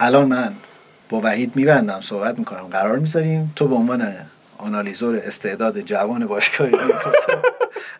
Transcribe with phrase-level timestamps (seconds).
[0.00, 0.52] الان من
[1.08, 2.66] با وحید میبندم صحبت می‌کنم.
[2.66, 4.14] قرار می‌ذاریم؟ تو به عنوان
[4.58, 6.68] آنالیزور استعداد جوان باشگاه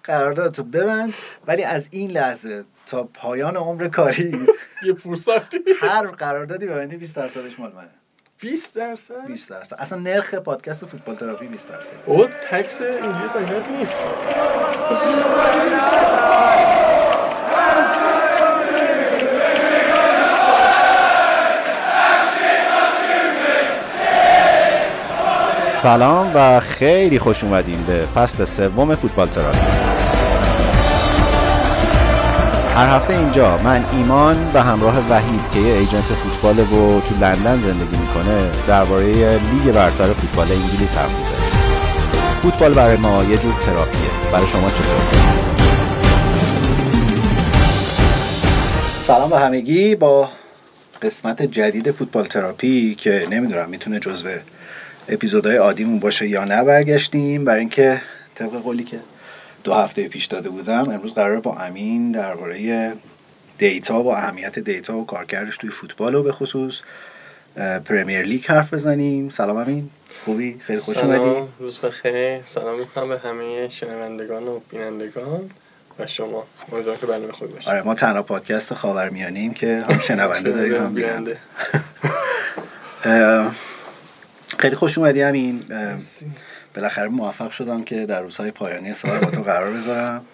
[0.04, 1.14] قرارداد تو ببند.
[1.46, 4.46] ولی از این لحظه تا پایان عمر کاری
[4.87, 7.89] یه فرصتی هر قراردادی ببندی 20 درصدش مال منه.
[8.41, 9.77] 20 درصد؟ 20 درصد.
[9.79, 14.05] اصلا نرخ پادکست فوتبال تراپی 20 درصد او تکس انگلیس انقدر نیست.
[25.88, 29.59] سلام و خیلی خوش اومدیم به فصل سوم فوتبال تراپی
[32.77, 37.61] هر هفته اینجا من ایمان و همراه وحید که یه ایجنت فوتبال و تو لندن
[37.61, 41.51] زندگی می‌کنه درباره لیگ برتر فوتبال انگلیس حرف می‌زنیم.
[42.42, 44.11] فوتبال برای ما یه جور تراپیه.
[44.33, 45.02] برای شما چطور؟
[49.00, 49.95] سلام به همگی.
[49.95, 50.28] با
[51.02, 54.28] قسمت جدید فوتبال تراپی که نمی‌دونم می‌تونه جزو
[55.09, 57.45] اپیزودهای عادیمون باشه یا نه برگشتیم.
[57.45, 58.03] برای اینکه
[58.34, 59.01] طبق قولی که
[59.65, 62.92] دو هفته پیش داده بودم امروز قرار با امین درباره
[63.59, 66.81] دیتا و اهمیت دیتا و کارکردش توی فوتبال و به خصوص
[67.84, 69.31] پرمیر لیگ حرف بزنیم.
[69.31, 69.91] سلام امین.
[70.25, 71.19] خوبی؟ خیلی خوش اومدی.
[71.19, 72.41] سلام روز بخیر.
[72.47, 75.50] سلام می‌کنم به همه شنوندگان و بینندگان
[75.98, 76.47] و شما.
[76.72, 77.70] امیدوارم که برنامه خوبی باشه.
[77.70, 81.39] آره ما تنها پادکست خاورمیانیم که هم شنونده داریم هم بیننده.
[84.58, 85.64] خیلی خوش اومدی همین
[86.74, 90.24] بالاخره موفق شدم که در روزهای پایانی سال با تو قرار بذارم.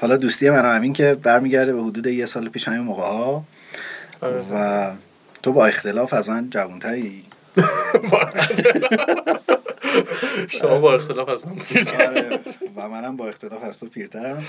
[0.00, 3.44] حالا دوستی من و امین که برمیگرده به حدود یه سال پیش همین موقع ها.
[4.20, 4.42] آره.
[4.54, 4.92] و
[5.42, 7.24] تو با اختلاف از من جوانتری.
[10.48, 11.52] شما با اختلاف از من
[12.06, 12.40] آره
[12.76, 14.44] و منم با اختلاف از تو پیرترم.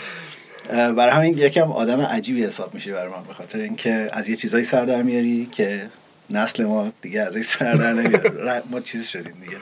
[0.70, 4.64] برای همین یکم آدم عجیبی حساب میشه برای من به خاطر اینکه از یه چیزایی
[4.64, 5.88] سر در میاری که
[6.32, 9.58] نسل ما دیگه از این سر در نمیاره ر- ما چیز شدیم دیگه.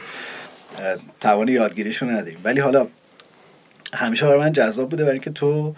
[0.79, 2.41] اه، توان یادگیریشو نداریم.
[2.43, 2.87] ولی حالا
[3.93, 5.75] همیشه برای من جذاب بوده برای اینکه تو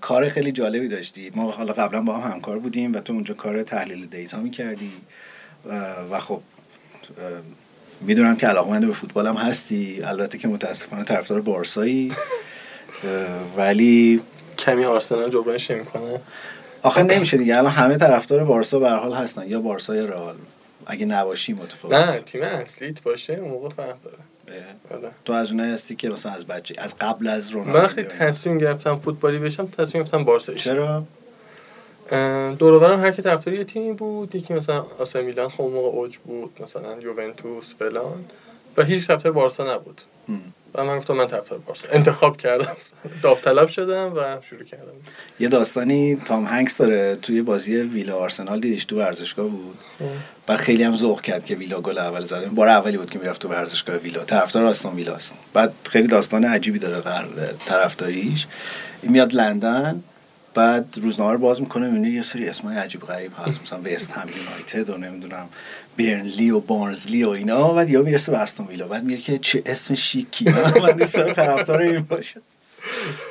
[0.00, 1.32] کار خیلی جالبی داشتی.
[1.34, 4.92] ما حالا قبلا با هم همکار بودیم و تو اونجا کار تحلیل دیتا می‌کردی.
[6.10, 6.40] و خب
[8.00, 10.00] می‌دونم که علاقمند به فوتبال هم هستی.
[10.04, 12.12] البته که متاسفانه طرفدار بارسایی.
[13.56, 14.22] ولی
[14.58, 16.20] کمی آرسنال جبرانش نمی‌کنه.
[16.82, 17.58] آخه نمیشه دیگه.
[17.58, 19.48] الان همه طرفدار بارسا به هر حال هستن.
[19.48, 20.34] یا بارسا یا رئال.
[20.86, 24.18] اگه نباشی متفاوت نه تیم اصلیت باشه اون موقع فرق داره.
[24.90, 25.10] آره.
[25.24, 28.58] تو از اونایی هستی که مثلا از بچه از قبل از من رونالدو وقتی تصمیم
[28.58, 30.54] گرفتم فوتبالی بشم تصمیم گرفتم بارسا.
[30.54, 31.04] چرا؟
[32.58, 36.50] دور هر کی طرفدار یه تیمی بود یکی مثلا آسه میلان خب موقع اوج بود
[36.62, 38.24] مثلا یوونتوس فلان.
[38.76, 40.00] و هیچ طرفدار بارسا نبود.
[40.74, 42.76] و من گفتم من طرفدار بارسا انتخاب کردم.
[43.22, 44.92] داوطلب شدم و شروع کردم.
[45.40, 49.78] یه داستانی تام هنگس داره توی بازی ویلا آرسنال دیدیش تو ورزشگاه بود.
[50.46, 52.46] بعد خیلی هم ذوق کرد که ویلا گل اول زده.
[52.46, 54.24] بار اولی بود که می‌رفت تو ورزشگاه ویلا.
[54.24, 55.34] طرفدار آستون ویلاست.
[55.52, 57.28] بعد خیلی داستان عجیبی داره قرار
[57.66, 58.46] طرفداریش.
[59.02, 60.02] میاد لندن.
[60.54, 63.62] بعد روزنامه رو باز می‌کنه می‌بینه یه سری اسمای عجیب غریب هست.
[63.62, 65.48] مثلا وست هم یونایتد و نمی‌دونم
[65.98, 67.72] برنلی و بارنزلی و اینا.
[67.72, 70.50] بعد یا می‌رسه به استون ویلا بعد میگه که چه اسم شیکی.
[70.50, 72.40] من دوست دارم طرفدار این باشه.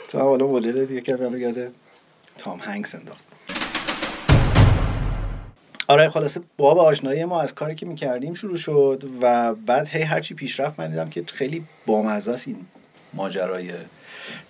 [0.07, 1.55] تو حالا مدل دیگه که منو یاد
[2.38, 3.23] تام هنگس انداخت.
[5.88, 10.34] آره خلاصه باب آشنایی ما از کاری که می‌کردیم شروع شد و بعد هی هرچی
[10.34, 12.66] پیشرفت من دیدم که خیلی بامزه است این
[13.13, 13.72] ماجرای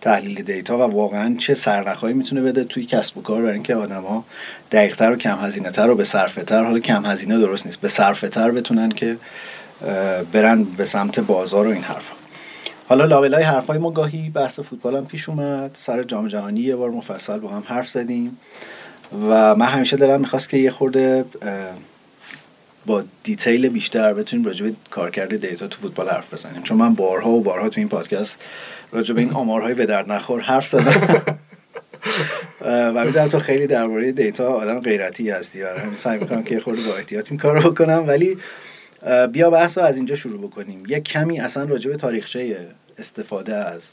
[0.01, 4.25] تحلیل دیتا و واقعا چه سرنخهایی می‌تونه بده توی کسب و کار برای اینکه آدما
[4.71, 7.87] دقیقتر و کم هزینه تر و به صرفه تر حالا کم هزینه درست نیست به
[7.87, 9.17] صرفه تر بتونن که
[10.31, 12.15] برن به سمت بازار و این حرفا.
[12.89, 16.89] حالا لابلای حرفای ما گاهی بحث فوتبال هم پیش اومد سر جام جهانی یه بار
[16.89, 18.37] مفصل با هم حرف زدیم
[19.29, 21.25] و من همیشه دلم می‌خواست که یه خورده
[22.87, 26.61] با detail بیشتر بتونیم راجع به کارکرد دیتا تو فوتبال حرف بزنیم.
[26.61, 28.37] چون من بارها و بارها تو این پادکست
[28.91, 31.21] راجع به این آمارهای به درد نخور حرف زدم.
[32.95, 36.81] و می‌دونم تو خیلی درباره دیتا آدم غیرتی هستی و همین سعی می‌کنم که خورده
[36.81, 38.03] با احتیاط این کار رو بکنم.
[38.07, 38.37] ولی
[39.31, 40.83] بیا بحث رو از اینجا شروع بکنیم.
[40.87, 42.57] یه کمی اصلا راجع به تاریخچه
[42.97, 43.91] استفاده از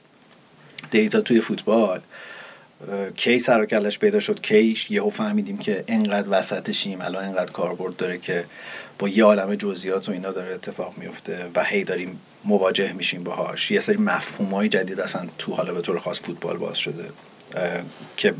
[0.90, 2.00] دیتا توی فوتبال
[3.16, 8.18] کی سر کلش پیدا شد کیش یهو فهمیدیم که انقدر وسطشیم الان انقدر کاربرد داره
[8.18, 8.44] که
[8.98, 13.70] با یه عالم جزئیات و اینا داره اتفاق میفته و هی داریم مواجه میشیم باهاش.
[13.70, 17.04] یه سری مفهوم های جدید اصلا تو حالا به طور خاص فوتبال باز شده
[18.16, 18.34] که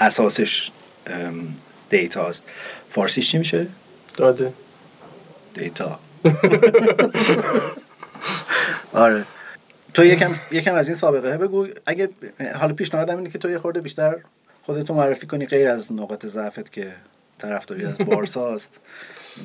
[0.00, 0.70] اساسش
[1.06, 1.56] ام،
[1.90, 2.44] دیتاست
[2.90, 3.66] فارسیش چی میشه؟
[4.16, 4.52] داده.
[5.54, 5.98] دیتا.
[8.92, 9.24] آره.
[9.94, 11.66] تو یکم یکم از این سابقه بگو.
[11.86, 12.08] اگه
[12.60, 14.16] حالا پیشنهادم اینه که تو یه خورده بیشتر
[14.62, 16.92] خودتو معرفی کنی غیر از نقاط ضعفت که
[17.38, 18.70] طرفداری از بارساست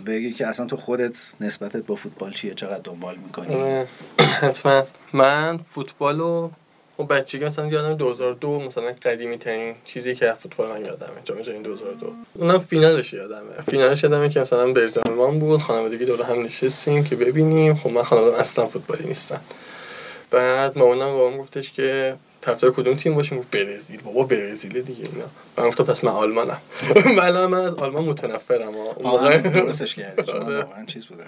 [0.06, 3.86] بگی که اصلا تو خودت نسبتت با فوتبال چیه؟ چقدر دنبال می‌کنی.
[4.20, 4.84] حتما.
[5.14, 6.52] من فوتبال رو
[6.98, 11.10] خب بچگی مثلا یادم 2002 مثلا قدیمی ترین چیزی که از فوتبال من یادمه.
[11.24, 13.52] جام جهانی 2002 اونم فینالش یادمه.
[13.70, 15.62] فینالش یادمه که مثلا برزمان بود.
[15.62, 17.76] خانوادگی دور هم نشستیم که ببینیم.
[17.76, 19.42] خب من خانواده اصلا فوتبالی نیستم.
[20.32, 24.02] بعد مامانم بابام گفتش که طرفدار کدوم تیم باشیم گفت برزیل.
[24.02, 25.26] بابا برزیل دیگه اینا.
[25.58, 26.58] من گفتم پس من آلمانم.
[27.18, 30.32] ولی من از آلمان متنفرم اون موقع درستش کردی.
[30.32, 30.66] آره.
[30.88, 31.24] چیز بوده.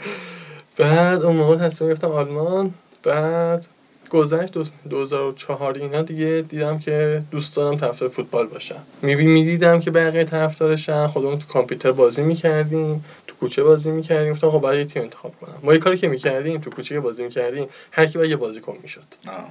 [0.78, 2.74] بعد اون موقع تصمیم گرفتم آلمان.
[3.04, 3.66] بعد
[4.10, 8.80] گذشت دو- 2004 اینا دیگه دیدم که دوست دارم طرفدار فوتبال باشم.
[9.02, 11.08] میبی می‌دیدم که بقیه طرفدارشن.
[11.08, 13.06] خودمون تو کامپیوتر بازی می‌کردیم.
[13.28, 14.34] تو کوچه بازی می‌کردیم.
[14.34, 15.56] گفتم خب یه تیم انتخاب کنم.
[15.64, 19.04] ما یه کاری که می‌کردیم تو کوچه بازی می‌کردیم هر کی باید یه بازیکن می‌شد.
[19.28, 19.50] آه.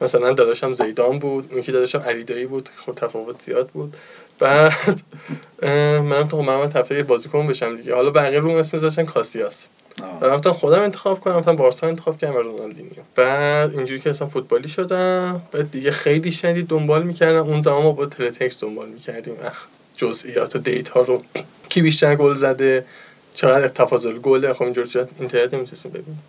[0.00, 3.96] مثلا داداشم زیدان بود اون یکی داداشم علیدایی بود خب تفاوت زیاد بود.
[4.38, 5.02] بعد
[6.02, 7.94] منم تو من طرفدار یه بازیکن بشم دیگه.
[7.94, 9.66] حالا بقیه رو اسم میذاشتن کاسیاس.
[10.20, 12.92] و رفتم خودم انتخاب کنم رفتم بارسا انتخاب کردم رونالدینیو.
[13.14, 15.42] بعد اینجوری که اصلا فوتبالی شدم.
[15.52, 17.46] بعد دیگه خیلی شدید دنبال می‌کردم.
[17.48, 19.34] اون زمان ما با تله‌تکست دنبال می‌کردیم.
[19.44, 19.64] اخ
[19.96, 21.22] جزئیات و دیتا رو.
[21.68, 22.84] کی بیشتر گل زده؟
[23.34, 26.22] چقدر تفاضل گله؟ خب اینجور اینترنت نمی‌تونستیم ببینیم.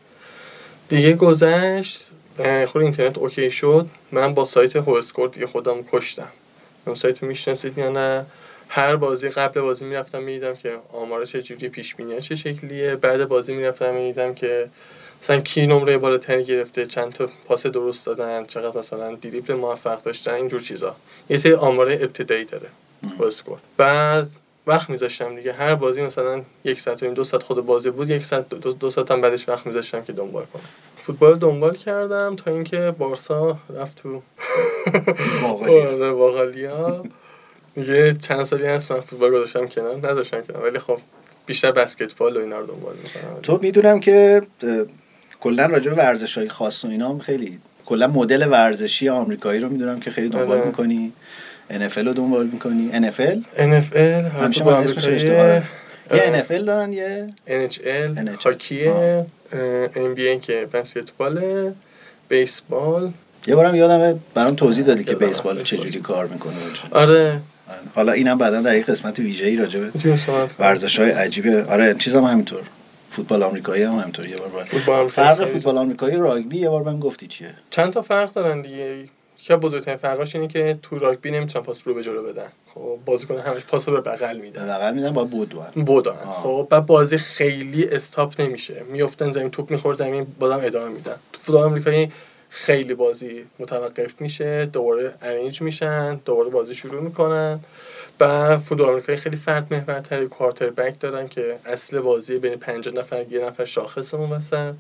[0.89, 2.10] دیگه گذشت.
[2.68, 3.86] خود اینترنت OK شد.
[4.12, 6.28] من با سایت WhoScored دیگه خودم کشتم.
[6.86, 8.25] اون سایت رو می‌شناسید یا نه؟
[8.69, 12.95] هر بازی قبل بازی می‌رفتم می‌دیدم که آمارا چه جوری پیش بینی چه شکلیه.
[12.95, 14.69] بعد بازی می‌رفتم می‌دیدم که
[15.24, 20.33] مثلا کی نمره بالاتری گرفته چند تا پاس درست دادن چقدر مثلا دریبل موفق داشتن
[20.33, 20.95] اینجور چیزا.
[21.30, 22.68] یه سری آمار ابتدایی داره
[23.19, 24.28] اسکور بعد
[24.68, 25.54] وقت میذاشتم دیگه.
[25.54, 28.89] هر بازی مثلا یک ساعت و دو ساعت خود بازی بود یک ساعت دو, دو
[28.89, 30.62] ساعت هم بعدش وقت میذاشتم که دنبال کنم.
[31.01, 34.21] فوتبال دنبال کردم تا اینکه بارسا رفت تو
[35.42, 35.81] باقالی.
[35.81, 37.03] آره باقالیا.
[37.75, 40.63] دیگه چند سالی هست من فوتبال گذاشتم کنار نذاشتم کنار.
[40.63, 40.98] ولی خب
[41.45, 43.42] بیشتر بسکتبال و اینا رو دنبال می‌کنم.
[43.44, 44.42] تو می‌دونم که
[45.42, 49.69] کلا راجع به ورزش های خاص و اینا هم خیلی کلا مدل ورزشی آمریکایی رو
[49.69, 50.68] می‌دونم که خیلی دنبال آره.
[50.68, 51.13] می‌کنی.
[51.71, 52.92] NFL رو دنبال می‌کنی.
[52.94, 53.97] NFL NFL
[54.42, 55.62] همیشه من اسمش اشتباه
[56.13, 58.45] یه NFL دارن یه NHL NHL.
[58.45, 59.25] هاکیه.
[59.95, 61.74] NBA که بسکتباله
[62.30, 63.12] بیسبال
[63.48, 65.15] یه بارم یادمه برام توضیح دادی که.
[65.15, 66.56] بیسبال چجوری کار می‌کنه
[66.92, 67.42] آره.
[67.95, 70.69] حالا اینم بعدا در یک قسمت ویژه‌ای راجع به می‌تونیم صحبت کنیم.
[70.69, 72.62] ورزش های عجیبه آره چیزم همینطور.
[73.12, 74.36] فوتبال آمریکایی هم همینطور یه
[74.88, 79.06] بار فرق فوتبال آمریکایی راگبی یه بار من گفتی چیه؟ چند تا فرق دارن دیگه؟
[79.49, 82.47] از بزرگترین فرقاش اینه که تو راگبی نمی‌تونن پاس رو به جلو بدن.
[82.73, 84.67] خب بازیکن همش پاس رو به بغل میدن.
[84.67, 85.23] بغل میدن با
[85.75, 86.43] بودن آه.
[86.43, 88.83] خب بعد بازی خیلی استاپ نمیشه.
[88.89, 91.15] میافتن زمین توپ می‌خورد زمین بازم ادامه میدن.
[91.33, 92.11] تو فوتبال آمریکایی
[92.49, 97.59] خیلی بازی متوقف میشه دوباره ارنج میشن دوباره بازی شروع می‌کنن.
[98.19, 103.25] و فوتبال آمریکایی خیلی فرد محورتر کوارتر بک دارن که اصل بازی بین 50 نفر
[103.29, 104.73] یه نفر شاخص اون وسط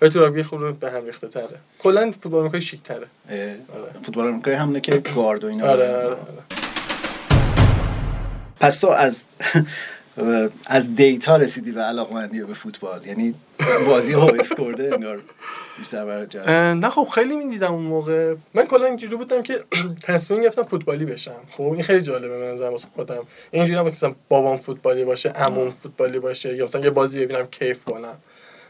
[0.00, 1.58] و تو راگبی خود به هم ریخته تره.
[1.78, 3.06] کلا فوتبال آمریکایی شیک تره.
[4.02, 5.96] فوتبال آمریکایی همونه که گارد و اینا آره.
[5.96, 6.16] آره, آره.
[8.60, 9.24] پس تو از
[10.66, 13.34] از دیتا رسیدی به علاقمندی به فوتبال؟ یعنی
[13.86, 15.20] بازی ها اسکورده انگار
[15.78, 18.34] بیشتر نه خب خیلی می‌دیدم اون موقع.
[18.54, 19.54] من کلا اینجوری بودم که
[20.02, 21.40] تصمیم گرفتم فوتبالی بشم.
[21.50, 23.22] خب این خیلی جالبه به نظرم واسه خودم.
[23.50, 27.84] اینجوری نبود که بابام فوتبالی باشه عموم فوتبالی باشه یا مثلا یه بازی ببینم کیف
[27.84, 28.16] کنم.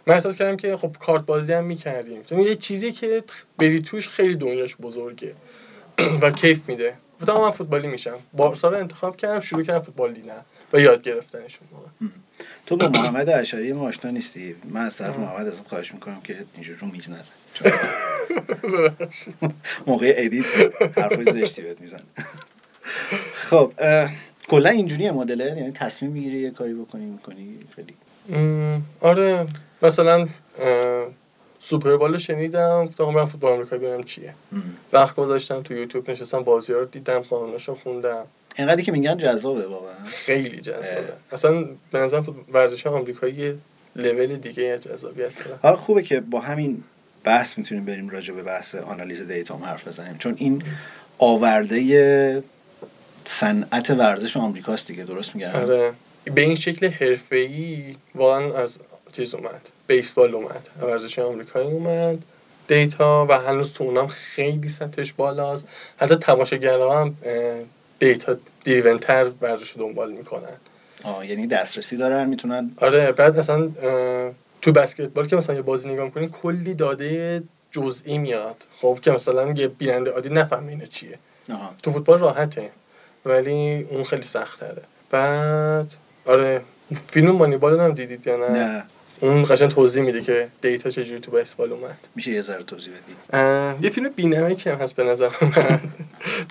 [0.07, 2.23] من احساس کردم که خب کارت بازی هم می‌کردیم.
[2.23, 3.23] چون یه چیزی که
[3.59, 5.35] بری توش خیلی دنیاش بزرگه
[6.23, 6.95] و کیف میده.
[7.21, 8.17] گفتم من فوتبالی میشم.
[8.33, 10.41] بارسا رو انتخاب کردم شروع کردم فوتبال دیدن
[10.73, 11.69] و یاد گرفتنشون.
[12.67, 16.37] تو با محمد اشعری ما آشنا نیستی؟ من از طرف محمد ازت خواهش می‌کنم که
[16.55, 17.33] اینجور رو میز نزن.
[17.55, 17.73] چون
[19.87, 20.45] موقع edit
[20.99, 22.01] حرفای زشتی بهت میزن
[23.51, 23.73] خب
[24.49, 27.95] کلا اینجوریه مدله یعنی تصمیم می‌گیری یه کاری بکنی می‌کنی خیلی.
[29.01, 29.47] آره.
[29.83, 31.07] مثلا اه،
[31.59, 34.35] Super Bowl رو شنیدم گفتم برم فوتبال آمریکایی ببینم چیه.
[34.93, 38.25] وقت گذاشتم تو یوتیوب نشستم بازی رو دیدم قانوناشو خوندم.
[38.59, 39.95] اینقدری که میگن جذابه واقعا.
[40.07, 41.13] خیلی جذابه.
[41.33, 43.55] اصلا به نظرم ورزش آمریکایی یه
[43.97, 46.83] لول دیگه جذابیت داره حالا خوبه که با همین
[47.25, 50.63] بحث می‌تونیم بریم راجع به بحث آنالیز دیتا هم حرف بزنیم چون این
[51.19, 52.43] آورده
[53.25, 55.93] صنعت ورزش آمریکاست دیگه درست میگم؟ آره.
[56.25, 58.79] به این شکل حرفه‌ای واقعا از
[59.13, 59.69] چیز اومد.
[59.87, 60.69] بیسبال اومد.
[60.83, 62.19] ورزش آمریکایی اومد.
[62.69, 65.69] دیتا و هنوز تو اونم خیلی سطحش بالاست.
[65.99, 67.15] حتی تماشاگرها هم
[67.99, 70.57] دیتا دیرونتر ورزش دنبال می‌کنن.
[71.05, 73.69] آه یعنی دسترسی دارن می‌تونن؟ آره بعد اصلا
[74.63, 78.67] تو بسکتبال که مثلا یه بازی نگاه می‌کنی کلی داده جزئی میاد.
[78.81, 81.19] خب که مثلا یه بیننده عادی نفهمه اینه چیه.
[81.53, 81.75] آها.
[81.83, 82.71] تو فوتبال راحته
[83.25, 85.95] ولی اون خیلی سخت تره بعد
[86.27, 86.63] آره
[87.09, 88.85] فیلم مانیبال هم دیدید یا نه؟ نه.
[89.21, 91.99] اون قشنگ توضیح میده که دیتا چجوری تو بیسبال اومد.
[92.15, 95.81] میشه یه ذره توضیح بدی؟ یه فیلم بینمکی هم هست به نظر من.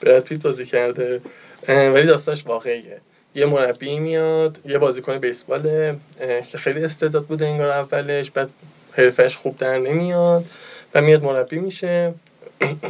[0.04, 1.22] براد پیت بازی کرده.
[1.68, 3.02] ولی داستانش واقعیه.
[3.36, 8.50] یه مربی میاد یه بازیکن بیسباله اه، که خیلی استعداد بوده انگار اولش بعد
[8.92, 10.46] حرفش خوب در نمیاد
[10.94, 12.14] و میاد مربی میشه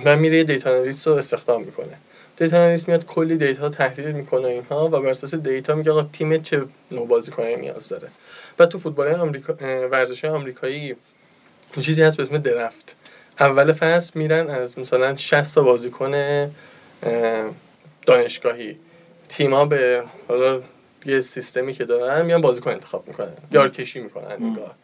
[0.05, 1.97] و میره یه data analyst رو استخدام می‌کنه.
[2.37, 6.41] data analyst میاد کلی data تحلیل می‌کنه اینها و بر اساس data میگه آقا تیم
[6.41, 8.07] چه نوع بازیکنی نیاز داره.
[8.59, 9.53] و تو فوتبال آمریکا
[9.91, 10.95] ورزش آمریکایی
[11.79, 12.95] چیزی هست به اسم draft
[13.39, 17.49] اول فصل میرن از مثلا 60 تا بازیکن اه،
[18.05, 18.79] دانشگاهی.
[19.29, 20.61] تیما به حالا
[21.05, 23.33] یه سیستمی که دارن میان بازیکن انتخاب می‌کنن.
[23.51, 24.75] یار کشی می‌کنن نگاه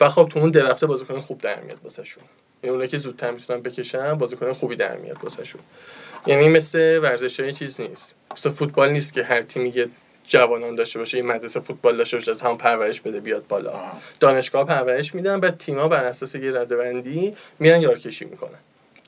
[0.00, 2.24] و خب تو اون درفته بازیکن خوب در میاد واسهشون.
[2.62, 5.60] یعنی اونایی که زودتر می‌تونن بکشن بازیکن خوبی در میاد واسهشون.
[6.26, 8.14] یعنی مثل ورزش های چیز نیست.
[8.32, 9.88] مثل فوتبال نیست که هر تیمی یه
[10.28, 13.70] جوانان داشته باشه یه مدرسه فوتبال داشته باشه از هم پرورش بده بیاد بالا.
[13.70, 14.00] آه.
[14.20, 18.58] دانشگاه پرورش میدن بعد تیما بر اساس یه ردبندی میرن یارکشی می‌کنن.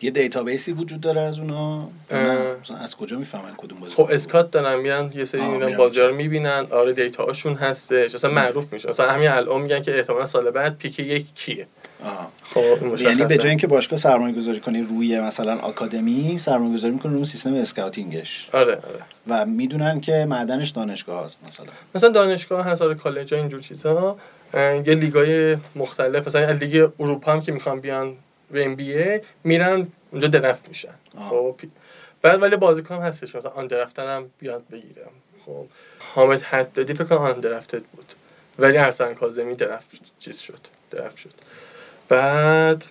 [0.02, 4.80] یه database ی وجود داره از مثلا از کجا می‌فهمن کدوم بازی خب scout دارن
[4.80, 6.66] میرن یه سری میرن میرن بازی رو می‌بینن.
[6.70, 8.14] آره data هاشون هستش.
[8.14, 8.88] اصلا معروف میشه.
[8.88, 11.66] مثلا همین الان میگن که احتمالا سال بعد pick یک کیه.
[12.42, 13.24] خب یعنی.
[13.24, 17.54] به جای اینکه باشگاه سرمایه گذاری کنی روی مثلا آکادمی سرمایه گذاری می‌کنه روی سیستم
[17.54, 18.50] scouting ش.
[18.52, 19.02] آره آره.
[19.26, 21.66] و می‌دونن که معدنش دانشگاه هست مثلا.
[21.94, 24.18] مثلا دانشگاه هست آره کالج اینجور چیزها
[24.54, 28.16] یه لیگای مختلف مثلا لیگ اروپا هم که می‌خوان بیان
[28.50, 30.94] به NBA میرن اونجا draft میشن.
[31.30, 31.54] خب
[32.22, 35.06] بعد ولی بازیکن هم هستش مثلا undrafted هم بیاد بگیره
[35.46, 35.64] خب
[35.98, 38.12] حامد حدادی فکر کنم undrafted بود.
[38.58, 39.86] ولی ارسلان کاظمی draft
[40.18, 40.58] چیز شد
[40.90, 41.30] draft شد.
[42.08, 42.84] بعد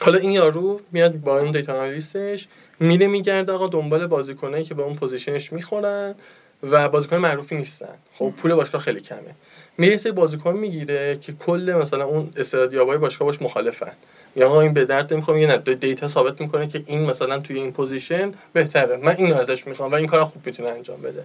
[0.00, 2.48] حالا این یارو میاد با اون data analyst ش
[2.80, 6.14] میره میگرده آقا دنبال بازیکنایی که به اون پوزیشنش می‌خورن
[6.62, 7.94] و بازیکن معروفی نیستن.
[8.14, 9.34] خب پول باشگاه خیلی کمه.
[9.78, 13.92] میره یه سری بازیکن می‌گیره که کل مثلا اون استعدادیابای باشگاه باش مخالفن.
[14.36, 17.58] یا آقا این به درد نمی‌خوره میگه نه data ثابت می‌کنه که این مثلا توی
[17.58, 18.96] این پوزیشن بهتره.
[18.96, 21.24] من اینو ازش می‌خوام و این کار خوب می‌تونه انجام بده.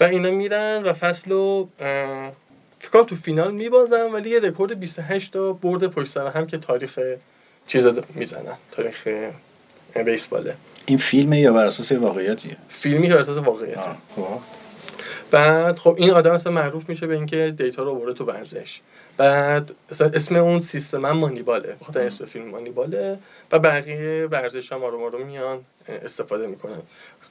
[0.00, 2.32] و اینا میرن و فصل رو اه،
[2.80, 6.98] فکر تو فینال میبازن ولی یه رکورد 28 تا برد پشت سر هم که تاریخ
[7.66, 9.08] چیز می‌زنن تاریخ
[10.06, 10.54] بیسباله.
[10.86, 13.80] این فیلمه یا بر اساس واقعیتیه؟ فیلمی که بر اساس واقعیته.
[13.80, 13.98] آه.
[14.16, 14.40] خب.
[15.30, 18.80] بعد خب این آدم اصلا معروف میشه به اینکه data رو آورده تو ورزش.
[19.16, 21.76] بعد اصلا اسم اون سیستم هم Moneyball ه.
[21.80, 23.18] بخاطر اسم فیلم Moneyball ه
[23.52, 26.82] و بقیه ورزش هم آروم آروم میان استفاده می‌کنن.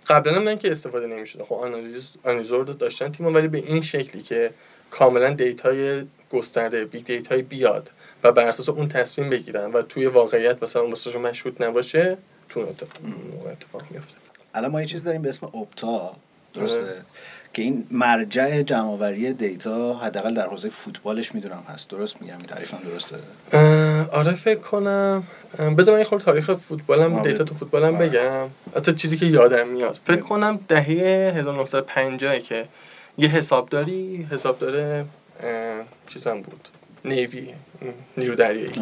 [0.08, 4.22] قبلا هم نه که استفاده نمی‌شده خب آنالیز آنالیزور داشتن تیم ولی به این شکلی
[4.22, 4.52] که
[4.92, 7.90] کاملا data ی گسترده big data ی بیاد
[8.24, 12.18] و بر اساس اون تصمیم بگیرن و توی واقعیت مثلا اون مشهود نباشه
[12.50, 14.14] تو اتفاق, میفته
[14.54, 16.16] الان ما یه چیز داریم به اسم اپتا
[16.54, 17.02] درسته؟ آره.
[17.54, 21.90] که این مرجع جمعآوری دیتا حداقل در حوزه فوتبالش می‌دونم هست.
[21.90, 23.16] درست میگم؟ این تعریفم درسته؟
[24.12, 25.24] آره فکر کنم.
[25.78, 27.32] بذار من یه خورده تاریخ فوتبالم آره.
[27.32, 28.10] دیتا تو فوتبالم آره.
[28.10, 28.48] بگم.
[28.76, 30.00] حتی چیزی که یادم میاد.
[30.06, 30.22] فکر.
[30.22, 30.84] کنم دهه
[31.36, 32.66] 1950 که
[33.18, 35.06] یه حسابداری حسابدار
[36.10, 36.68] چیزم بود.
[37.06, 37.54] نیوی
[38.18, 38.74] نیرو دریایی.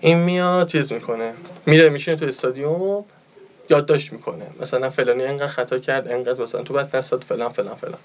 [0.00, 1.32] این میاد چیز می‌کنه.
[1.66, 3.04] میره میشینه تو استادیوم
[3.70, 4.46] یادداشت می‌کنه.
[4.60, 7.98] مثلا فلانی انقدر خطا کرد انقدر مثلا تو بعد نساد فلان فلان فلان.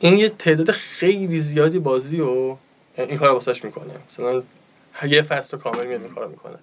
[0.00, 2.56] این یه تعداد خیلی زیادی بازی و
[2.96, 3.94] این کار واسش می‌کنه.
[4.10, 4.42] مثلا
[5.08, 6.58] یه فصل رو کامل میاد این کار می‌کنه.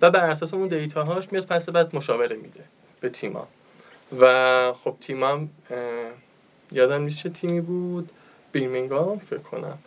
[0.00, 2.60] و بر اساس اون دیتاهاش میاد فصل بعد مشاوره میده
[3.00, 3.48] به تیما
[4.20, 5.50] و خب تیمام
[6.72, 8.10] یادم نیست چه تیمی بود.
[8.52, 9.78] بیرمینگام فکر کنم.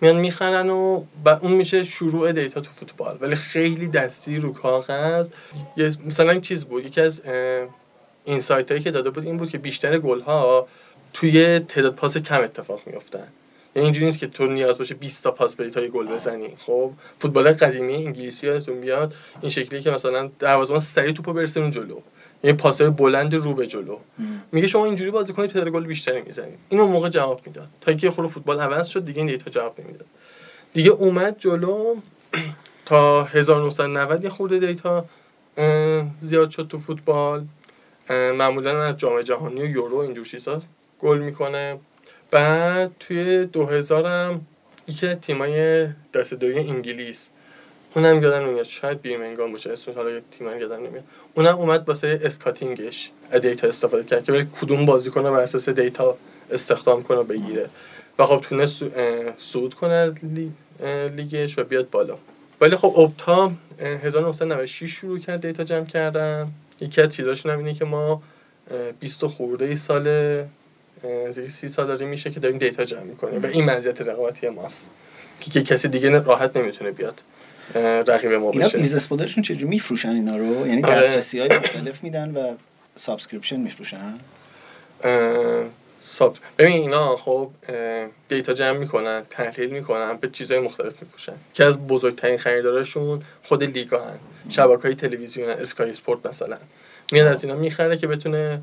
[0.00, 3.18] میان می‌خرن و و اون میشه شروع دیتا تو فوتبال.
[3.20, 5.28] ولی خیلی دستی رو کاغذ.
[5.76, 6.86] یه مثلا چیز بود.
[6.86, 7.22] یکی از
[8.24, 10.68] این سایت هایی که داده بود این بود که بیشتر گل ها
[11.12, 13.28] توی تعداد پاس کم اتفاق میافتن.
[13.76, 16.56] یعنی اینجوری نیست که تو نیاز باشه 20 تا پاس بدی تا یه گل بزنی.
[16.58, 19.14] خب فوتبال قدیمی انگلیسی یادتون بیاد.
[19.40, 22.00] این شکلی که مثلا دروازه‌بان سریع توپو برسونه جلو.
[22.44, 23.98] یعنی پاسای بلند رو به جلو.
[24.52, 26.58] میگه شما اینجوری بازی کنید تعداد گل بیشتری می‌زنید.
[26.68, 27.68] اینو موقع جواب می‌داد.
[27.80, 30.06] تا اینکه خود فوتبال عوض شد دیگه این دیتا جواب نمی‌داد.
[30.74, 31.96] دیگه اومد جلو.
[32.86, 35.04] تا 1990 یه خورده data
[36.20, 37.44] زیاد شد تو فوتبال.
[38.10, 40.62] معمولا از جام جهانی و یورو اینجور چیزا
[41.00, 41.78] گل می‌کنه.
[42.30, 44.40] بعد توی 2000 هم
[44.88, 47.28] یکی تیمای دسته دوی انگلیس.
[47.98, 51.04] اونم یادم نمیاد شاید بیرمنگام باشه اسمش حالا یه تیم یادم نمیاد.
[51.34, 53.10] اونم اومد واسه scouting ش
[53.42, 56.16] data استفاده کرد که برای کدوم بازیکن رو بر اساس data
[56.50, 57.68] استخدام کنه بگیره.
[58.18, 58.84] و خب تونست
[59.38, 60.14] صعود کنه
[61.16, 62.16] لیگش و بیاد بالا.
[62.60, 63.48] ولی خب اه،
[63.80, 66.48] 1996 شروع کرد data جمع کردن.
[66.80, 68.22] یکی از چیزاشون هم اینه که ما
[68.70, 70.08] اه، 20 و خورده ای سال
[71.28, 74.90] نزدیک سی سال داریم میشه که داریم data جمع می‌کنیم و این مزیت رقابتی ماست.
[75.40, 77.20] که کسی دیگه راحت نمی‌تونه بیاد.
[77.74, 78.78] رقیب ما اینا بشه.
[78.78, 80.96] business مدلشون چجوری میفروشن اینا رو؟ یعنی آره.
[80.96, 82.54] دسترسی های مختلف میدن و
[82.96, 84.14] subscription میفروشن؟
[86.02, 87.50] sub ببین اینا خب
[88.28, 91.32] data جمع می‌کنن تحلیل می‌کنن به چیزهای مختلف میفروشن.
[91.54, 96.58] که از بزرگترین خریدارشون خود لیگا هن شبکه های تلویزیون Sky Sport مثلا.
[97.12, 98.62] میاد از اینا می‌خره که بتونه.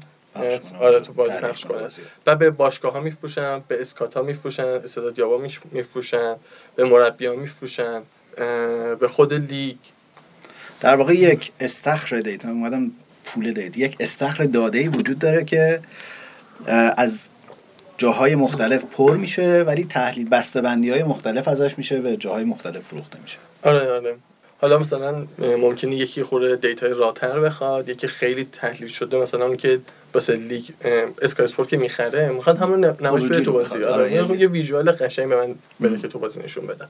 [0.80, 1.90] آره تو بازی پخش کنه.
[2.26, 6.36] و به باشگاه ها میفروشن به scout ها میفروشن استعدادیابا میفروشن
[6.76, 8.02] به مربی ها میفروشن.
[9.00, 9.76] به خود لیگ.
[10.82, 12.92] در واقع یک استخر data اومدم
[13.26, 15.80] pool data یک استخر داده ای وجود داره که
[16.98, 17.28] از
[17.98, 23.22] جاهای مختلف پر میشه ولی تحلیل بسته‌بندی های مختلف ازش میشه به جاهای مختلف فروخته
[23.22, 23.38] میشه.
[23.64, 24.16] آره آره.
[24.62, 29.46] حالا مثلا ممکنه یکی خورده data ی raw تر بخواد یکی خیلی تحلیل شده مثلا
[29.46, 29.80] اون که
[30.14, 30.64] واسه لیگ
[31.22, 33.76] Sky Sport که می‌خره می‌خواد همون نمایش بده تو بازی.
[33.76, 36.88] آره آره، یه یعنی- یه visual قشنگ به من بده که تو بازی نشون بدم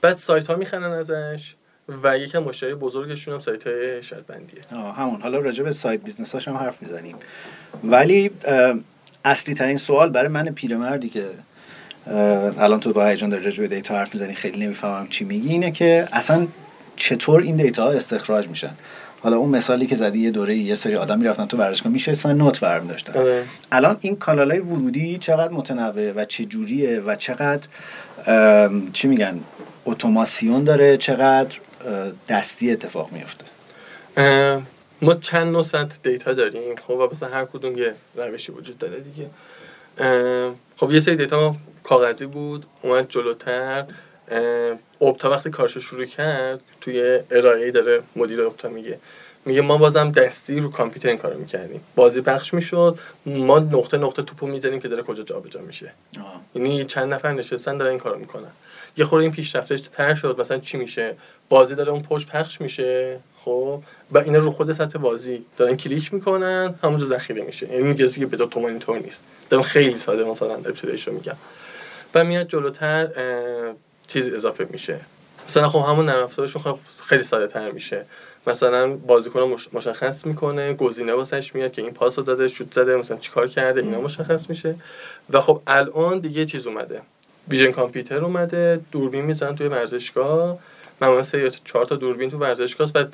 [0.00, 1.54] بعد سایت ها می‌خرن ازش
[2.02, 5.22] و یکی هم مشتری بزرگشون هم سایت های شرط بندیه آه، همون.
[5.22, 7.16] حالا راجع به سایت business هاش هم حرف می‌زنیم.
[7.84, 8.30] ولی
[9.24, 11.24] اصلی ترین سوال برای من پیرمردی که
[12.58, 15.70] الان تو با هیجان داری راجع به data حرف می‌زنی خیلی نمی‌فهمم چی میگی اینه
[15.70, 16.46] که اصلا
[16.96, 18.74] چطور این data ها استخراج میشن.
[19.20, 22.60] حالا اون مثالی که زدی یه دوره یه سری آدم می‌رفتن تو ورزشگاه میشستن note
[22.60, 23.18] برمی داشتن.
[23.20, 23.44] آره.
[23.72, 27.68] الان این کانال های ورودی چقدر متنوع و چه جوریه و چقدر
[28.92, 29.40] چی میگن
[29.90, 31.58] اتوماسیون داره چقدر
[32.28, 33.44] دستی اتفاق میفته
[35.02, 39.00] ما چند نوع سطح دیتا داریم؟ خب و مثلا هر کدوم یه روشی وجود داره
[39.00, 39.26] دیگه.
[40.76, 43.84] خب یه سری دیتا کاغذی بود اومد جلوتر.
[44.30, 48.98] اه، اپتا وقتی کارشو شروع کرد توی ارائه داره مدیر اپتا میگه.
[49.44, 51.80] میگه ما بازم دستی رو کامپیوتر این کارو می‌کردیم.
[51.94, 55.92] بازی پخش می‌شد ما نقطه نقطه توپو می‌زنیم که داره کجا جابجا میشه.
[56.54, 58.50] یعنی چند نفر نشستن دارن این کارو می‌کنن.
[58.98, 60.40] یه خورده این پیشرفتش تر شد.
[60.40, 61.14] مثلا چی میشه؟
[61.48, 63.20] بازی داره اون پشت پخش میشه.
[63.44, 63.82] خب؟
[64.12, 67.72] و اینا رو خود سطح بازی دارن کلیک می‌کنن همونجا ذخیره میشه.
[67.72, 69.22] یعنی کسی که به دو اینطور نیست.
[69.50, 71.36] دارم خیلی ساده مثلا ابتدایش رو میگم
[72.14, 73.08] و میاد جلوتر
[74.06, 75.00] چیز اضافه میشه.
[75.48, 78.04] مثلا خب همون نرم افزارشون خب خیلی ساده تر میشه.
[78.46, 83.16] مثلا بازیکن مشخص می‌کنه گزینه واسش میاد که این پاس رو داده شوت زده مثلا
[83.16, 84.74] چیکار کرده اینا مشخص میشه.
[85.30, 87.02] و خب الان دیگه چیز اومده.
[87.50, 90.58] ویژن کامپیوتر اومده دوربین می‌زنن توی ورزشگاه.
[91.00, 93.04] معمولا سه یا چهار تا دوربین تو ورزشگاه و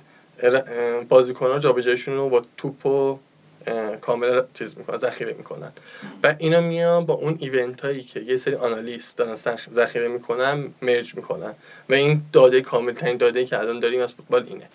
[1.08, 3.18] بازیکن ها جابجاییشون رو با توپ و
[4.00, 5.72] کامل چیز می‌کنن ذخیره می‌کنن.
[6.22, 9.34] و اینا میان با اون ایونت هایی که یه سری آنالیست دارن
[9.74, 11.54] ذخیره می‌کنن مرج می‌کنن.
[11.88, 14.68] و این داده کامل ترین داده که الان داریم از فوتبال اینه.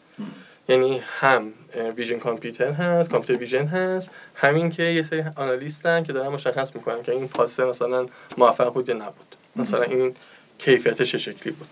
[0.70, 1.54] یعنی هم
[1.96, 4.10] ویژن کامپیوتر هست کامپیوتر ویژن هست.
[4.36, 8.06] همین که یه سری analyst ن که دارن مشخص می‌کنن که این پاسه مثلا
[8.38, 9.36] موفق بود یا نبود.
[9.60, 10.14] مثلا این
[10.58, 11.68] کیفیتش چه شکلی بود؟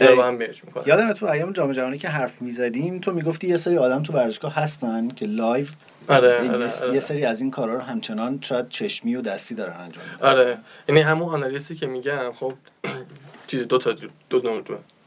[0.00, 3.48] اینا با هم merge می‌کنن یادم تو ایام جام جهانی که حرف می‌زدیم تو می‌گفتی
[3.48, 5.66] یه سری آدم تو ورزشگاه هستن که live
[6.08, 6.52] آره یه- آره, یه
[6.88, 7.00] آره.
[7.00, 10.26] سری از این کارا رو همچنان شاید چشمی و دستی دارن انجام میدن.
[10.28, 10.58] آره.
[10.88, 12.52] یعنی همون analyst ی که میگم خب
[13.46, 13.94] چیز دو تا
[14.30, 14.62] دو نوع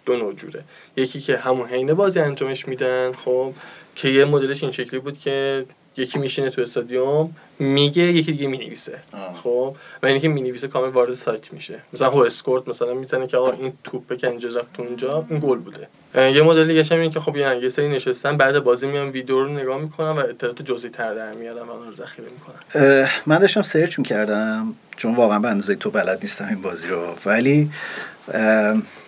[0.05, 0.63] دو نوع جوره.
[0.97, 3.53] یکی که همون حین بازی انجامش میدن خب
[3.95, 5.65] که یه مدلش این شکلی بود که
[5.97, 8.99] یکی میشینه تو استادیوم میگه یکی دیگه می‌نویسه.
[9.43, 11.79] خب؟ و اینی که می‌نویسه کامل وارد سایت میشه.
[11.93, 15.59] مثلا WhoScored مثلا می‌زنه که آقا این توپه که اینجا رفت تو اونجا این گل
[15.59, 15.87] بوده.
[16.15, 19.43] یه مدل دیگه هم اینه که خب یه یه سری نشستن بعد بازی میان ویدیو
[19.43, 22.85] رو نگاه می‌کنن و اطلاعات جزئی تر در میارن و اون رو ذخیره می‌کنن.
[22.85, 27.15] اه، من داشتم search می‌کردم چون واقعا به اندازه تو بلد نیستم این بازی رو.
[27.25, 27.71] ولی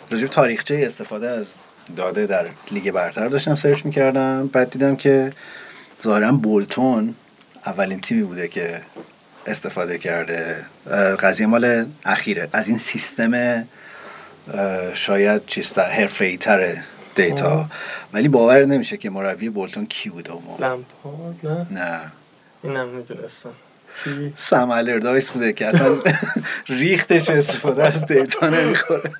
[0.10, 1.54] به تاریخچه استفاده از
[1.96, 4.48] داده در لیگ برتر داشتم search می‌کردم.
[4.48, 5.34] بعد دیدم که
[6.08, 7.16] ظاهرا بولتون
[7.66, 8.82] اولین تیمی بوده که
[9.48, 10.66] استفاده کرده.
[11.20, 12.50] قضیه مال اخیره.
[12.54, 13.66] از این سیستم
[14.94, 16.78] شاید چیزتر حرفه‌ای تر
[17.16, 17.50] دیتا.
[17.50, 17.70] آه.
[18.14, 20.78] ولی باور نمیشه که مربی بولتون کی بوده اون موقع
[21.44, 21.68] نه.
[21.72, 22.00] نه.
[22.64, 23.54] اینم می‌دونستم.
[24.36, 25.96] سم الردایس بوده که اصلا
[26.82, 29.12] ریختش به استفاده از دیتا نمی‌خوره.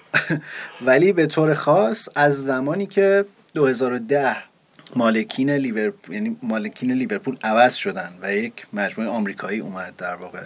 [0.86, 4.51] ولی به طور خاص از زمانی که 2010
[4.96, 10.42] مالکین لیورپول یعنی مالکین لیورپول عوض شدن و یک مجموعه آمریکایی اومد در واقع.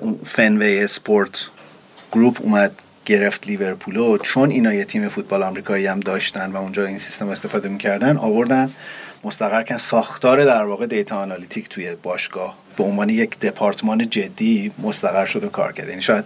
[0.00, 1.48] اون Fenway Sports
[2.12, 4.18] Group اومد گرفت لیورپولو.
[4.18, 8.70] چون اینا یه تیم فوتبال آمریکایی هم داشتن و اونجا این سیستم استفاده می‌کردن آوردن.
[9.24, 9.78] مستقر کردن.
[9.78, 15.48] ساختار در واقع data analytic توی باشگاه به عنوان یک دپارتمان جدی مستقر شد و
[15.48, 15.88] کار کرد.
[15.88, 16.24] یعنی شاید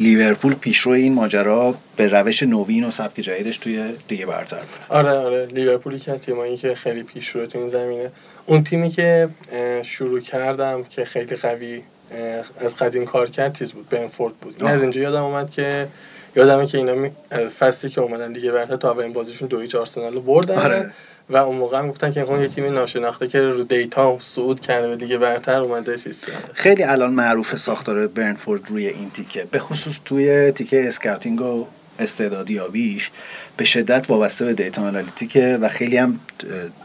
[0.00, 4.80] لیورپول پیشرو این ماجرا به روش نوین و سبک جدیدش توی لیگ برتر بود.
[4.88, 5.46] آره آره.
[5.46, 8.10] لیورپولی که از تیمایی که خیلی پیش رو تو این زمینه.
[8.46, 9.28] اون تیمی که
[9.82, 11.82] شروع کردم که خیلی قوی
[12.60, 14.56] از قدیم کار کرد چیز بود؟ برنفورد بود.
[14.58, 15.88] این از اینجا یادم اومد که
[16.36, 17.08] یادمه که اینا.
[17.58, 20.92] فصلی که اومدن دیگه برتر تا اولین بازیشون دو هیچ آرسنال رو بردن آره.
[21.30, 24.88] و اون موقع هم گفتن که اون یه تیم ناشناخته که رو دیتا صعود کرده
[24.88, 29.58] به دیگه برتر اومده چیز کرده خیلی الان معروف ساختار برنتفورد روی این تیکه به
[29.58, 31.66] خصوص توی تیکه scouting و
[31.98, 33.10] استعدادیابیش
[33.56, 36.20] به شدت وابسته به data analytic ه و خیلی هم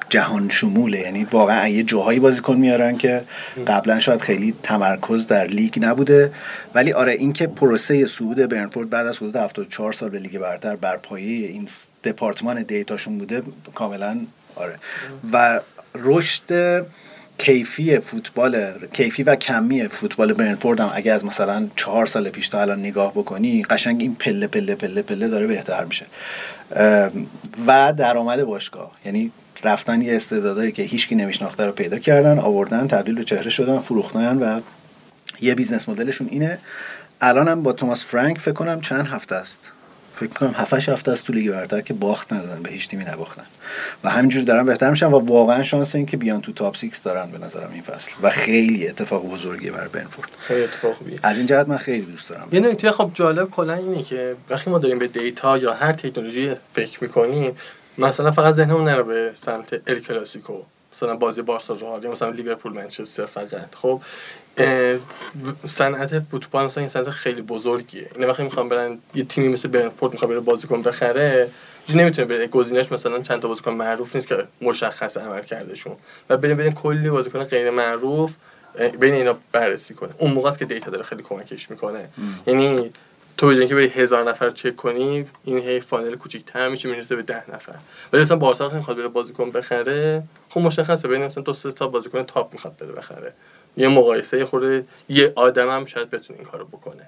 [0.10, 1.00] جهان شموله.
[1.00, 3.22] یعنی واقعا یه جاهایی بازیکن میارن که
[3.68, 6.34] قبلا شاید خیلی تمرکز در لیگ نبوده.
[6.76, 10.98] ولی آره اینکه پروسه صعود برنتفورد بعد از حدود 74 سال به لیگ برتر بر
[10.98, 11.68] پایه این
[12.04, 13.42] دپارتمان دیتاشون بوده
[13.74, 14.18] کاملا
[14.56, 14.76] آره.
[15.34, 15.60] و
[15.96, 16.86] رشد
[17.42, 22.62] کیفی فوتبال کیفی و کمی فوتبال برنتفورد هم اگه از مثلا چهار سال پیش تا
[22.62, 26.06] الان نگاه بکنی قشنگ این پله پله پله پله داره بهتر میشه.
[27.68, 28.92] و درآمد باشگاه.
[29.06, 29.32] یعنی
[29.64, 34.38] رفتن یه استعدادایی که هیچکی نمیشناخته رو پیدا کردن آوردن تبدیل به چهره شدن فروختن
[34.38, 34.62] و
[35.42, 36.58] یه business model شون اینه.
[37.22, 39.72] الان هم با توماس فرانک فکر کنم چند هفته است.
[40.16, 43.46] فکر کنم 7 هفته است تو لیگ برتر که باخت ندادن به هیچ تیمی نباختن.
[44.04, 47.32] و همینجور دارن بهتر میشن و واقعا شانس این که بیان تو تاپ 6 دارن
[47.32, 48.12] به نظرم این فصل.
[48.22, 51.20] و خیلی اتفاق بزرگی برای بنفورد خیلی اتفاق خوبیه.
[51.24, 52.48] از این جهت من خیلی دوست دارم.
[52.52, 56.56] یه نکته خب جالب کلا اینه که وقتی ما داریم به دیتا یا هر تکنولوژی
[56.74, 57.58] فکر می‌کنیم
[57.98, 60.54] مثلا فقط ذهنمون نره به سمت ال کلاسیکو
[60.94, 63.76] مثلا بازی بارسا یا مثلا لیورپول منچستر فقط.
[63.76, 64.02] خب
[65.68, 68.10] صنعت فوتبال مثلا این صنعت خیلی بزرگیه.
[68.16, 71.50] این وقتی می‌خوام برن یه تیمی مثل برنفورد می‌خواد بره بازیکن بخره
[71.96, 72.48] نمی‌تونه بره.
[72.48, 75.96] گزینش مثلا چند تا بازیکن معروف نیست که مشخص عمل کردشون
[76.30, 78.32] و بریم بریم کلی بازیکن غیر معروف
[79.00, 82.10] بین اینا بررسی کنه اون موقع است که دیتا داره خیلی کمکش می‌کنه.
[82.48, 82.92] یعنی
[83.38, 87.22] تو به که بری هزار نفر چک کنی این هی فانل کوچیک‌تر میشه می‌رسه به
[87.22, 87.76] ده نفر.
[88.14, 91.08] ولی مثلا بارسا می‌خواد بره بازیکن بخره خب مشخصه.
[91.08, 93.34] بین مثلا دو سه تا بازیکن تاپ می‌خواد بره بخره.
[93.78, 97.08] یه مقایسه یه خورده یه آدم هم شاید بتونه این کارو بکنه.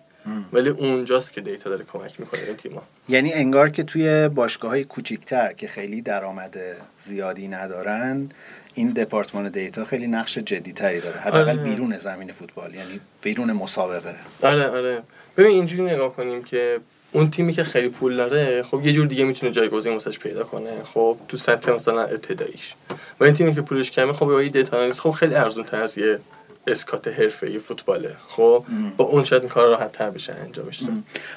[0.53, 4.83] ولی اونجاست که دیتا داره کمک می‌کنه این تیما یعنی انگار که توی باشگاه های
[4.83, 6.57] کوچیکتر که خیلی درآمد
[6.99, 8.29] زیادی ندارن
[8.73, 11.19] این دپارتمان دیتا خیلی نقش جدی تری داره.
[11.19, 11.63] حداقل آره.
[11.63, 14.15] بیرون زمین فوتبال یعنی بیرون مسابقه.
[14.41, 15.01] آره آره.
[15.37, 16.79] ببین اینجوری نگاه کنیم که
[17.11, 20.83] اون تیمی که خیلی پول داره خب یه جور دیگه می‌تونه جایگزین واسش پیدا کنه.
[20.83, 22.73] خب تو سطح مثلا ابتداییش.
[23.19, 26.19] و این تیمی که پولش کمه خب با دیتا خب خیلی ارزون تر از یه
[26.67, 28.15] اسکات حرفه فوتباله.
[28.27, 28.63] خب
[28.97, 30.33] با اون شاید این کار راحت تر بشه.
[30.33, 30.83] انجامش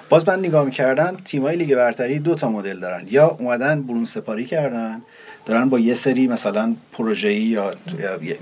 [0.08, 3.06] باز من نگاه می‌کردم تیمای لیگ برتری دو تا مدل دارن.
[3.10, 5.02] یا اومدن برون سپاری کردن
[5.46, 7.74] دارن با یه سری مثلا پروژه‌ای یا,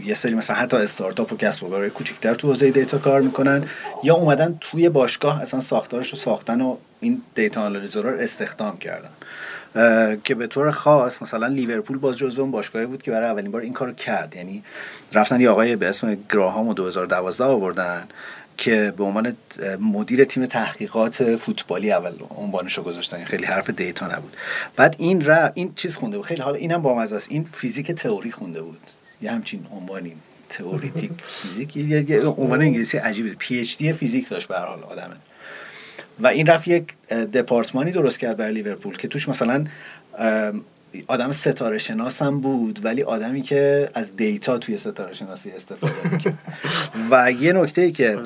[0.04, 3.68] یه سری مثلا حتی استارتاپ و کسب و کارهای کوچیک‌تر تو حوزه دیتا کار می‌کنن
[4.02, 8.78] یا اومدن توی باشگاه اصلا ساختارش رو ساختن و این data analyzer ها رو استخدام
[8.78, 9.08] کردن.
[10.24, 13.60] که به طور خاص مثلا لیورپول باز جزو اون باشگاهی بود که برای اولین بار
[13.60, 14.36] این کارو کرد.
[14.36, 14.62] یعنی
[15.12, 18.08] رفتن یه آقای به اسم گراهام و 2012 آوردن
[18.56, 19.36] که به عنوان
[19.80, 23.24] مدیر تیم تحقیقات فوتبالی اول عنوانش رو گذاشتن.
[23.24, 24.36] خیلی حرف دیتا نبود.
[24.76, 26.26] بعد این را این چیز خونده بود.
[26.26, 27.26] خیلی حالا اینم با است.
[27.30, 28.80] این فیزیک تئوری خونده بود.
[29.22, 30.16] یه همچین عنوانی.
[30.48, 31.76] theoretic physics.
[31.76, 33.34] یه عنوان انگلیسی عجیبه.
[33.34, 35.16] PhD فیزیک داشت به هر حال آدمه.
[36.20, 39.64] و این رفت یک دپارتمانی درست کرد برای لیورپول که توش مثلا
[41.06, 46.34] آدم ستاره شناس هم بود ولی آدمی که از دیتا توی ستاره شناسی استفاده می‌کنه
[47.10, 48.18] و یه نکته ای که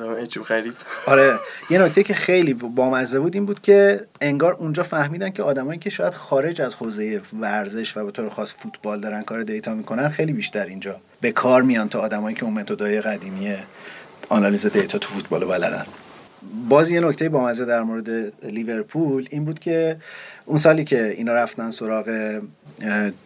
[1.07, 5.79] آره یه نکته که خیلی بامزه بود این بود که انگار اونجا فهمیدن که آدمایی
[5.79, 10.09] که شاید خارج از حوزه ورزش و به طور خاص فوتبال دارن کار دیتا می‌کنن
[10.09, 13.55] خیلی بیشتر اینجا به کار میان تا آدمایی که اون متدای قدیمی
[14.29, 15.85] آنالیز دیتا تو فوتبال بلدن.
[16.69, 18.09] باز یه نکته با مزه در مورد
[18.45, 19.97] لیورپول این بود که
[20.45, 22.39] اون سالی که اینا رفتن سراغ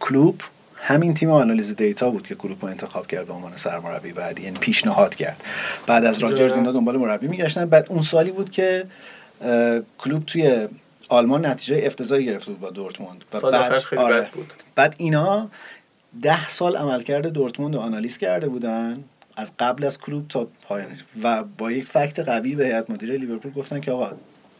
[0.00, 0.40] کلوب
[0.76, 4.58] همین تیم آنالیز دیتا بود که کلوب رو انتخاب کرد به عنوان سرمربی بعدی یعنی
[4.58, 5.42] پیشنهاد کرد.
[5.86, 7.66] بعد از راجرز اینا دنبال مربی میگشتن.
[7.66, 8.86] بعد اون سالی بود که
[9.98, 10.68] کلوب توی
[11.08, 13.24] آلمان نتیجه افتضاحی گرفته بود با دورتموند.
[13.32, 14.20] و بعد خیلی آره.
[14.20, 14.52] بد بود.
[14.74, 15.50] بعد اینا
[16.22, 19.04] ده سال عملکرد دورتموند رو آنالیز کرده بودن.
[19.36, 23.52] از قبل از کلوب تا پایانش و با یک فکت قوی به هیئت مدیره لیورپول
[23.52, 24.12] گفتن که آقا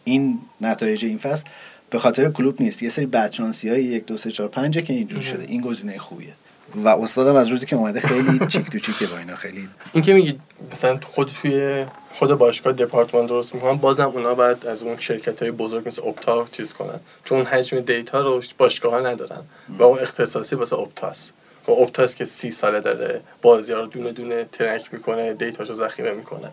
[0.05, 1.45] این نتایج این فصل
[1.91, 2.83] به خاطر کلوپ نیست.
[2.83, 5.45] یه سری بدشانسی های یک دو سه چهار پنجه که اینجور شده.
[5.49, 6.35] این گزینه خوبیه.
[6.75, 9.69] و استادم از روزی که اومده خیلی چیک تو چیکه با اینا خیلی.
[9.93, 10.39] این که میگی
[10.73, 11.85] مثلا خود توی
[12.15, 16.47] خود باشگاه دپارتمان درست می‌کنن بازم اونا باید از اون شرکت های بزرگ مثل اپتا
[16.53, 17.01] چیز کنن.
[17.25, 21.33] چون حجم دیتا رو باشگاه ها ندارن و اون اختصاصی واسه اپتاست
[21.69, 26.13] و اپتاس که سی ساله داره بازی ها رو دونه دونه track می‌کنه دیتاشو ذخیره
[26.13, 26.51] می‌کنه.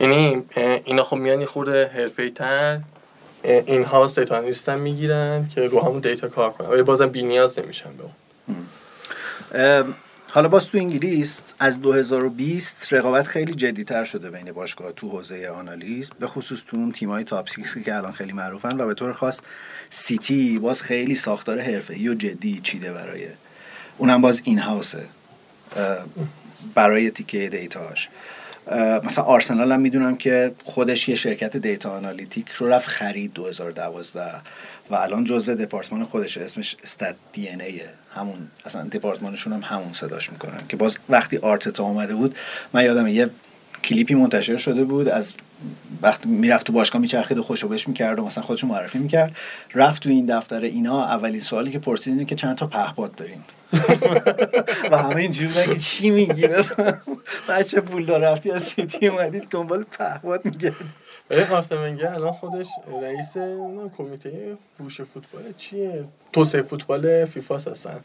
[0.00, 0.42] یعنی
[0.84, 2.80] اینا خب میان خورده حرفه‌ای تر
[3.42, 6.68] in-house دیتا می‌گیرن که رو همون دیتا کار کنن.
[6.68, 9.94] ولی بازم بی نیاز نمیشن به اون.
[10.30, 16.10] حالا باز تو انگلیس از 2020 رقابت خیلی جدیتر شده بین باشگاه تو حوزه آنالیز
[16.20, 17.48] به خصوص تو اون تیمای top
[17.84, 19.40] که الان خیلی معروفن و به طور خاص
[19.90, 23.26] سیتی باز خیلی ساختار حرفه‌ای و جدی چیده برای
[23.98, 25.02] اونم باز in-house ه
[26.74, 28.08] برای تیکه دیتاش.
[29.04, 34.20] مثلا آرسنال هم می‌دونم که خودش یه شرکت data analytic رو رفت خرید 2012
[34.90, 37.62] و الان جزء دپارتمان خودشه اسمش StatDNA
[38.14, 40.60] همون اصلا دپارتمانشون هم همون صداش می‌کنن.
[40.68, 42.36] که باز وقتی آرتتا اومده بود
[42.72, 43.30] من یادم یه
[43.84, 45.34] کلیپی منتشر شده بود از
[46.02, 49.36] وقتی می‌رفت تو باشگاه میچرخید و خوشو بش می‌کرد و مثلا خودشو معرفی می‌کرد.
[49.74, 53.40] رفت تو این دفتر اینا اولین سوالی که پرسید اینه که چند تا پهپاد دارین؟
[54.90, 56.48] و همه اینجوری که چی میگی؟
[57.48, 60.74] بچه پول دار رفتی از سیتی اومدید دنبال پهپاد میگرد
[61.50, 62.66] آرسن الان خودش
[63.02, 63.36] رئیس
[63.98, 68.00] کمیته هوش فوتبال چیه؟ توسعه فوتبال فیفا هستن.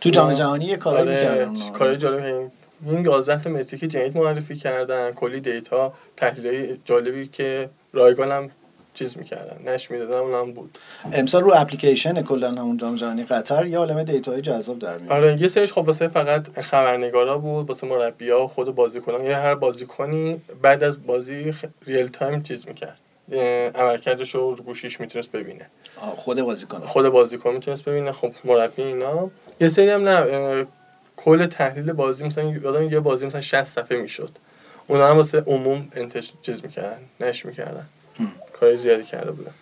[0.00, 2.50] تو جام جهانی یه کاری آره کار جالب
[2.86, 8.50] این 11 تا metric جدید معرفی کردن کلی دیتا تحلیل جالبی که رایگان هم
[8.94, 10.78] چیز می‌کردن نشون می‌دادن اونم بود.
[11.12, 15.40] امسال رو اپلیکیشن کلا همون جام جهانی قطر یه عالمه دیتای جذاب در میاد آره
[15.40, 19.24] یه سریش خب واسه فقط خبرنگارا بود واسه مربیا خود بازیکنان.
[19.24, 21.54] یه هر بازیکنی بعد از بازی
[21.86, 22.98] ریل تایم چیز می‌کرد.
[23.74, 25.66] عملکردش رو گوشیش می‌تونست ببینه.
[26.16, 26.80] خود بازیکن.
[26.80, 29.30] خود بازیکن می‌تونست ببینه خب مربی اینا.
[29.60, 30.66] یه سری هم نه
[31.28, 34.30] کل تحلیل بازی مثلا یادم یه بازی مثلا 60 صفحه می‌شد.
[34.86, 37.86] اونا هم واسه عموم انتش چیز می‌کردن نش می‌کردن.
[38.60, 39.52] کاری زیادی کرده بودن.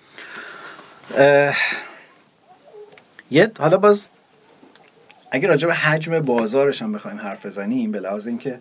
[3.31, 4.11] یه حالا باز
[5.31, 8.59] اگه راجع به حجم بازارش هم بخوایم حرف بزنیم به لحاظ اینکه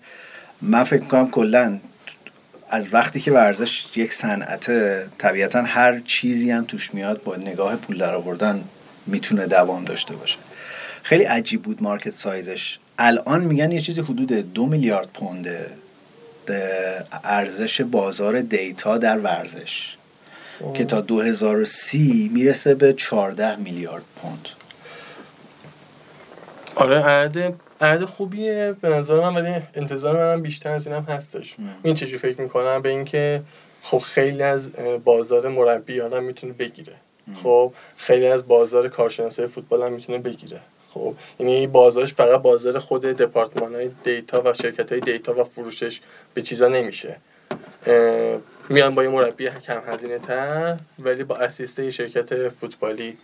[0.62, 1.80] من فکر می‌کنم کلا
[2.70, 4.72] از وقتی که ورزش یک صنعت
[5.18, 8.64] طبیعتا هر چیزی هم توش میاد با نگاه پول در آوردن
[9.06, 10.38] می‌تونه دوام داشته باشه.
[11.04, 15.72] خیلی عجیب بود مارکت سایزش الان میگن یه چیزی حدود دو میلیارد پونده
[17.24, 19.96] ارزش بازار دیتا در ورزش
[20.74, 24.48] که تا 2030 می‌رسه به 14 میلیارد پوند.
[26.76, 31.56] آره عدد عدد خوبیه به نظر من ولی انتظار منم بیشتر از اینم هستش.
[31.84, 33.42] این چجوری فکر می‌کنم؟ به اینکه
[33.84, 34.70] خب خیلی از
[35.04, 36.94] بازار مربیان هم می‌تونه بگیره.
[37.44, 40.60] خب خیلی از بازار کارشناسای فوتبال هم می‌تونه بگیره.
[40.96, 46.02] خب یعنی بازارش فقط بازار خود دپارتمان های دیتا و شرکت های دیتا و فروشش
[46.34, 47.18] به چیزا نمیشه.
[48.70, 53.18] میان با یه مربی کم هزینه تر ولی با اسیسته شرکت فوتبالی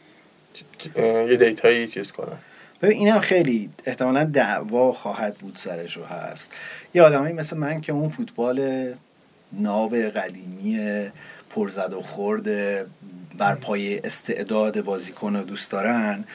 [0.95, 2.37] یه دیتایی چیز کنن.
[2.81, 6.51] ببین اینم خیلی احتمالا دعوا خواهد بود سرش رو هست.
[6.93, 8.87] یه آدمایی مثل من که اون فوتبال
[9.53, 10.79] ناب قدیمی
[11.49, 12.45] پرزد و خورد
[13.37, 16.25] بر پای استعداد بازیکن رو دوست دارن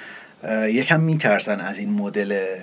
[0.68, 2.57] یکم میترسن از این مدل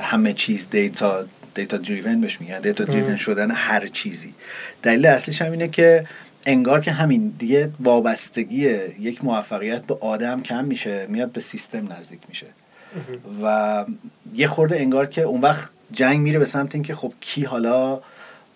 [0.00, 2.60] همه چیز دیتا data driven بهش میگن.
[2.60, 4.34] data driven شدن هر چیزی.
[4.82, 6.06] دلیل اصلیش هم اینه که
[6.46, 8.68] انگار که همین دیگه وابستگی
[9.00, 12.46] یک موفقیت به آدم کم میشه میاد به سیستم نزدیک میشه.
[13.42, 13.84] و
[14.34, 18.00] یه خورده انگار که اون وقت جنگ میره به سمت اینکه خب کی حالا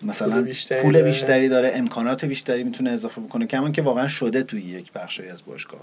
[0.01, 1.71] مثلا پول بیشتری, پول بیشتری داره.
[1.75, 5.81] امکانات بیشتری می‌تونه اضافه بکنه کما اینکه واقعا شده توی یک بخشی از باشگاه.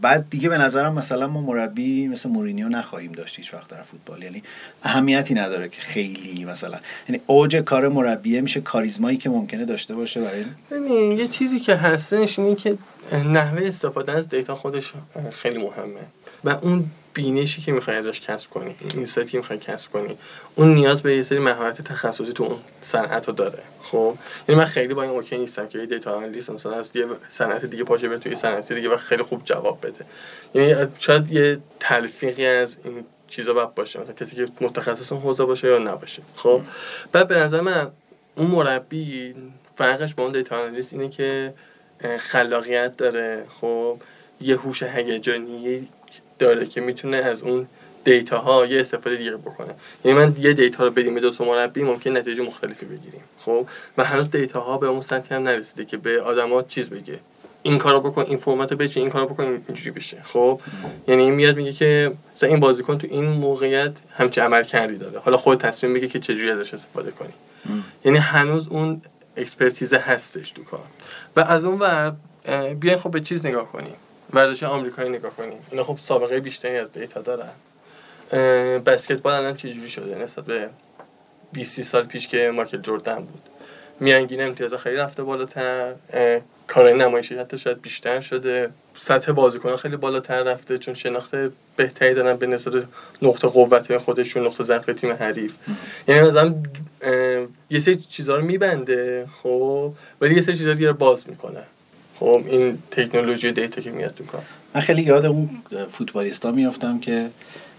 [0.00, 4.22] بعد دیگه به نظرم مثلا ما مربی مثل مورینیو نخواهیم داشت هیچ وقت در فوتبال.
[4.22, 4.42] یعنی
[4.82, 6.78] اهمیتی نداره که خیلی مثلا.
[7.08, 11.76] یعنی اوج کار مربیه میشه کاریزمایی که ممکنه داشته باشه برای ببین یه چیزی که
[11.76, 12.78] هستش اینه که
[13.12, 14.92] نحوه استفاده از data خودش
[15.30, 16.00] خیلی مهمه.
[16.44, 20.18] و اون بینشی که می‌خوای ازش کسب کنی این که می‌خوای کسب کنی
[20.54, 23.62] اون نیاز به یه سری مهارت تخصصی تو اون صنعت رو داره.
[23.82, 24.14] خب؟
[24.48, 27.64] یعنی من خیلی با این okay نیستم که یه data analyst مثلا از یه صنعت
[27.64, 30.04] دیگه پاشه بره توی صنعت دیگه و خیلی خوب جواب بده.
[30.54, 35.44] یعنی شاید یه تلفیقی از این چیزا باید باشه مثلا کسی که متخصص اون حوزه
[35.44, 36.22] باشه یا نباشه.
[36.36, 36.62] خب؟
[37.12, 37.90] بعد به نظر من
[38.36, 39.34] اون مربی
[39.78, 41.54] فرقش با اون data analyst اینه که
[42.18, 43.44] خلاقیت داره.
[43.60, 43.98] خب؟
[44.40, 45.88] یه هوش هیجانی
[46.38, 47.66] داره که می‌تونه از اون
[48.04, 49.74] data ها یه استفاده دیگه بکنه.
[50.04, 53.20] یعنی من یه data رو بدیم به دو مربی ممکن نتیجه مختلفی بگیریم.
[53.44, 53.66] خب؟
[53.98, 57.18] و هنوز data ها به اون سطحی هم نرسیده که به آدما چیز بگه.
[57.62, 60.22] این کارو بکن این فرمت بچین این کارو بکن اینجوری بشه.
[60.22, 60.60] خب؟
[61.08, 65.18] یعنی میاد میگه که مثلا این بازیکن تو این موقعیت همچه عمل کردی داره.
[65.18, 67.32] حالا خودت تصمیم بگیر که چجوری ازش استفاده کنی.
[68.04, 69.02] یعنی هنوز اون
[69.36, 70.86] expertise هستش تو کار.
[71.36, 72.14] و از اون ور
[72.74, 73.94] بیاین خب به چیز نگاه کنیم.
[74.32, 77.50] ورزش آمریکایی نگاه کنیم اینا خب سابقه بیشتری از data دارن.
[78.78, 80.68] بسکتبال الان چجوری شده؟ نسبت به
[81.52, 83.42] 20 سال پیش که مایکل جردن بود.
[84.00, 85.92] میانگین امتیاز خیلی رفته بالاتر.
[86.66, 88.70] کارهای نمایشی حتی شاید بیشتر شده.
[88.96, 91.34] سطح بازیکن خیلی بالاتر رفته چون شناخت
[91.76, 92.84] بهتری دارن به نسبت
[93.22, 95.54] نقطه قوت خودشون نقطه ضعف تیم حریف.
[96.08, 96.54] یعنی مثلا
[97.70, 101.62] یه سری چیزها رو میبنده خب ولی یه سری چیزها رو باز می‌کنه.
[102.20, 104.42] خب این تکنولوژی دیتا که میاد تو کار.
[104.74, 105.50] من خیلی یاد اون
[105.92, 107.30] فوتبالیستا میافتم که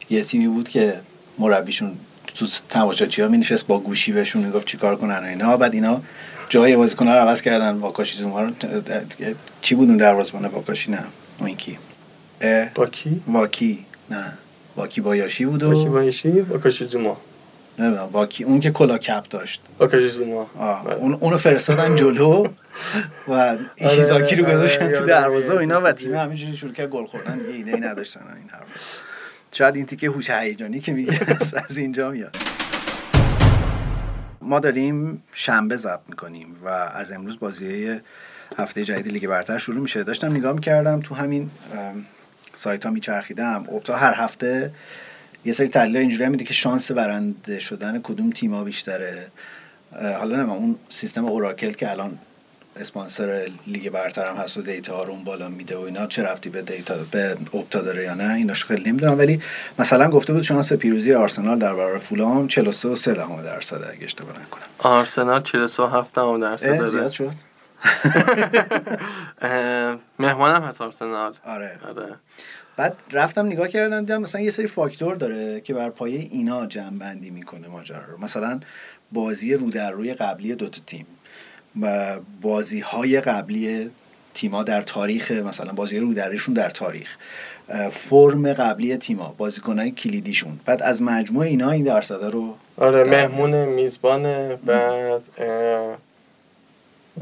[0.09, 0.93] یه تیمی بود که
[1.37, 1.91] مربیشون
[2.35, 5.57] تو تماشاچی ها می نشست با گوشی بهشون می‌گفت چیکار کنن اینا.
[5.57, 6.01] بعد اینا
[6.49, 7.75] جای بازیکن رو عوض کردن.
[7.75, 8.51] واکاشی زوما رو
[9.61, 11.03] چی بود اون دروازه‌بان؟ واکاشی نه.
[11.39, 11.77] اون کی؟
[12.75, 13.21] واکی.
[13.27, 14.33] واکی نه.
[14.75, 17.17] واکی بایاشی بود و واکی بایاشی واکاشی زوما.
[17.79, 19.61] نمی‌دونم واکی اون که کلا کپ داشت.
[19.79, 20.47] واکاشی زوما.
[20.85, 20.95] بله.
[20.95, 22.47] اون اونو فرستادن جلو.
[23.27, 27.05] و ایشیزاکی رو آره، گذاشتن تو دروازه و اینا و تیم همینجوری شروع کرد گل
[27.05, 27.37] خوردن.
[27.37, 28.73] دیگه ایده ای نداشتن این حرف
[29.51, 31.19] شاید این تیکه هوش هیجانی که میگه
[31.69, 32.35] از اینجا میاد.
[34.41, 37.99] ما داریم شنبه ضبط می‌کنیم و از امروز بازی
[38.57, 40.03] هفته جدید لیگ برتر شروع میشه.
[40.03, 41.49] داشتم نگاه می‌کردم تو همین
[42.55, 43.65] سایت ها میچرخیدم.
[43.83, 44.71] تا هر هفته
[45.45, 49.27] یه سری تحلیل اینجوری میده که شانس برنده شدن کدوم تیما بیشتره.
[49.91, 52.19] حالا نه اون سیستم اوراکل که الان
[52.75, 56.07] اسپانسر لیگ برتر هم هست و data ها رو اون بالا میده و اینا.
[56.07, 59.17] چه ربطی به data به Opta داره یا نه ایناش خیلی نمی‌دونم.
[59.17, 59.41] ولی
[59.79, 64.05] مثلا گفته بود شانس پیروزی آرسنال در برابر فولام 43 و 3 دهم درصد اگه
[64.05, 64.63] اشتباه نکنم.
[64.79, 66.89] آرسنال 47 دهم درصد داره.
[66.89, 67.31] زیاد شد.
[70.19, 71.33] مهمانم هست آرسنال.
[71.45, 71.79] آره.
[71.89, 72.15] آره.
[72.77, 76.97] بعد رفتم نگاه کردم دیدم مثلا یه سری فاکتور داره که بر پایه اینا جمع
[76.97, 78.21] بندی می‌کنه ماجرا رو.
[78.21, 78.59] مثلا
[79.11, 81.05] بازی رو در روی قبلی دوتا تیم.
[81.81, 83.89] و بازی های قبلی
[84.33, 87.17] تیما در تاریخ مثلا بازی رو درشون در تاریخ
[87.91, 90.59] فرم قبلی تیما بازیکنهای کلیدیشون.
[90.65, 95.21] بعد از مجموع اینا این درصده رو آره مهمون میزبان بعد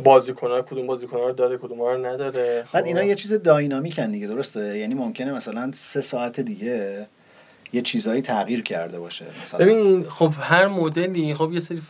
[0.03, 2.65] بازیکن‌ها کدوم بازیکن‌ها رو داره کدوم رو نداره.
[2.73, 3.07] بعد اینا خب.
[3.07, 7.07] یه چیز dynamic ان دیگه درسته؟ یعنی ممکنه مثلا سه ساعت دیگه
[7.73, 9.25] یه چیزایی تغییر کرده باشه.
[9.43, 11.81] مثلا ببین خب هر مدلی خب یه سری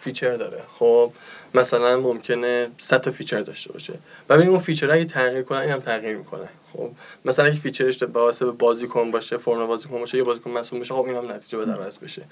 [0.00, 0.62] feature داره.
[0.78, 1.12] خب
[1.54, 3.92] مثلا ممکنه 100 تا feature داشته باشه.
[4.28, 6.48] و ببین اون feature اگه تغییر کنه اینم تغییر می‌کنه.
[6.72, 6.90] خب
[7.24, 10.94] مثلا اگه feature ش به واسه بازیکن باشه فرم بازیکن باشه یه بازیکن مصدوم بشه
[10.94, 12.22] خب اینم نتیجه بده عوض بشه.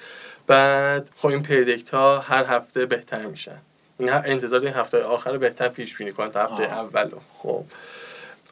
[0.47, 3.59] بعد خب این predict ها هر هفته بهتر میشن.
[3.99, 7.65] این انتظار این هفته آخر بهتر پیش بینی کنن تا هفته اولو خب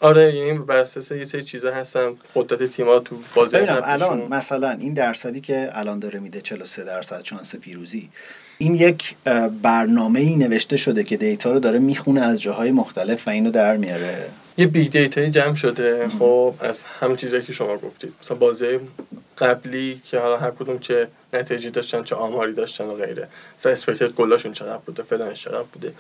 [0.01, 2.13] آره یعنی بر اساس یه سری چیزا هستن.
[2.35, 7.57] قدرت تیم‌ها تو بازی الان مثلا این درصدی که الان داره میده 43 درصد شانس
[7.57, 8.09] پیروزی
[8.59, 9.15] این یک
[9.63, 13.77] برنامه ای نوشته شده که data رو داره می‌خونه از جاهای مختلف و اینو در
[13.77, 14.27] میاره.
[14.61, 16.09] یه big data یی جمع شده.
[16.09, 18.13] خب از همین چیزایی که شما گفتید.
[18.23, 18.79] مثلا بازی
[19.39, 23.29] قبلی که حالا هر کدوم چه نتیجه داشتن چه آماری داشتن و غیره.
[23.59, 25.93] مثلا expected goal اشون چقدر بوده فلانش چقدر بوده.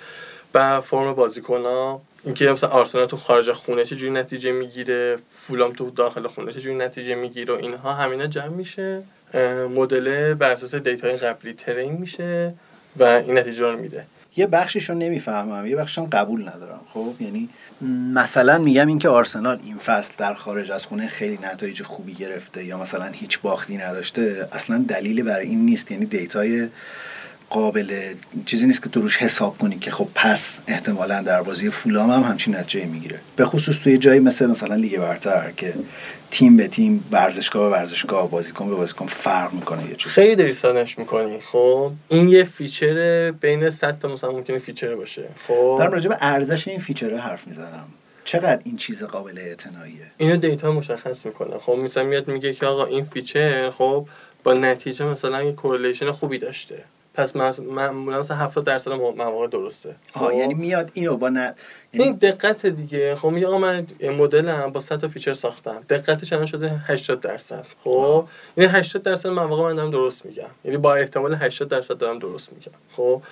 [0.54, 5.90] و فرم بازیکن ها اینکه مثلا آرسنال تو خارج خونه چه نتیجه می‌گیره فولام تو
[5.90, 9.02] داخل خونه چه نتیجه می‌گیره و اینها همینا جمع میشه.
[9.74, 12.54] مدل بر اساس data ی قبلی train میشه
[12.96, 14.04] و این نتیجه رو میده.
[14.40, 17.48] یه بخشیشو نمی‌فهمم یه بخشم قبول ندارم خب؟ یعنی
[18.14, 22.78] مثلا میگم اینکه آرسنال این فصل در خارج از خونه خیلی نتایج خوبی گرفته یا
[22.78, 26.68] مثلا هیچ باختی نداشته اصلا دلیلی برای این نیست یعنی data ی
[27.50, 28.14] قابل
[28.46, 32.22] چیزی نیست که تو روش حساب کنی که خب پس احتمالا در بازی فولام هم
[32.22, 33.18] همچین نتیجه می‌گیره.
[33.36, 35.74] به خصوص توی جایی مثل مثلا لیگ برتر که
[36.30, 40.52] تیم به تیم ورزشگاه به ورزشگاه بازیکن به بازیکن فرق می‌کنه یه چیز خیلی داری
[40.52, 41.40] ساده‌ش می‌کنی.
[41.40, 45.28] خب این یه feature بین 100 تا مثلا ممکنه feature باشه.
[45.48, 45.76] خب.
[45.78, 47.86] دارم راجع به ارزش این feature ه حرف می‌زنم.
[48.24, 51.58] چقدر این چیز قابل اعتناییه؟ اینو data مشخص می‌کنه.
[51.58, 54.06] خب مثلا میاد میگه که آقا این feature خب
[54.44, 56.84] با نتیجه مثلا یه correlation خوبی داشته.
[57.14, 59.94] پس معمولا مثلا 70 درصد مواقع درسته.
[60.14, 61.52] آها خب؟ یعنی میاد اینو با یعنی...
[61.92, 63.16] این دقت دیگه.
[63.16, 65.82] خب میگه من مدلم با 100 تا feature ساختم.
[65.88, 67.66] دقتش الان شده 80 درصد.
[67.84, 68.24] خب؟
[68.56, 70.50] این یعنی 80 درصد مواقع من دارم درست میگم.
[70.64, 72.78] یعنی با احتمال 80 درصد دارم درست میگم.
[72.96, 73.22] خب؟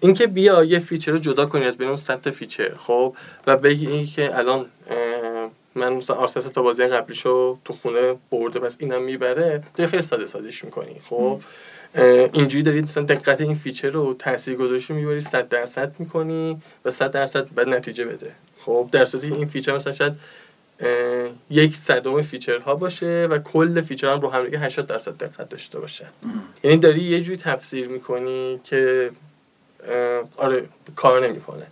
[0.00, 2.74] اینکه بیا یه feature رو جدا کنی از بین اون 100 تا feature.
[2.74, 4.66] خب؟ و بگی که الان
[5.74, 10.64] من مثلا آرسنال تا بازی قبلیشو تو خونه برده پس اینم می‌بره خیلی ساده سازیش
[10.64, 11.00] می‌کنی.
[11.10, 11.40] خب؟
[12.32, 17.10] اینجوری دارید مثلا دقت این feature رو تاثیر گذاشته می‌بری 100 درصد می‌کنی و 100
[17.10, 18.30] درصد بعد نتیجه بده.
[18.60, 20.12] خب در صورتی این feature مثلا شاید
[21.50, 25.48] یک صدم feature ها باشه و کل feature هم رو هم دیگه 80 درصد دقت
[25.48, 26.06] داشته باشه.
[26.64, 29.10] یعنی داری یه جوری تفسیر می‌کنی که
[30.36, 30.64] آره
[30.96, 31.66] کار نمی‌کنه.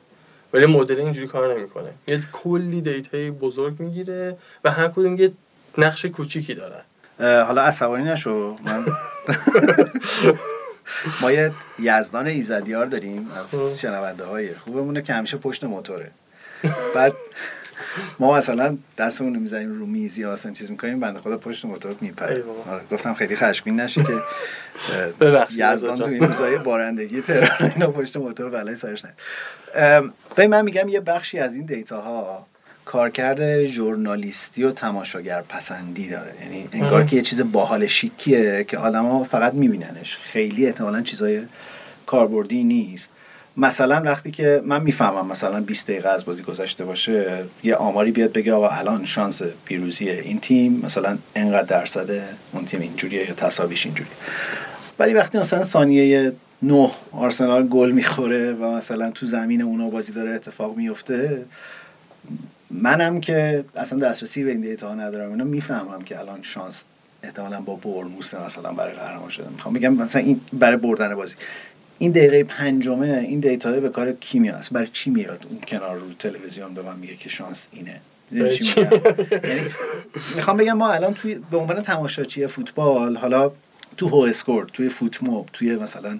[0.52, 1.90] ولی مدل اینجوری کار نمی‌کنه.
[2.08, 5.32] یه کلی data ی بزرگ می‌گیره و هر کدوم یه
[5.78, 6.80] نقش کوچیکی داره
[7.20, 8.56] حالا عصبانی نشو.
[8.64, 8.86] من
[11.20, 13.80] ما یه یزدان ایزدیار داریم از.
[13.80, 16.10] شنونده های خوبمونه که همیشه پشت موتوره.
[16.94, 17.12] بعد
[18.18, 21.94] ما مثلا دستمون رو می‌زنیم رو میز یا اصلا چیز می‌کنیم بنده خدا پشت موتور
[22.00, 22.44] میپره.
[22.70, 24.12] آره گفتم خیلی خشمگین نشی که
[25.56, 29.12] یزدان تو این روزای بارندگی تهران اینا پشت موتور بلای سرش نه.
[30.46, 32.46] من میگم یه بخشی از این دیتا ها
[32.96, 36.32] کارکرد ژورنالیستی و تماشاگر پسندی داره.
[36.42, 40.18] یعنی انگار که یه چیز باحال شیکیه که آدما فقط میبیننش.
[40.22, 41.42] خیلی احتمالا چیزای
[42.06, 43.10] کاربردی نیست.
[43.56, 48.32] مثلا وقتی که من می‌فهمم مثلا 20 دقیقه از بازی گذشته باشه یه آماری بیاد
[48.32, 52.22] بگه آقا الان شانس پیروزی این تیم مثلا انقدر درصده
[52.52, 54.10] اون تیم اینجوریه یا تصاویش اینجوری
[54.98, 56.32] ولی وقتی مثلا ثانیه
[56.62, 61.44] نه آرسنال گل می‌خوره و مثلا تو زمین اونا بازی داره اتفاق میفته
[62.70, 65.30] منم که اصلا دسترسی به این دیتا ندارم.
[65.30, 66.84] اینا می‌فهمم که الان شانس
[67.22, 69.48] احتمالا با برموس مثلا برای قهرمان شده.
[69.48, 71.34] می‌خوام میگم مثلا این برای بردن بازی.
[71.98, 76.12] این دقیقه پنجمه این data به کار کی میاد؟ برای چی میاد اون کنار رو
[76.18, 78.00] تلویزیون به من میگه که شانس اینه؟
[78.32, 78.50] یعنی
[80.36, 83.50] می‌خوام بگم ما الان توی به عنوان تماشاچی فوتبال حالا
[83.96, 86.18] تو WhoScored توی FotMob توی مثلا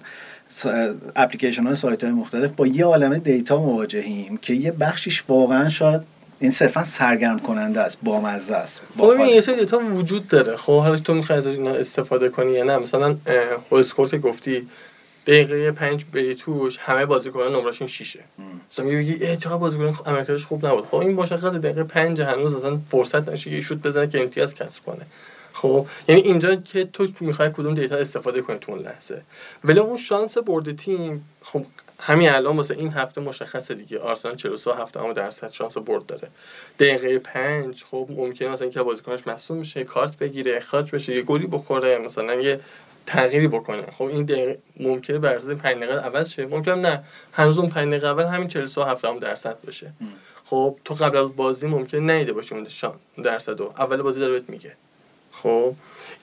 [1.15, 6.01] اپلیکیشن های سایت های مختلف با یه عالم data مواجهیم که یه بخشیش واقعا شاید
[6.39, 10.57] این صرفا سرگرم کننده است بامزه است با خب یه سری data وجود داره.
[10.57, 13.17] خب حالا تو می‌خوای از اینا استفاده کنی یا نه؟ مثلا
[13.71, 14.67] اسکورت گفتی
[15.27, 18.19] دقیقه پنج بری توش همه بازیکنان نمراشون شیشه.
[18.71, 20.85] مثلا میگی ای چقدر بازیکن عملکردش خوب نبود.
[20.85, 24.83] خب این مشخص دقیقه پنج هنوز اصلا فرصت نشه یه شوت بزنه که امتیاز کسب
[24.85, 25.05] کنه.
[25.53, 29.21] خب یعنی اینجا که تو می‌خوای کدوم data استفاده کنی تو اون لحظه.
[29.63, 31.65] ولی اون شانس برد تیم خب
[31.99, 33.99] همین الان واسه این هفته مشخصه دیگه.
[33.99, 36.27] آرسنال 43 هفته اما درصد شانس برد داره.
[36.79, 41.47] دقیقه پنج خب ممکنه مثلا اینکه بازیکنش مصدوم بشه کارت بگیره اخراج بشه یه گلی
[41.47, 42.59] بخوره مثلا یه
[43.05, 43.83] تغییری بکنه.
[43.97, 46.45] خب این دقیقه ممکنه بر اساس 5 دقیقه عوض شه.
[46.45, 47.03] ممکنه نه.
[47.33, 49.91] هنوز اون 5 دقیقه اول همین 43 هفته درصد بشه.
[50.45, 52.67] خب تو قبل از بازی ممکنه نیده باشی اون
[53.23, 54.71] درصد اول بازی داره بهت میگه.
[55.31, 55.73] خب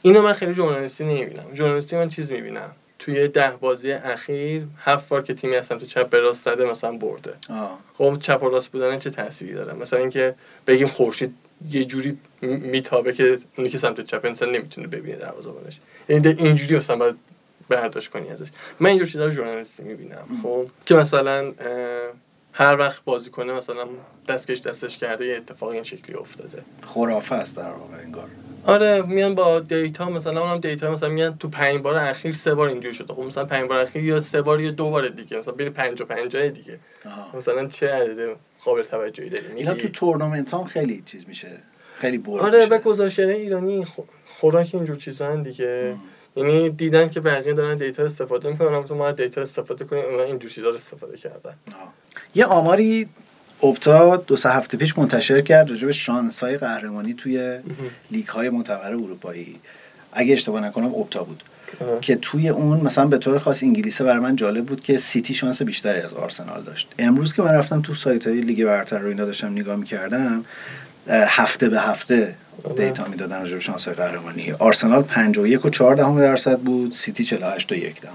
[0.03, 1.55] اینو من خیلی ژورنالیستی نمی‌بینم.
[1.55, 2.71] ژورنالیستی من چیز می‌بینم.
[3.05, 6.93] توی ده بازی اخیر هفت بار که تیمی اصلا تو چپ به راست زده مثلا
[6.93, 7.35] برده.
[7.99, 10.35] خب چپ و راست بودن چه تأثیری داره؟ مثلا اینکه
[10.67, 11.35] بگیم خورشید
[11.71, 15.79] یه جوری میتابه که اونی که سمت چپ انسان نمی‌تونه ببینه دروازه‌بانش
[16.09, 17.15] یعنی اینجوری اصلا باید
[17.69, 18.49] برداشت کنی ازش.
[18.81, 20.41] من اینجور چیزا ژورنالیستی می‌بینم.
[20.43, 21.53] خب که مثلا
[22.53, 23.87] هر وقت بازی کنه مثلا
[24.29, 26.63] دستکش دستش کرده یه اتفاق این شکلی افتاده.
[26.83, 28.29] خرافه است در واقع انگار.
[28.67, 32.69] آره میان با data مثلا اونم data مثلا میان تو پنج بار اخیر سه بار
[32.69, 33.15] اینجوری شده.
[33.15, 36.01] خب مثلا پنج بار اخیر یا سه بار یا دو بار دیگه مثلا بین پنج
[36.01, 36.79] و پنجاه دیگه.
[37.07, 37.37] آه.
[37.37, 41.49] مثلا چه عدد قابل توجهی داری؟ اینا تو تورنمنت هم خیلی چیز میشه.
[41.99, 43.87] خیلی برد آره و گزارشگر ایرانی
[44.27, 45.95] خوراک اینجور چیزا دیگه.
[46.37, 50.51] یعنی دیدن که بقیه دارن data استفاده می‌کنن تو ما data استفاده کنیم اونا اینجور
[50.51, 51.55] چیزا رو استفاده کردن.
[52.35, 53.09] یه آماری
[53.65, 57.59] اپتا دو سه هفته پیش منتشر کرد راجع به شانس های قهرمانی توی
[58.11, 59.57] لیگ های معتبر اروپایی.
[60.13, 61.43] اگه اشتباه نکنم اپتا بود.
[62.01, 65.63] که توی اون مثلا به طور خاص انگلیسه برای من جالب بود که سیتی شانس
[65.63, 66.93] بیشتری از آرسنال داشت.
[66.99, 70.45] امروز که من رفتم تو سایت های لیگ برتر رو اینا داشتم نگاه می‌کردم
[71.09, 72.35] هفته به هفته
[72.77, 74.53] data می‌دادن راجع به شانس قهرمانی.
[74.53, 78.13] آرسنال 51 و 4 دهم درصد بود سیتی 48 و 1 دهم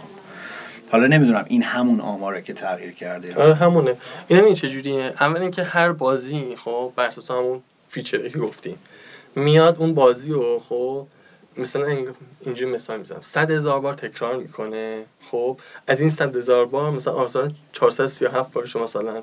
[0.91, 3.95] حالا نمی‌دونم این همون آماره که تغییر کرده آره همونه.
[4.27, 8.77] این این چجوریه؟ اول اینکه هر بازی خب بر اساس همون feature ی که گفتیم
[9.35, 11.05] میاد اون بازی رو خب
[11.57, 11.97] مثلا
[12.41, 13.19] اینجوری مثال می‌زنم.
[13.21, 18.75] 100 هزار بار تکرار می‌کنه خب از این 100 هزار بار مثلا آرسنال 437 بارش
[18.75, 19.21] مثلا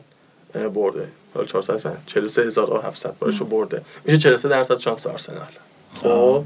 [0.75, 1.09] برده.
[1.35, 3.83] حالا 400 43700 بارشو برده.
[4.05, 5.47] میشه 43 درصد شانس آرسنال.
[6.03, 6.43] خب.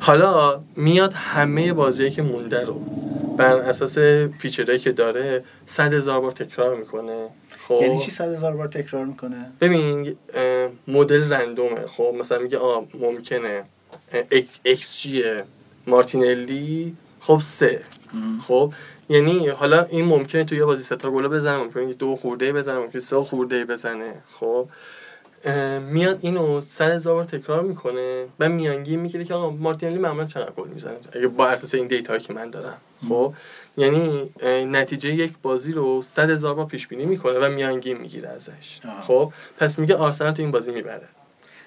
[0.00, 2.80] حالا میاد همه بازی که مونده رو.
[3.36, 3.98] بر اساس
[4.38, 7.28] feature هایی که داره 100 هزار بار تکرار می‌کنه.
[7.68, 7.78] خب.
[7.82, 10.16] یعنی چی 100 هزار بار تکرار می‌کنه؟ ببین
[10.88, 11.86] مدل random ه.
[11.86, 13.62] خب مثلا میگه آ ممکنه.
[14.64, 15.24] ایکس جی
[15.86, 17.80] مارتینلی خب سه.
[18.48, 18.72] خب
[19.08, 22.78] یعنی حالا این ممکنه تو یه بازی سه تا گل بزنه ممکنه دو خورده بزنه
[22.78, 24.14] ممکنه سه خورده بزنه.
[24.40, 24.68] خب
[25.80, 30.50] میاد اینو صد هزار بار تکرار می‌کنه و میانگین می‌گیره که آقا مارتینلی معمولا چقدر
[30.50, 32.76] گل می‌زنه؟ اگه بر اساس این data که من دارم.
[33.08, 33.34] خب؟
[33.76, 38.80] یعنی نتیجه یک بازی رو صد هزار بار پیش بینی می‌کنه و میانگین می‌گیره ازش.
[39.06, 41.08] خب؟ پس میگه آرسنال تو این بازی می‌بره.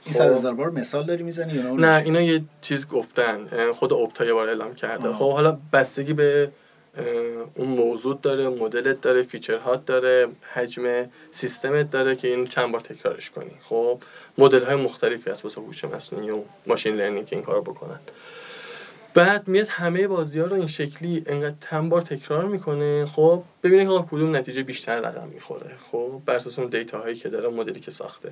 [0.06, 3.72] این صد هزار بار مثال داری می‌زنی نه؟ اینا یه چیز گفتن.
[3.72, 5.14] خود اپتا یه بار اعلام کرده.
[5.14, 6.52] خب حالا بستگی به
[7.56, 12.82] اون موضوع داره مدلت داره feature هات داره حجم سیستمت داره که اینو چند بار
[12.82, 13.52] تکرارش کنی.
[13.64, 14.00] خب
[14.38, 18.00] مدل های مختلفی هست واسه هوش مصنوعی و machine learning که این کارو بکنن.
[19.14, 23.86] بعد میاد همه بازی ها رو این شکلی انقدر چند بار تکرار می‌کنه خب ببینه
[23.86, 25.72] که کدوم نتیجه بیشتر رقم می‌خوره.
[25.92, 28.32] خب بر اساس اون data هایی که داره مدلی که ساخته.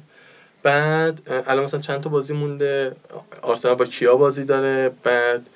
[0.63, 2.95] بعد الان مثلا چند تا بازی مونده.
[3.41, 5.49] آرسنال با کیا بازی داره؟ بعد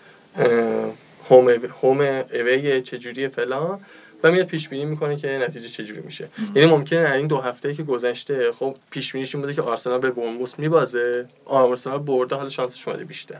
[1.30, 1.50] home
[1.82, 2.02] home
[2.34, 3.80] away چجوری فلان
[4.24, 6.28] و میاد پیش بینی می‌کنه که نتیجه چجوری میشه.
[6.56, 10.12] یعنی ممکنه این دو هفته که گذشته خب پیش بینیش این بوده که آرسنال به
[10.12, 13.40] بورنموث میبازه آرسنال برده حالا شانسش اومده بیشتر.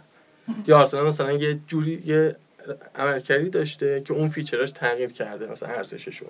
[0.68, 2.36] یا آرسنال مثلا یه جوری یه
[2.96, 6.26] عملکردی داشته که اون فیچراش تغییر کرده مثلا ارزششو.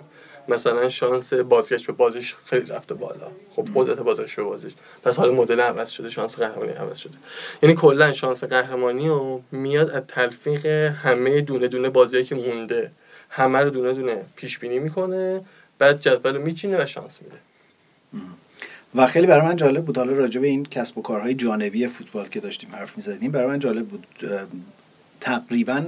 [0.48, 3.28] مثلا شانس بازگشت به بازیش خیلی رفته بالا.
[3.50, 4.72] خب قدرت بازش به بازیش.
[5.04, 7.14] پس حالا مدل عوض شده شانس قهرمانی عوض شده.
[7.62, 12.90] یعنی کلا شانس قهرمانی رو میاد از تلفیق همه دونه دونه بازیایی که مونده.
[13.30, 15.44] همه رو دونه دونه پیش بینی می‌کنه
[15.78, 17.36] بعد جدول رو میچینه و شانس میده.
[18.94, 19.98] و خیلی برای من جالب بود.
[19.98, 23.58] حالا راجع به این کسب و کارهای جانبی فوتبال که داشتیم حرف می‌زدیم برای من
[23.58, 24.06] جالب بود.
[25.20, 25.86] تقریبا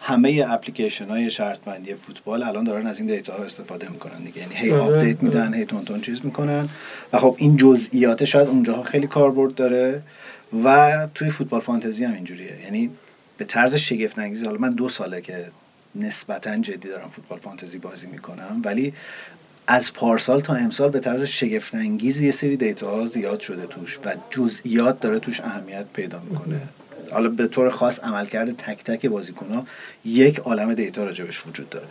[0.00, 4.38] همه اپلیکیشن های شرطبندی فوتبال الان دارن از این data ها استفاده می‌کنن دیگه.
[4.38, 5.24] یعنی هی update آره.
[5.24, 6.68] میدن هی تون تون چیز می‌کنن.
[7.12, 10.02] و خب این جزئیات شاید اونجاها خیلی کاربرد داره
[10.64, 12.60] و توی فوتبال فانتزی هم اینجوریه.
[12.64, 12.90] یعنی
[13.38, 15.44] به طرز شگفت انگیز حالا من دو ساله که
[15.94, 18.92] نسبتا جدی دارم فوتبال فانتزی بازی می‌کنم ولی
[19.66, 23.98] از پارسال تا امسال به طرز شگفت انگیز یه سری data ها زیاد شده توش
[24.04, 26.60] و جزئیات داره توش اهمیت پیدا می‌کنه.
[27.12, 29.66] حالا به طور خاص عملکرد تک تک بازیکن ها
[30.04, 31.86] یک عالم دیتا راجبش وجود داره.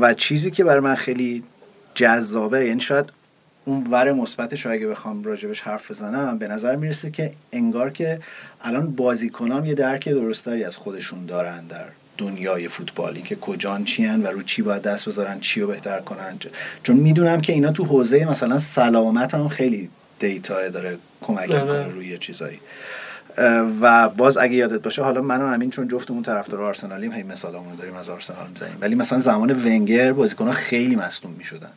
[0.00, 1.42] و چیزی که برای من خیلی
[1.94, 3.12] جذابه یعنی شاید
[3.64, 8.20] اون ور مثبتش اگه بخوام راجبش حرف بزنم به نظر می‌رسه که انگار که
[8.62, 11.84] الان بازیکنام یه درک درستری از خودشون دارن در
[12.18, 16.38] دنیای فوتبالی که کجان چیان و رو چی باید دست بذارن چی رو بهتر کنن.
[16.82, 21.88] چون می‌دونم که اینا تو حوزه مثلا سلامت هم خیلی دیتا داره کمک می‌کنه آره.
[21.88, 22.60] روی چیزایی.
[23.80, 27.94] و باز اگه یادت باشه حالا من همین چون جفتمون طرفدار آرسنالیم هی مثالمون داریم
[27.94, 28.78] از آرسنال می‌زنیم.
[28.80, 31.70] ولی مثلا زمان ونگر بازیکن‌ها خیلی مصدوم می‌شدن.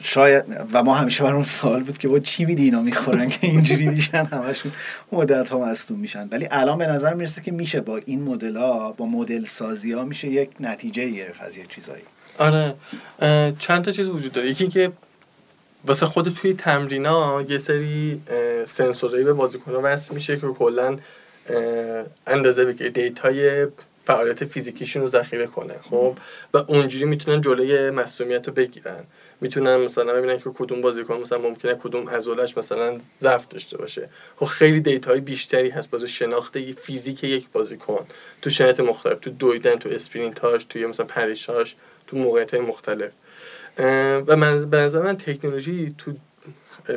[0.00, 3.86] شاید و ما همیشه برام سوال بود که با چی میدی اینا می‌خورن که اینجوری
[3.86, 4.72] میشن همشون
[5.12, 6.28] مدت ها مصدوم میشن.
[6.30, 10.04] ولی الان به نظر می‌رسه که میشه با این مدل ها با مدل سازی ها
[10.04, 12.02] میشه یک نتیجه گرفت از یه چیزایی.
[12.38, 12.74] آره
[13.58, 14.48] چند تا چیز وجود داره.
[14.48, 14.92] یکی که
[15.86, 18.20] واسه خود توی تمرینا یه سری
[18.64, 20.98] سنسورایی به بازیکن‌ها وصل میشه که کلا
[22.26, 23.66] اندازه بگیره data ی
[24.06, 26.16] فعالیت فیزیکیشون رو ذخیره کنه خب؟
[26.54, 29.04] و اونجوری می‌تونن جلوی مصدومیت رو بگیرن.
[29.40, 34.08] می‌تونن مثلا ببینن که کدوم بازیکن مثلا ممکنه کدوم عضلش مثلا ضعف داشته باشه.
[34.36, 38.06] خب خیلی data ی بیشتری هست واسه شناخت فیزیک یک بازیکن.
[38.42, 41.76] تو شرایط مختلف تو دویدن تو اسپرینتاش تو مثلا پریشاش
[42.06, 43.12] تو موقعیت مختلف.
[44.26, 46.12] و من به نظر من تکنولوژی تو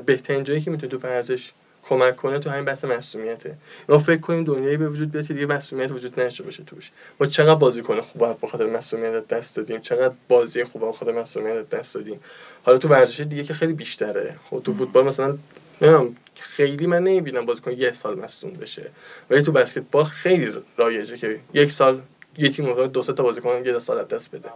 [0.06, 1.52] بهترین جایی که می‌تونه تو ورزش
[1.84, 3.56] کمک کنه تو همین بحث مسئولیته
[3.90, 6.92] ما فکر کنیم دنیایی به وجود بیاد که دیگه مسئولیت وجود نشه باشه توش.
[7.20, 11.70] ما چقدر بازیکن خوب به خاطر مسئولیت دست دادیم چقدر بازی خوب به خاطر مسئولیت
[11.70, 12.20] دست دادیم.
[12.64, 14.36] حالا تو ورزش دیگه که خیلی بیشتره.
[14.50, 15.38] خب تو فوتبال مثلا
[15.82, 18.92] نمی‌دونم خیلی من نمی‌بینم بازیکن یه سال مصدوم بشه.
[19.30, 22.02] ولی تو بسکتبال خیلی رایجه که یک سال
[22.38, 24.50] یه تیم دو تا بازیکن یه سال از دست بده.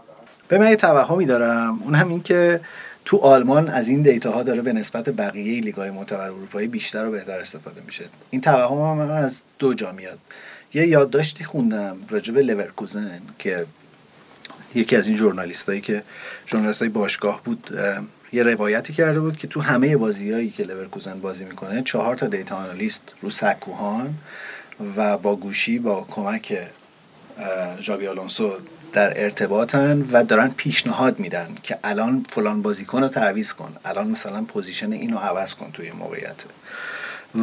[0.51, 1.79] به من یه توهمی دارم.
[1.83, 2.61] اون هم این که
[3.05, 7.11] تو آلمان از این data ها داره به نسبت بقیه لیگای معتبر اروپایی بیشتر و
[7.11, 8.05] بهتر استفاده میشه.
[8.29, 10.19] این توهم هم از دو جا میاد.
[10.73, 13.65] یه یادداشتی خوندم راجع به لورکوزن که
[14.75, 16.03] یکی از این ژورنالیستایی که
[16.47, 17.69] ژورنالیستای باشگاه بود
[18.33, 22.55] یه روایتی کرده بود که تو همه بازیهایی که لورکوزن بازی می‌کنه چهار تا data
[22.55, 24.13] analyst رو سکوهان
[24.95, 26.57] و با گوشی با کمک
[27.79, 28.57] ژابی آلونسو
[28.93, 33.75] در ارتباطن و دارن پیشنهاد میدن که الان فلان بازیکن رو تعویض کن.
[33.85, 36.45] الان مثلا position اینو عوض کن توی موقعیت.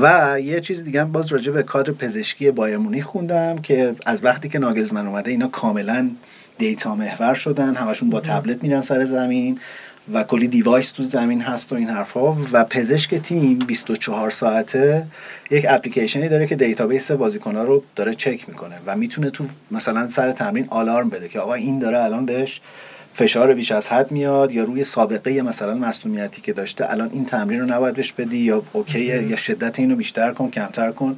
[0.01, 4.49] و یه چیز دیگه باز راجع به کادر پزشکی بایرن مونیخ خوندم که از وقتی
[4.49, 6.11] که ناگلزمن اومده اینا کاملا
[6.59, 9.61] data محور شدن همشون با تبلت میرن سر زمین.
[10.13, 15.07] و کلی device تو زمین هست و این حرفا و پزشک تیم 24 ساعته
[15.51, 20.33] یک اپلیکیشنی داره که database بازیکن‌ها رو داره چک می‌کنه و می‌تونه تو مثلا سر
[20.33, 22.61] تمرین آلارم بده که آقا این داره الان بهش
[23.15, 27.61] فشار بیش از حد میاد یا روی سابقه مثلا مصدومیتی که داشته الان این تمرین
[27.61, 31.17] رو نباید بهش بدی یا okay ه یا شدت اینو بیشتر کن کمتر کن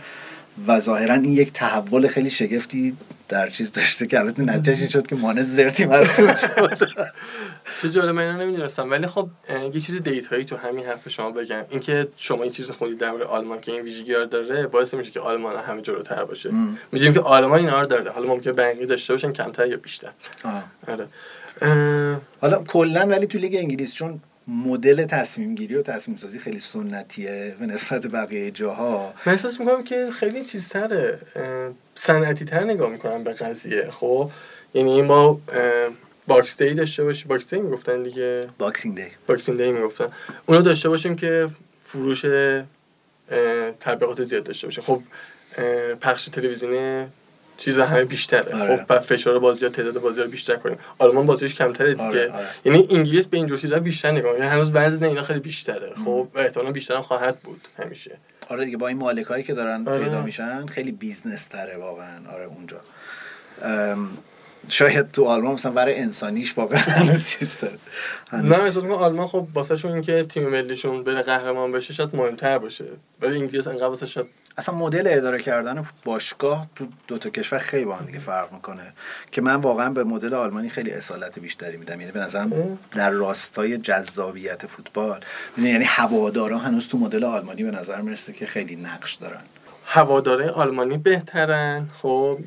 [0.67, 2.97] و ظاهرا این یک تحول خیلی شگفتی
[3.31, 6.79] در چیز داشته که البته نتیجه شد که مانه زرتی مصدوم شد.
[7.83, 8.91] چه جالب من نمی‌دونستم.
[8.91, 9.29] ولی خب
[9.75, 11.63] یه چیز دیتایی تو همین حرف شما بگم.
[11.71, 15.21] اینکه شما این چیز خوندید در مورد آلمان که این ویژگی داره باعث میشه که
[15.21, 16.51] آلمان همه جلوتر باشه.
[16.93, 18.11] می‌دونیم که آلمان اینا رو داره.
[18.11, 20.11] حالا ممکنه بنگی داشته باشن کمتر یا بیشتر.
[20.89, 21.07] آره.
[22.41, 24.21] حالا کلا ولی تو لیگ انگلیس چون
[24.51, 29.15] مدل تصمیم گیری و تصمیم سازی خیلی سنتیه به نسبت بقیه جاها.
[29.27, 31.19] من احساس می‌کنم که خیلی چیزتره
[31.95, 33.91] صنعتی تر نگاه می‌کنم به قضیه.
[33.91, 34.31] خب
[34.75, 35.41] یعنی ما
[36.27, 38.47] box day داشته باشیم box day می‌گفتن دیگه.
[38.59, 39.07] boxing day.
[39.27, 40.09] boxing day می‌گفتن.
[40.47, 41.49] اونو داشته باشیم که
[41.87, 42.25] فروش
[43.81, 45.03] تبلیغات زیاد داشته باشه خب
[46.01, 47.07] پخش تلویزیونی
[47.61, 48.63] چیز همه بیشتره.
[48.63, 48.77] آره.
[48.77, 50.79] خب بعد فشار بازی ها تعداد بازی ها بیشتر کنیم.
[50.99, 52.05] آلمان بازیش کمتره دیگه.
[52.05, 52.33] آره.
[52.33, 52.47] آره.
[52.65, 55.93] یعنی انگلیس به اینجور چیزا بیشتر نگاه یعنی هنوز وزن اینا خیلی بیشتره.
[56.05, 58.19] خب احتمالاً بیشتر خواهد بود همیشه.
[58.49, 60.05] آره دیگه با این مالکایی که دارن آره.
[60.05, 62.19] پیدا میشن خیلی business تره واقعا.
[62.33, 62.81] آره اونجا.
[64.69, 67.79] شاید تو آلمان مثلا برای انسانیش واقعا هنوز چیز داره.
[68.33, 72.85] نه مثلا آلمان خب واسه شون اینکه تیم ملیشون بره قهرمان بشه شاید مهمتر باشه.
[73.21, 74.27] ولی انگلیس انقدر واسه شاید
[74.59, 78.93] اصلا مدل اداره کردن باشگاه تو دو تا کشور خیلی با هم دیگه فرق می‌کنه.
[79.33, 82.01] که من واقعا به مدل آلمانی خیلی اصالت بیشتری میدم.
[82.01, 85.21] یعنی به نظرم در راستای جذابیت فوتبال.
[85.59, 89.41] یعنی هوادارا هنوز تو مدل آلمانی به نظر می‌رسه که خیلی نقش دارن.
[89.85, 92.39] هواداره آلمانی بهترن؟ خب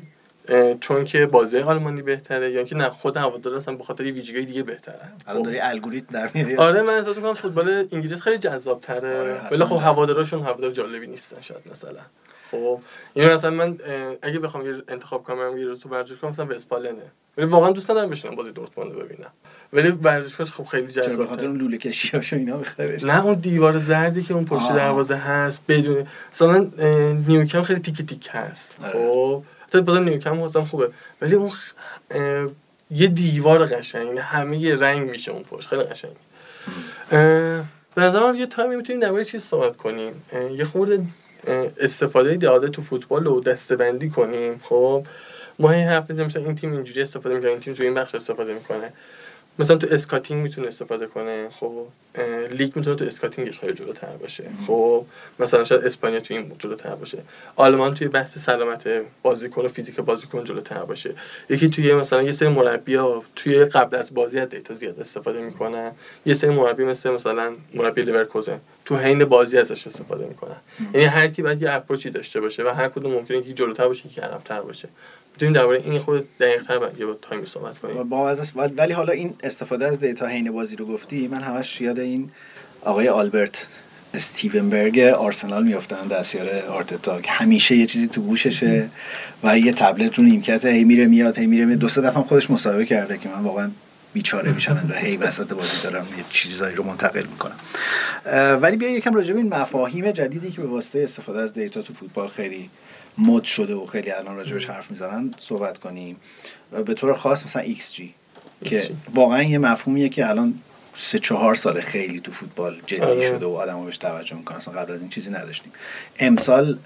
[0.80, 4.62] چون که بازی آلمانی بهتره یا که نه خود هوادار اصلا به خاطر ویژگی دیگه
[4.62, 6.56] بهتره الان داری الگوریتم در میاری.
[6.56, 11.06] آره من احساس می‌کنم فوتبال انگلیس خیلی جذاب تره آره ولی خب هوادارشون هوادار جالبی
[11.06, 12.00] نیستن شاید مثلا.
[12.50, 12.80] خب
[13.14, 13.78] این مثلا من
[14.22, 17.02] اگه بخوام یه انتخاب کنم یه تو ورزش کنم مثلا وستفالنه
[17.38, 19.30] ولی واقعا دوست ندارم بشینم بازی دورتموند ببینم.
[19.72, 23.78] ولی ورزشگاه خب خیلی جذاب به خاطر اون لوله کشیاشو اینا بخره نه اون دیوار
[23.78, 26.06] زردی که اون پشت دروازه هست بدون.
[26.32, 26.70] مثلا
[27.28, 28.78] نیوکمپ خیلی تیکه تیکه هست.
[28.82, 28.92] آره.
[28.92, 29.42] خب.
[29.74, 30.90] حتی بازم نیوکمپ هم خوبه.
[31.22, 31.50] ولی اون
[32.90, 36.16] یه دیوار قشنگ یعنی همه یه رنگ میشه اون پشت خیلی قشنگ.
[37.94, 40.22] به نظر یه تایمی می‌تونیم در چیز صحبت کنیم.
[40.56, 41.02] یه خورده
[41.80, 45.06] استفاده داده تو فوتبال رو دسته‌بندی کنیم خب؟
[45.58, 48.54] ما این حرف مثلا این تیم اینجوری استفاده می‌کنه این تیم تو این بخش استفاده
[48.54, 48.92] می‌کنه.
[49.58, 51.86] مثلا تو scouting می‌تونه استفاده کنه خب.
[52.50, 54.44] لیگ می‌تونه تو scouting ش خیلی جلوتر باشه.
[54.66, 55.04] خب.
[55.38, 57.18] مثلا شاید اسپانیا تو این جلوتر باشه.
[57.56, 58.88] آلمان توی بحث سلامت
[59.22, 61.14] بازیکن و فیزیک بازیکن جلوتر باشه.
[61.48, 65.40] یکی توی مثلا یه سری مربی ها توی قبل از بازی از دیتا زیاد استفاده
[65.40, 65.92] می‌کنن.
[66.26, 70.56] یه سری مربی مثل مثلا مربی لورکوزن تو حین بازی ازش استفاده می‌کنن.
[70.94, 73.88] یعنی هر کی باید یه approach ی داشته باشه و هر کدوم ممکنه یکی جلوتر
[73.88, 74.88] باشه یکی عقب‌تر باشه.
[75.34, 78.02] می‌تونیم درباره این خود دقیق‌تر یه تایم صحبت کنیم.
[78.02, 78.36] با
[78.76, 82.30] ولی حالا این استفاده از دیتا حین بازی رو گفتی من همش یاد این
[82.82, 83.66] آقای آلبرت
[84.14, 88.88] استیونبرگ آرسنال میافتن دستیار آرتتا همیشه یه چیزی تو گوششه
[89.44, 92.86] و یه تبلت رو نیمکت هی میره میاد هی میره دو سه دفعه خودش مصاحبه
[92.86, 93.70] کرده که من واقعا
[94.12, 97.56] بیچاره میشن و هی وسط بازی دارم یه چیزایی رو منتقل می‌کنم.
[98.62, 101.94] ولی بیا یکم راجع به این مفاهیم جدیدی که به واسطه استفاده از دیتا تو
[101.94, 102.70] فوتبال خیلی
[103.18, 106.16] مد شده و خیلی الان راجبش حرف می‌زنن صحبت کنیم.
[106.86, 108.02] به طور خاص مثلا XG
[108.64, 110.54] که واقعا یه مفهومیه که الان
[110.94, 113.28] سه چهار سال خیلی تو فوتبال جدی آره.
[113.28, 114.56] شده و آدم بهش توجه می‌کنن.
[114.56, 115.72] اصلا قبل از این چیزی نداشتیم.
[116.18, 116.78] امسال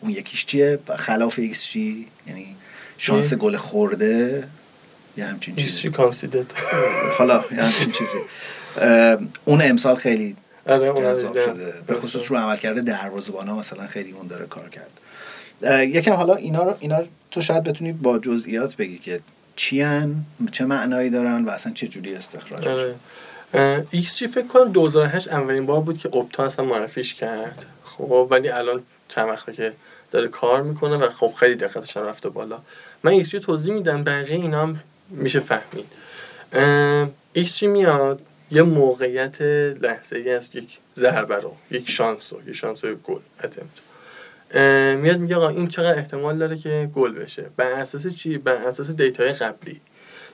[0.00, 1.76] اون یکیش چیه؟ خلاف XG
[2.26, 2.56] یعنی
[2.98, 4.48] شانس گل خورده
[5.16, 5.90] یه همچین چیزی.
[7.18, 8.18] حالا یه همچین چیزی.
[9.44, 10.36] اون امسال خیلی
[10.68, 11.74] جذاب شده.
[11.86, 14.90] به خصوص رو عملکرد دروازه‌بانا مثلا خیلی اون داره کار کرد.
[15.88, 19.20] یکم حالا اینا رو اینا تو شاید بتونی با جزئیات بگی که
[19.56, 22.94] چیان چه معنایی دارن و اصلا چه جوری استخراج آره.
[23.90, 27.66] ایکس جی فکر کنم 2008 اولین بار بود که اپتا اصلا معرفیش کرد.
[27.84, 29.72] خب ولی الان چند وقته که
[30.10, 32.58] داره کار می‌کنه و خب خیلی دقتش رفته بالا.
[33.02, 35.86] من ایکس جی توضیح میدم بقیه اینا هم میشه فهمید.
[37.32, 39.42] ایکس جی میاد یه موقعیت
[39.82, 43.20] لحظه ای از یک ضربه رو یک شانس رو یک شانس گل
[44.96, 48.90] میاد میگه آقا این چقدر احتمال داره که گل بشه؟ بر اساس چی؟ بر اساس
[48.90, 49.80] دیتای قبلی.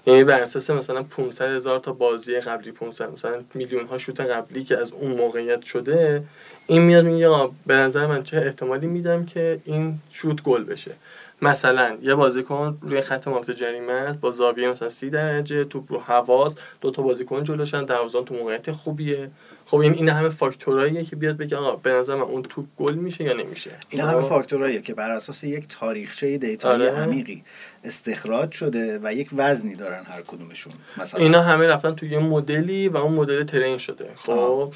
[0.07, 4.65] یعنی بر اساس مثلا 500 هزار تا بازی قبلی 500 مثلا میلیون ها شوت قبلی
[4.65, 6.25] که از اون موقعیت شده
[6.67, 10.91] این میاد میگه آقا به نظر من چه احتمالی میدم که این شوت گل بشه؟
[11.43, 16.01] مثلا یه بازیکن روی خط محوطه جریمه است با زاویه مثلا 30 درجه توپ رو
[16.01, 19.31] هواست دو تا بازیکن جلوشن دروازه‌بان تو موقعیت خوبیه.
[19.67, 22.95] خب این این همه فاکتوراییه که بیاد بگه آقا به نظر من اون توپ گل
[22.95, 24.29] میشه یا نمیشه؟ این همه خب.
[24.29, 26.99] فاکتوراییه که بر اساس یک تاریخچه دیتایی آره.
[26.99, 27.45] عمیقی
[27.85, 30.73] استخراج شده و یک وزنی دارن هر کدومشون.
[30.97, 34.11] مثلا اینا همه رفتن توی یه مدلی و اون مدل train شده.
[34.17, 34.73] خب.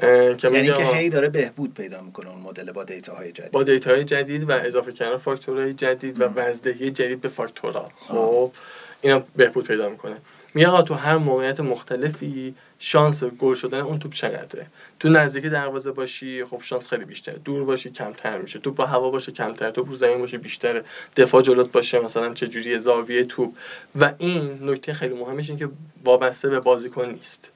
[0.00, 3.50] که یعنی که هی داره بهبود پیدا می‌کنه اون مدل با دیتا های جدید.
[3.50, 7.90] با دیتا های جدید و اضافه کردن فاکتورهای جدید و وزن‌دهی جدید به فاکتورها.
[8.08, 8.52] خب
[9.00, 10.16] اینا بهبود پیدا می‌کنه.
[10.54, 14.66] میاد تو هر موقعیت مختلفی شانس گل شدن اون توپ چقدره؟
[15.00, 17.38] تو نزدیک دروازه باشی خب شانس خیلی بیشتره.
[17.44, 18.58] دور باشی کمتر میشه.
[18.58, 19.70] توپ با هوا باشه کمتر.
[19.70, 20.84] توپ رو زمین باشه بیشتره.
[21.16, 23.54] دفاع جلوت باشه مثلا چه جوری زاویه توپ.
[24.00, 25.68] و این نکته خیلی مهمش این که
[26.04, 27.50] وابسته به بازیکن نیست.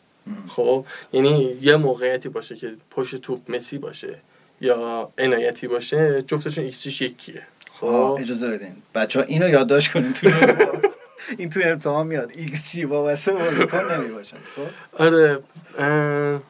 [0.49, 4.19] خب یعنی یه موقعیتی باشه که پشت توپ مسی باشه
[4.61, 7.43] یا عنایتی باشه جفتشون ایکس یکیه.
[7.81, 8.77] خب اجازه بدین.
[8.95, 10.87] بچه ها اینو یادداشت کنین نوزبات.
[11.39, 12.33] این توی امتحان میاد.
[12.37, 15.39] ایکس جی وابسته به بازیکن نمی باشن خب؟ آره
[15.79, 16.41] اه،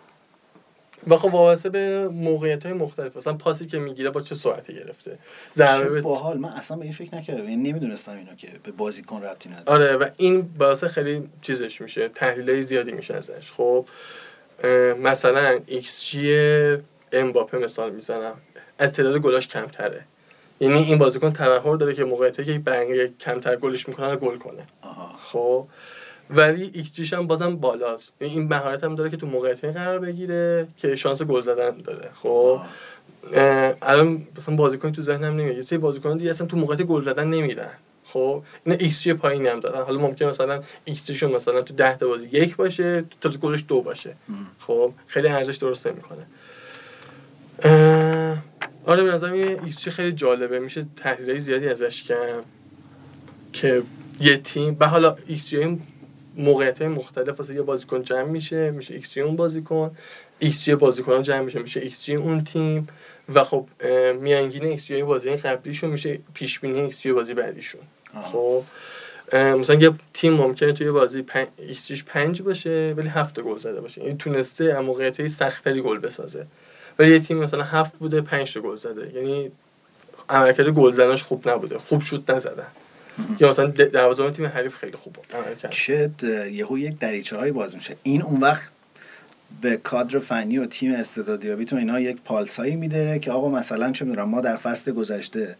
[1.06, 5.18] و خب وابسته به موقعیت های مختلف مثلا پاسی که می‌گیره با چه سرعتی گرفته؟
[5.54, 6.38] ضربه باحال.
[6.38, 7.48] من اصلا به این فکر نکردم.
[7.48, 9.84] یعنی نمی‌دونستم اینو که به بازیکن ربطی نداره.
[9.84, 12.08] آره و این باعث خیلی چیزش میشه.
[12.08, 13.52] تحلیل زیادی میشه ازش.
[13.52, 13.86] خب
[15.02, 16.76] مثلا ایکس جی
[17.12, 18.34] امباپه مثال می‌زنم.
[18.78, 20.04] از تعداد گلاش کمتره.
[20.60, 24.62] یعنی این بازیکن تبحر داره که موقعیتی که بقیه کمتر گلش می‌کنن رو گل کنه.
[24.82, 25.18] آها.
[25.18, 25.66] خب
[26.30, 28.12] ولی ایکس هم بازم بالاست.
[28.18, 32.10] این مهارت هم داره که تو موقعیت قرار بگیره که شانس گل زدن داره.
[32.22, 32.60] خب؟
[33.82, 35.56] الان مثلا بازیکن تو ذهنم نمیاد.
[35.56, 37.70] یه سری بازیکن دیگه اصلا تو موقعیت گل زدن نمیرن.
[38.04, 39.82] خب؟ اینا ایکس جی پایینی هم دارن.
[39.82, 43.80] حالا ممکنه مثلا ایکس جیشون مثلا تو 10 تا بازی یک باشه تا گلش دو
[43.80, 44.14] باشه.
[44.58, 46.26] خب؟ خیلی ارزش درست نمی‌کنه.
[48.86, 50.58] آره به نظرم این ایکس جی خیلی جالبه.
[50.58, 52.44] میشه تحلیل زیادی ازش کرد
[53.52, 53.82] که
[54.20, 55.78] یه تیم به حالا ایکس جی
[56.36, 59.96] موقعیت های مختلف واسه یه بازیکن جمع میشه میشه xG اون بازیکن.
[60.38, 62.88] xG بازیکن جمع میشه میشه ایکس جی اون تیم.
[63.34, 63.68] و خب
[64.20, 67.80] میانگین ایکس جی بازی قبلیشون میشه پیش بینی ایکس جی بازی بعدیشون.
[68.32, 68.62] خب
[69.32, 71.46] مثلا یه تیم ممکنه توی بازی پن...
[71.58, 74.02] ایکس جیش پنج باشه ولی هفت گل زده باشه.
[74.02, 76.46] یعنی تونسته از موقعیت های سخت‌تری گل بسازه.
[76.98, 79.12] ولی یه تیم مثلا هفت بوده پنج تا گل زده.
[79.14, 79.50] یعنی
[80.28, 81.78] عملکرد گل زدنش خوب نبوده.
[81.78, 82.66] خوب شوت نزدن.
[83.40, 85.16] یا مثلا دروازه‌بان تیم حریف خیلی خوب
[85.58, 85.70] کرد.
[85.70, 86.10] چه
[86.52, 87.96] یهو یک دریچه هایی باز میشه.
[88.02, 88.68] این اون وقت
[89.62, 94.28] به کادر فنی و تیم استعدادیابیتون اینا یک پالسایی میده که آقا مثلا چه می‌دونم
[94.28, 95.56] ما در فصل گذشته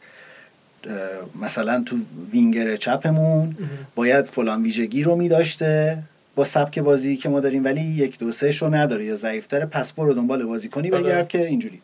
[1.40, 1.96] مثلا تو
[2.32, 3.57] وینگر چپمون
[3.94, 5.98] باید فلان ویژگی رو میداشته
[6.34, 9.92] با سبک بازی که ما داریم ولی یک دو سه رو نداره یا ضعیفتره پس
[9.92, 11.02] برو دنبال بازیکنی آره.
[11.02, 11.80] بگرد که اینجوری.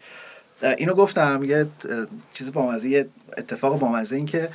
[0.63, 1.67] اینو گفتم یه
[2.35, 3.07] چیز بامزه یه
[3.39, 4.49] اتفاق بامزه این که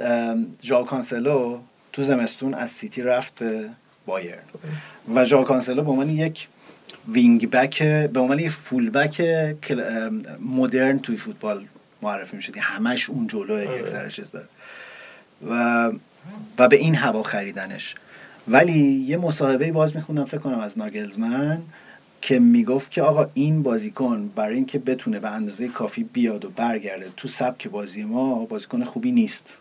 [0.00, 1.58] اه، ژائو کانسلو
[1.92, 3.68] تو زمستون از سیتی رفت به
[4.06, 4.38] بایرن.
[5.14, 6.48] و ژائو کانسلو به عنوان یک
[7.08, 9.20] wing back به عنوان یک full back
[10.40, 11.64] مدرن توی فوتبال
[12.02, 13.86] معرفی میشه یعنی همش اون جلو یک آره.
[13.86, 14.46] سر چیز داره.
[15.48, 15.92] و
[16.58, 17.94] و به این هوا خریدنش.
[18.48, 21.62] ولی یه مصاحبه باز میخوندم فکر کنم از ناگلزمن
[22.20, 27.06] که می‌گفت که آقا این بازیکن برای اینکه بتونه به اندازه کافی بیاد و برگرده
[27.16, 29.58] تو سبک بازی ما بازیکن خوبی نیست.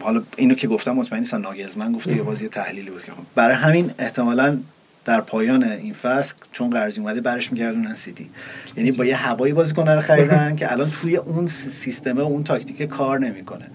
[0.00, 3.22] حالا اینو که گفتم مطمئن نیستم ناگلزمن گفته یه بازی تحلیلی بود که خب.
[3.34, 4.58] برای همین احتمالا
[5.04, 8.30] در پایان این فصل چون قرضی اومده برش میگردونن سیتی.
[8.76, 12.82] یعنی با یه هوایی بازیکن رو خریدن که الان توی اون سیستمه و اون تاکتیک
[12.82, 13.66] کار نمی‌کنه.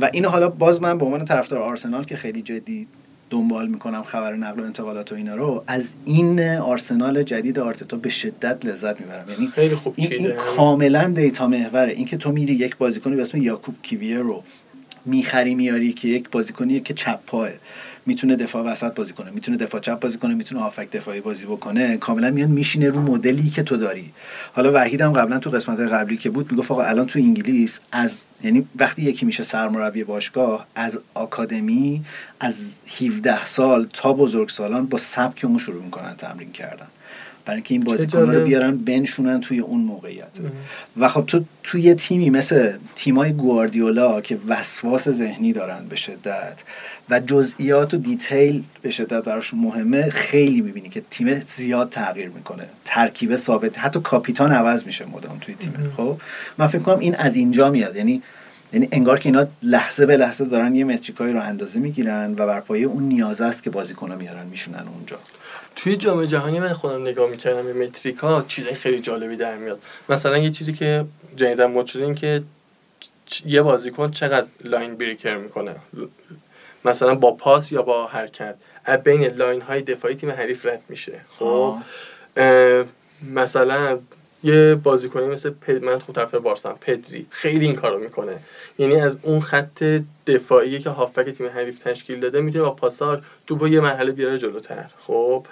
[0.00, 2.86] و اینو حالا باز من به عنوان طرفدار آرسنال که خیلی جدی
[3.30, 8.08] دنبال می‌کنم خبر نقل و انتقالات و اینا رو از این آرسنال جدید آرتتا به
[8.08, 9.30] شدت لذت می‌برم.
[9.30, 11.92] یعنی خیلی خوب این, این کاملا دیتا محوره.
[11.92, 14.42] اینکه تو میری یک بازیکنی به اسم یاکوب کیویه رو
[15.08, 17.48] می‌خری میاری که یک بازیکنی که چپ پاه
[18.06, 21.96] می‌تونه دفاع وسط بازی کنه می‌تونه دفاع چپ بازی کنه می‌تونه هافک دفاعی بازی بکنه.
[21.96, 24.12] کاملا میاد میشینه رو مدلی که تو داری.
[24.52, 28.24] حالا وحید هم قبلا تو قسمت قبلی که بود می‌گفت آقا الان تو انگلیس از
[28.42, 32.04] یعنی وقتی یکی میشه سرمربی باشگاه از آکادمی
[32.40, 32.56] از
[33.00, 36.86] 17 سال تا بزرگسالان با سبک اون شروع می‌کنن تمرین کردن.
[37.48, 38.44] برای اینکه این بازیکن‌ها رو.
[38.44, 40.38] بیارن بنشونن توی اون موقعیت.
[40.96, 46.62] و خب تو توی تیمی مثل تیمای گواردیولا که وسواس ذهنی دارن به شدت
[47.10, 52.64] و جزئیات و دیتیل به شدت براشون مهمه خیلی می‌بینی که تیم زیاد تغییر می‌کنه.
[52.84, 55.92] ترکیب ثابت حتی کاپیتان عوض میشه مدام توی تیم.
[55.96, 56.16] خب؟
[56.58, 57.96] من فکر کنم این از اینجا میاد.
[57.96, 58.22] یعنی
[58.72, 62.46] یعنی انگار که اینا لحظه به لحظه دارن یه metric ایی رو اندازه می‌گیرن و
[62.46, 65.18] بر پایه اون نیاز است که بازیکن‌ها میارن میشونن اونجا.
[65.78, 69.82] توی جام جهانی من خودم نگاه می‌کردم به metric ا چیزای خیلی جالبی در میاد.
[70.08, 71.04] مثلا یه چیزی که
[71.36, 72.42] جدیداً مد شده این که
[73.46, 75.76] یه بازیکن چقدر line breaker می‌کنه؟
[76.84, 78.54] مثلا با پاس یا با حرکت.
[78.84, 81.20] از بین line های دفاعی تیم حریف رد میشه.
[81.38, 81.76] خب؟
[83.34, 83.98] مثلا
[84.42, 85.84] یه بازیکنی مثل پد...
[85.84, 88.38] من خود طرف بارسام پدری خیلی این کارو می‌کنه.
[88.78, 89.84] یعنی از اون خط
[90.26, 94.84] دفاعی که هافبک تیم حریف تشکیل داده می‌تونه با تو یه مرحله بیاره جلوتر.
[95.06, 95.46] خب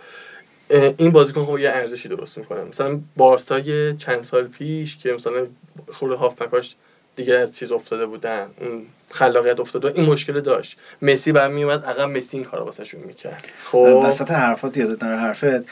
[0.70, 2.64] این بازیکن خب یه ارزشی درست می‌کنه.
[2.64, 5.47] مثلا بارسا یه چند سال پیش که مثلا
[5.93, 6.74] خود هافبکاش
[7.16, 10.79] دیگه از چیز افتاده بودن اون خلاقیت افتاده این مشکل داشت.
[11.03, 13.45] مسی بعد میومد عقب مسی این کارو واسهشون می‌کرد.
[13.64, 14.03] خب.
[14.05, 15.64] وسط حرفات یادت نره حرفت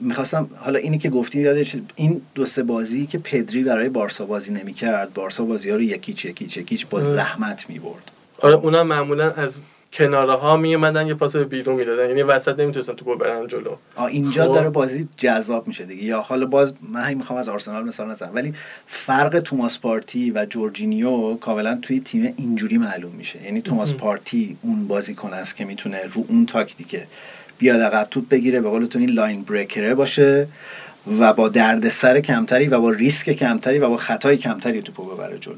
[0.00, 4.24] می‌خواستم حالا اینی که گفتی یاد چیز- این دو سه بازی که پدری برای بارسا
[4.24, 7.00] بازی نمی‌کرد بارسا بازی ها رو یکیچ یکیچ یکیچ با.
[7.02, 8.10] زحمت می‌برد.
[8.42, 9.56] آره اونم معمولا از
[9.92, 12.08] کناره ها میومدن یه پاس بیرون می‌دادن.
[12.08, 13.76] یعنی وسط نمی‌تونستن توپو برن جلو.
[14.08, 14.54] اینجا خب.
[14.54, 16.04] داره بازی جذاب میشه دیگه.
[16.04, 18.54] یا حالا باز من هی می‌خوام از آرسنال مثال نزنم ولی
[18.86, 23.44] فرق توماس پارتی و جورجینیو کاملا توی تیم اینجوری معلوم میشه.
[23.44, 27.06] یعنی توماس پارتی اون بازیکن است که می‌تونه رو اون تاکتیکه.
[27.60, 30.48] بیاد عقب توپ بگیره به قول تو این line breaker ه باشه
[31.18, 35.54] و با دردسر کمتری و با ریسک کمتری و با خطای کمتری توپو ببره جلو.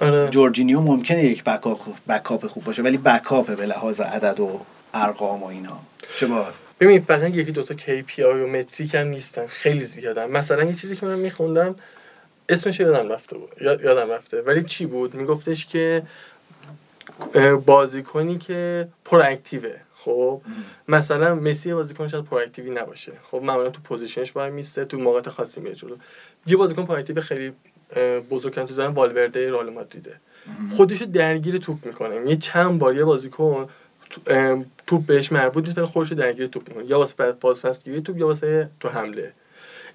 [0.00, 0.28] آره.
[0.28, 4.60] جورجینیو ممکنه یک backup backup خوب باشه ولی backup به لحاظ عدد و
[4.94, 5.80] ارقام و اینا.
[6.16, 6.28] چه
[6.80, 9.46] ببین فقط یکی دوتا KPI و metric هم نیستن.
[9.46, 10.30] خیلی زیادن.
[10.30, 11.74] مثلا یه چیزی که من میخوندم
[12.48, 13.48] اسمش یادم رفته بود.
[13.60, 14.40] یا- یادم رفته.
[14.42, 16.02] ولی چی بود؟ میگفتش که
[17.66, 19.74] بازیکنی که proactive ه
[20.04, 20.40] خب
[20.88, 23.12] مثلا مسی بازیکن شاید proactive ی نباشه.
[23.30, 25.96] خب معمولا تو position ش وای میسته تو موقعیت خاصی میره جلو.
[26.46, 27.52] یه بازیکن proactive خیلی
[27.96, 30.20] اه، بزرگترین تو زمین والورده‌ی رئال مادریده.
[30.76, 32.30] خودشو درگیر توپ می‌کنه.
[32.30, 33.68] یه چند بار یه بازیکن
[34.86, 36.84] توپ بهش مربوط نیست ولی خودش رو درگیر توپ می‌کنه.
[36.86, 39.32] یا واسه پاس- پاس پس گیری توپ یا واسه تو حمله.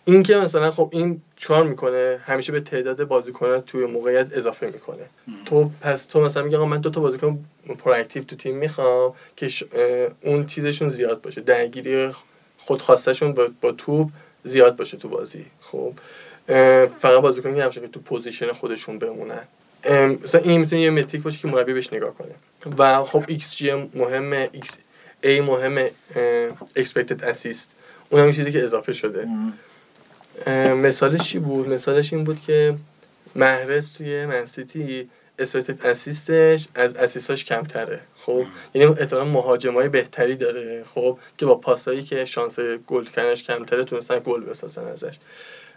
[0.05, 5.03] این که مثلا خب این چیکار می‌کنه؟ همیشه به تعداد بازیکنان توی موقعیت اضافه می‌کنه.
[5.45, 7.45] تو پس تو مثلا میگه من دو تا بازیکن
[7.83, 9.63] proactive تو تیم می‌خوام که ش-
[10.21, 11.41] اون چیزشون زیاد باشه.
[11.41, 12.09] درگیری
[12.57, 14.09] خودخواستشون با, با توپ
[14.43, 15.45] زیاد باشه تو بازی.
[15.61, 15.93] خب.
[16.99, 19.41] فقط بازیکنی نباشه که تو position خودشون بمونن.
[20.23, 22.31] مثلا این می‌تونه یه metric باشه که مربی بهش نگاه کنه.
[22.77, 25.91] و خب ایکس جی مهمه xA مهمه
[26.77, 27.69] expected assist
[28.09, 29.27] اونم یه چیزی که اضافه شده.
[30.75, 32.75] مثالش چی بود؟ مثالش این بود که
[33.35, 35.09] محرز توی منسیتی
[35.41, 37.99] expected اسیستش از اسیستاش کمتره.
[38.17, 43.83] خب یعنی احتمالا مهاجمای بهتری داره خب که با پاسایی که شانس گل کردنش کمتره
[43.83, 45.17] تونستن گل بسازن ازش.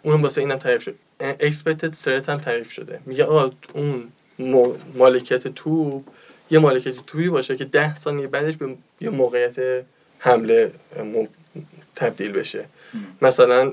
[0.02, 0.94] اونم واسه اینم تعریف شد.
[1.20, 3.00] expected سرت هم تعریف شده.
[3.06, 4.08] میگه آقا اون
[4.94, 6.02] مالکیت توپ
[6.50, 9.84] یه مالکیت توپی باشه که ده ثانیه بعدش به یه موقعیت
[10.18, 10.72] حمله
[11.94, 12.64] تبدیل بشه.
[13.22, 13.72] مثلا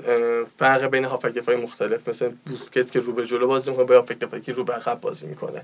[0.58, 4.18] فرق بین هافک دفاعی مختلف مثل بوسکتس که رو به جلو بازی می‌کنه با هافک
[4.18, 5.62] دفاعی که رو به عقب بازی می‌کنه.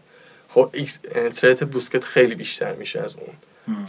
[0.48, 3.34] خب xThreat بوسکتس خیلی بیشتر میشه از اون.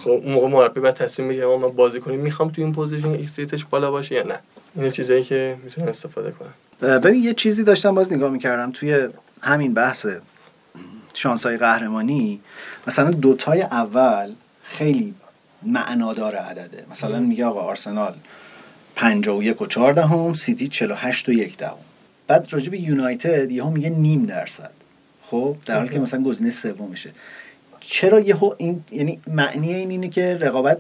[0.04, 3.40] خب اون موقع مربی باید تصمیم آقا من بازی کنیم می‌خوام توی این position xThreat
[3.40, 4.40] ش بالا باشه یا نه؟
[4.76, 9.08] این چیزایی که می‌تونن استفاده کنن ببین یه چیزی داشتم باز نگاه می‌کردم توی
[9.42, 10.08] همین بحث
[11.14, 12.42] شانسای قهرمانی
[12.88, 15.14] مثلا دوتای اول خیلی
[15.64, 16.86] معنادار عدده.
[16.92, 18.16] مثلا میگه آقا آرسنال
[18.98, 21.78] 51 و 4 دهم سیتی 48 و 1 دهم.
[22.28, 24.72] بعد راجع به یونایتد یهو میگه نیم درصد.
[25.22, 27.12] خب در حالی که مثلا گزینه سومشه
[27.80, 30.78] چرا یهو این یعنی معنی این اینه که رقابت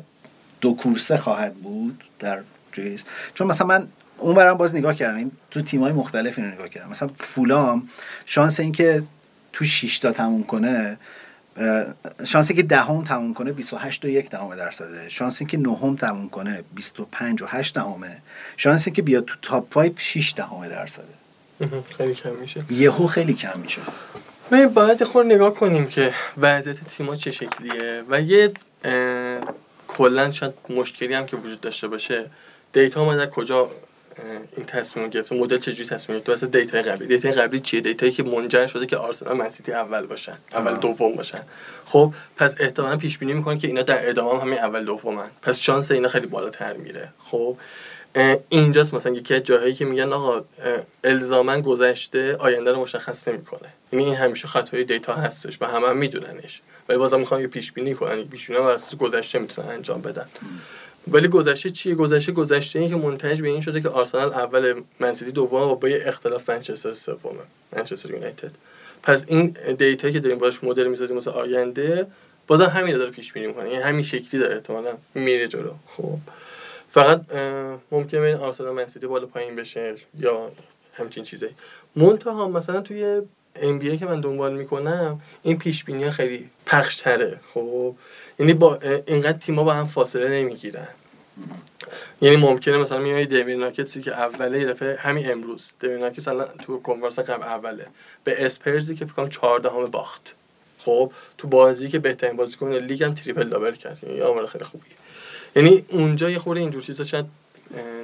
[0.61, 2.39] دو کورسه خواهد بود در
[2.75, 3.03] چیز
[3.33, 3.87] چون مثلا من
[4.17, 5.31] اون برم باز نگاه کردم.
[5.51, 6.89] تو تیمای مختلف اینو نگاه کردم.
[6.89, 7.89] مثلا فولام
[8.25, 9.03] شانس اینکه
[9.53, 10.97] تو 6 تا تموم کنه
[12.25, 15.09] شانس اینکه دهم تموم کنه 28 و 1 دهم درصده.
[15.09, 18.17] شانس اینکه نهم تموم کنه 25 و 8 دهمه
[18.57, 21.05] شانس اینکه بیاد تو تاپ 5 6 دهم درصده.
[21.97, 22.63] خیلی کم میشه.
[22.69, 23.81] یهو خیلی کم میشه.
[24.51, 28.51] ببین باید خود نگاه کنیم که وضعیت تیما چه شکلیه و یه
[29.87, 32.25] کلا شاید مشکلی هم که وجود داشته باشه.
[32.73, 33.71] دیتا اومده از کجا
[34.55, 37.07] این تصمیم گرفته مدل چجوری تصمیم گرفته واسه دیتا قبلی.
[37.07, 40.37] دیتا قبلی چیه؟ دیتایی که منجر شده که آرسنال من‌سیتی اول باشن.
[40.53, 40.75] اول.
[40.75, 41.39] دوم باشن.
[41.85, 45.29] خب پس احتمالا پیش بینی می‌کنن که اینا در ادامه هم همین اول دومن.
[45.41, 47.09] پس شانس اینا خیلی بالاتر میره.
[47.23, 47.57] خب
[48.49, 50.45] اینجاست مثلا یکی از جاهایی که میگن آقا
[51.03, 53.69] الزاما گذشته آینده رو مشخص نمی‌کنه.
[53.91, 56.61] یعنی این همیشه خطای دیتا هستش و همه هم میدوننش.
[56.89, 60.25] ولی بازم می‌خوان یه پیش بینی کنن پیش بینی بر اساس گذشته می‌تونن انجام بدن.
[61.11, 65.31] ولی گذشته چیه؟ گذشته گذشته این که منتج به این شده که آرسنال اول منسیتی
[65.31, 67.39] دوم و با یه اختلاف منچستر سومه
[67.75, 68.51] منچستر یونایتد.
[69.03, 72.07] پس این دیتا که داریم باش مدل می‌سازیم واسه آینده
[72.47, 73.69] بازم همین داره پیش بینی می‌کنه.
[73.69, 75.71] یعنی همین شکلی داره احتمالاً میره جلو.
[75.97, 76.17] خب.
[76.91, 77.21] فقط
[77.91, 80.51] ممکنه این آرسنال منسیتی بالا پایین بشه یا
[80.93, 81.53] همچین چیزایی.
[81.95, 83.21] منتها مثلا توی
[83.55, 87.95] ام که من دنبال می‌کنم این پیش بینی خیلی پخش تره خب.
[88.39, 90.87] یعنی با اینقدر تیما با هم فاصله نمی‌گیرن.
[92.21, 95.71] یعنی ممکنه مثلا میای دیوید ناکتسی که اوله دفعه همین امروز.
[95.79, 97.85] دیوید ناکتس الان تو کنورس قبل اوله.
[98.23, 100.35] به اسپرزی که فکر کنم 14 باخت.
[100.79, 103.99] خب تو بازی که بهترین بازیکن لیگ هم تریپل دابل کرد.
[104.03, 104.91] یعنی آمار خیلی خوبیه.
[105.55, 107.25] یعنی اونجا یه خورده اینجور چیزا شاید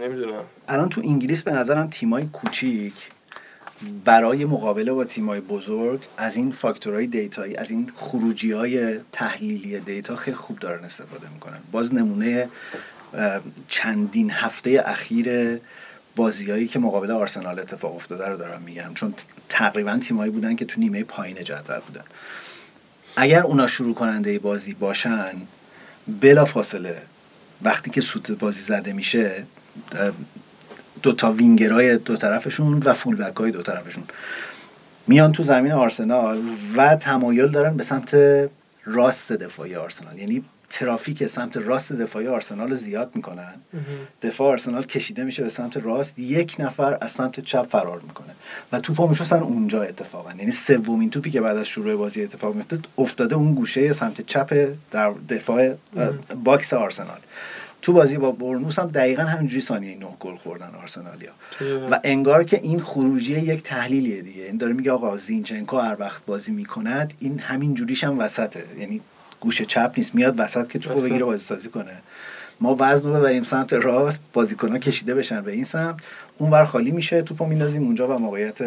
[0.01, 0.43] نمی‌دونم.
[0.67, 2.93] الان تو انگلیس به نظرم تیمای کوچیک
[4.05, 10.15] برای مقابله با تیمای بزرگ از این فاکتورهای دیتایی از این خروجی های تحلیلی دیتا
[10.15, 11.59] خیلی خوب دارن استفاده می‌کنن.
[11.71, 12.49] باز نمونه
[13.67, 15.59] چندین هفته اخیر
[16.15, 18.93] بازیایی که مقابل آرسنال اتفاق افتاده رو دارم میگم.
[18.93, 19.13] چون
[19.49, 22.03] تقریبا تیمایی بودن که تو نیمه پایین جدول بودن.
[23.15, 25.31] اگر اونا شروع کننده بازی باشن
[26.21, 27.01] بلا فاصله
[27.61, 29.45] وقتی که سوت بازی زده میشه
[31.01, 34.03] دو تا وینگرای دو طرفشون و فول های دو طرفشون
[35.07, 36.41] میان تو زمین آرسنال
[36.75, 38.15] و تمایل دارن به سمت
[38.85, 40.19] راست دفاعی آرسنال.
[40.19, 40.43] یعنی
[40.73, 43.53] ترافیک سمت راست دفاعی آرسنال رو زیاد می‌کنن.
[44.21, 48.35] دفاع آرسنال کشیده میشه به سمت راست یک نفر از سمت چپ فرار می‌کنه
[48.71, 50.33] و توپا میفرستن اونجا اتفاقا.
[50.33, 54.69] یعنی سومین توپی که بعد از شروع بازی اتفاق میفته افتاده اون گوشه سمت چپ
[54.91, 55.75] در دفاع
[56.43, 57.19] box آرسنال.
[57.81, 61.31] تو بازی با بورنموث هم دقیقا همینجوری ثانیه نه گل خوردن آرسنالیا.
[61.91, 64.43] و انگار که این خروجی یک تحلیلیه دیگه.
[64.43, 68.63] این داره میگه آقا زینچنکو هر وقت بازی می‌کند این همین جوریش هم وسطه.
[68.79, 69.01] یعنی
[69.43, 71.93] گوش چپ نیست میاد وسط که توپو بگیره بازی سازی کنه.
[72.61, 75.95] ما وزن رو ببریم سمت راست بازیکنان کشیده بشن به این سمت
[76.37, 78.57] اون ور خالی میشه توپو میندازیم اونجا و موقعیت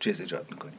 [0.00, 0.78] چیز ایجاد می‌کنیم.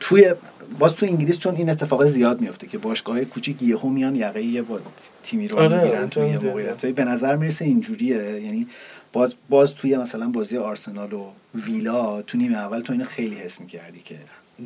[0.00, 0.34] توی
[0.78, 4.62] باز تو انگلیس چون این اتفاق زیاد میفته که باشگاه کوچیک یهو میان یقه یه
[4.62, 4.80] با
[5.22, 8.16] تیمی رو آره می‌گیرن توی موقعیت به نظر می‌رسه اینجوریه.
[8.16, 8.66] یعنی
[9.12, 13.60] باز باز توی مثلا بازی آرسنال و ویلا تو نیمه اول تو این خیلی حس
[13.60, 14.16] می‌کردی که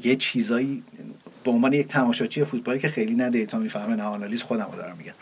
[0.05, 0.83] یه چیزایی
[1.45, 4.97] به عنوان یک تماشاچی فوتبالی که خیلی نه دیتا می‌فهمه نه آنالیز خودم رو دارم
[4.99, 5.13] میگم.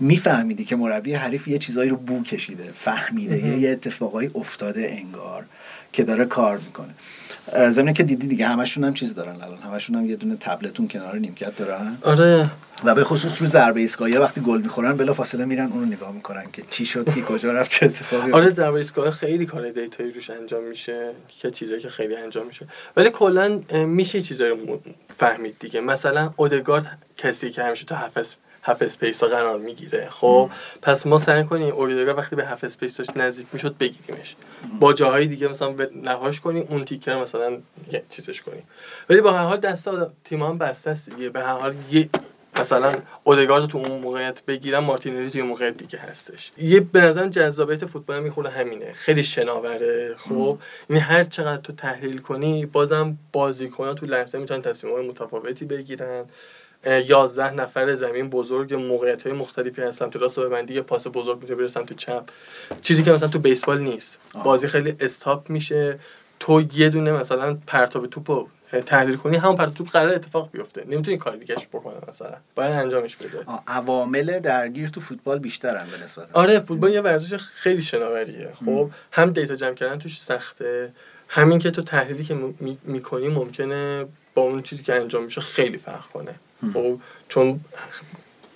[0.00, 5.44] میفهمیدی که مربی حریف یه چیزایی رو بو کشیده فهمیده یه اتفاقایی افتاده انگار
[5.92, 6.94] که داره کار می‌کنه.
[7.70, 9.58] زمینه که دیدی دیگه همشون هم چیز دارن الان.
[9.58, 11.98] همشون هم یه دونه تبلتون کنار نیمکت دارن.
[12.02, 12.50] آره.
[12.84, 16.44] و به خصوص رو ضربه ایستگاهی وقتی گل می‌خورن بلا فاصله میرن اونو نگاه می‌کنن
[16.52, 20.30] که چی شد کی کجا رفت چه اتفاقی آره ضربه ایستگاهی خیلی کار دیتایی روش
[20.30, 22.66] انجام میشه که چیزایی که خیلی انجام میشه.
[22.96, 24.80] ولی کلا میشه چیزایی رو
[25.18, 25.80] فهمید دیگه.
[25.80, 30.08] مثلا اودگارد کسی که همیشه تو هف half space ها قرار می‌گیره.
[30.10, 30.50] خب
[30.82, 34.36] پس ما سعی کنیم اودگارد وقتی به half space داشت نزدیک می‌شد بگیریمش.
[34.80, 37.58] با جاهای دیگه مثلا نهاش کنیم اون تیکه مثلا
[38.10, 38.62] چیزش کنیم.
[39.10, 39.88] ولی با هر حال دست
[40.24, 41.28] تیم هم بسته است دیگه.
[41.28, 42.08] به هر حال یه
[42.60, 42.94] مثلا
[43.24, 46.52] اودگارد تو اون موقعیت بگیرم مارتینلی توی موقعیت دیگه هستش.
[46.58, 48.92] یه به نظر جذابیت فوتبال می‌خوره همینه.
[48.92, 50.14] خیلی شناوره.
[50.18, 50.58] خب
[50.90, 56.24] یعنی هر چقدر تو تحلیل کنی بازم بازیکنان تو لحظه می‌تونن تصمیمات متفاوتی بگیرن.
[56.86, 61.40] یازده نفر زمین بزرگ موقعیت های مختلفی هست سمت راست و ببندی یه پاس بزرگ
[61.40, 62.24] می‌تونه بره سمت چپ.
[62.82, 64.18] چیزی که مثلا تو بیسبال نیست.
[64.44, 65.98] بازی خیلی استاپ میشه.
[66.40, 68.48] تو یه دونه مثلا پرتاب توپو
[68.86, 70.84] تحلیل کنی همون پرتاب توپ قرار اتفاق بیفته.
[70.88, 72.34] نمی‌تونی کار دیگهش بکنه مثلا.
[72.54, 73.44] باید انجامش بده.
[73.66, 76.28] عوامل درگیر تو فوتبال بیشترن به نسبت.
[76.32, 78.52] آره فوتبال یه ورزش خیلی شناوریه.
[78.64, 80.92] خب هم دیتا جمع کردن توش سخته.
[81.28, 82.38] همین که تو تحلیلی که
[82.84, 86.34] می‌کنی ممکنه با اون چیزی که انجام میشه خیلی فرق کنه.
[86.74, 87.60] خب چون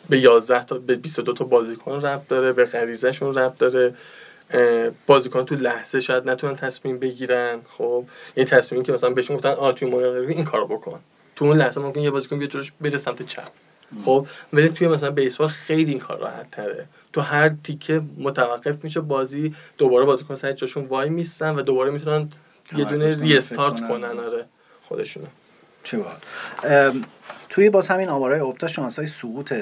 [0.09, 3.95] به 11 تا به 22 تا بازیکن ربط داره به غریزهشون ربط داره.
[5.07, 7.61] بازیکن تو لحظه شاید نتونن تصمیم بگیرن.
[7.79, 11.01] خب این تصمیمی که مثلا بهشون گفتن آ توی این کارو بکن.
[11.37, 13.49] تو اون لحظه ممکن یه بازیکن بیاد جلوش بره سمت چپ.
[14.05, 16.87] خب ولی توی مثلا بیسبال خیلی این کار راحت تره.
[17.13, 22.29] تو هر تیکه متوقف میشه بازی دوباره بازیکن سر جاشون وای میستن و دوباره می‌تونن
[22.77, 24.45] یه دونه ریستارت کنن آره
[24.83, 25.27] خودشونو.
[25.83, 25.99] چه
[27.49, 29.55] توی باز همین آمارای اپتا شانس های سقوط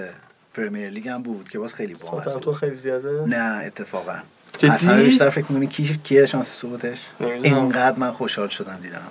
[0.54, 4.16] پرمیر لیگ هم بود که باز خیلی باز تو خیلی زیاده؟ نه اتفاقا.
[4.62, 9.02] اصلا بیشتر فکر می‌کنی کی کیه شانس سقوطش؟ اینقدر من خوشحال شدم دیدم.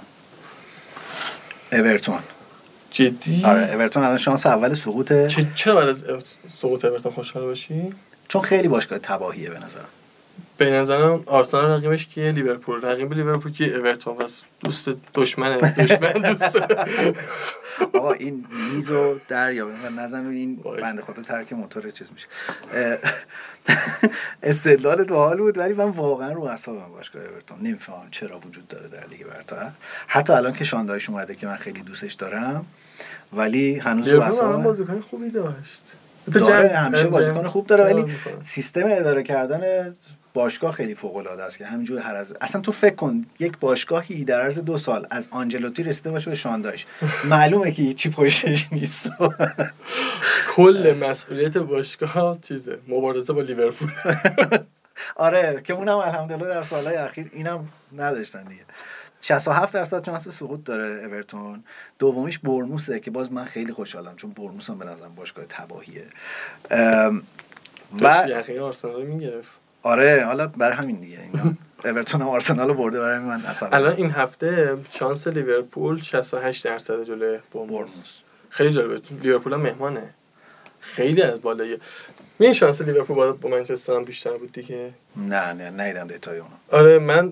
[1.72, 2.20] اورتون.
[2.92, 5.28] جدی؟ آره اورتون الان شانس اول سقوطه.
[5.56, 6.04] چرا بعد از
[6.58, 7.94] سقوط اورتون خوشحال باشی؟
[8.28, 9.88] چون خیلی باشگاه تباهیه به نظرم.
[10.60, 12.82] به نظرم آرسنال رقیبش کیه؟ لیورپول.
[12.82, 14.18] رقیب لیورپول کیه اورتون.
[14.18, 16.56] بس دوست دشمن دشمن دوست.
[17.98, 22.28] آقا این میزو دریا و نظر این بنده خدا ترک موتور چیز میشه.
[24.44, 27.58] استدلال تو حال بود ولی من واقعا رو اعصابم باشگاه اورتون.
[27.62, 29.72] نمی‌فهمم چرا وجود داره در لیگ برتر.
[30.08, 32.66] حتی الان که شاندایش اومده که من خیلی دوستش دارم
[33.34, 35.82] ولی هنوز رو اعصابم بازیکن خوبی داشت.
[36.34, 38.06] داره همیشه بازیکن خوب داره ولی
[38.44, 39.96] سیستم اداره کردن
[40.34, 44.24] باشگاه خیلی فوق العاده است که همینجور هر از اصلا تو فکر کن یک باشگاهی
[44.24, 46.86] در عرض دو سال از آنجلوتی رسیده باشه به شانداش
[47.24, 49.12] معلومه که چی پشتش نیست.
[50.56, 53.92] کل مسئولیت باشگاه چیزه مبارزه با لیورپول.
[55.16, 57.68] آره که اونم الحمدلله در سالهای اخیر اینم
[57.98, 58.62] نداشتن دیگه.
[59.22, 61.64] 67 درصد شانس سقوط داره اورتون.
[62.00, 66.06] دومیش برموسه که باز من خیلی خوشحالم چون برموس هم به نظرم باشگاه تباهیه.
[68.02, 68.08] و
[68.62, 69.59] آرسنال می‌گرفت.
[69.84, 71.54] آره حالا برای همین دیگه اینا.
[71.86, 73.70] اورتون هم آرسنال برده برای من اصلا.
[73.70, 78.18] الان این هفته شانس لیورپول 68 درصد جلوی برموس
[78.50, 79.02] خیلی جالبه.
[79.22, 80.10] لیورپول هم مهمانه.
[80.80, 81.78] خیلی از بالای
[82.40, 86.54] می شانس لیورپول با, با منچستر هم بیشتر بود دیگه؟ نه نه ندیدم دیتای اونو.
[86.72, 87.32] آره من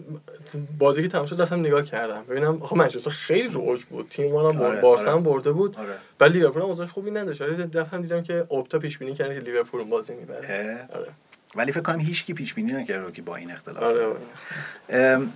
[0.78, 2.24] بازی که تمام شد رفتم نگاه کردم.
[2.30, 4.08] ببینم آخه منچستر خیلی روج بود.
[4.10, 5.12] تیم ما هم آره، بارسا آره.
[5.12, 5.78] هم برده بود.
[5.78, 5.88] آره.
[6.20, 7.41] ولی لیورپول هم اوضاع خوبی نداشت.
[7.41, 10.88] آره دفعه دیدم که اپتا پیش بینی کرده که لیورپول بازی می‌بره.
[10.95, 11.08] آره.
[11.56, 13.84] ولی فکر کنم هیچ کی پیش بینی نکرده که با این اختلاف.
[13.84, 15.28] آره آره.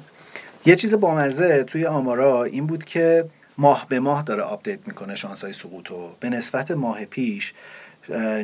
[0.66, 3.26] یه چیز بامزه توی آمارا این بود که
[3.58, 6.16] ماه به ماه داره update می‌کنه شانس های سقوطو.
[6.20, 7.54] به نسبت ماه پیش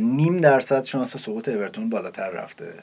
[0.02, 2.74] نیم درصد شانس سقوط اورتون بالاتر رفته.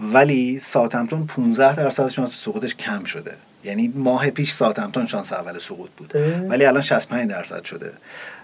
[0.00, 3.34] ولی ساتمتون 15 درصد شانس سقوطش کم شده.
[3.64, 6.12] یعنی ماه پیش ساتمتون شانس اول سقوط بود.
[6.48, 7.92] ولی الان 65 درصد شده.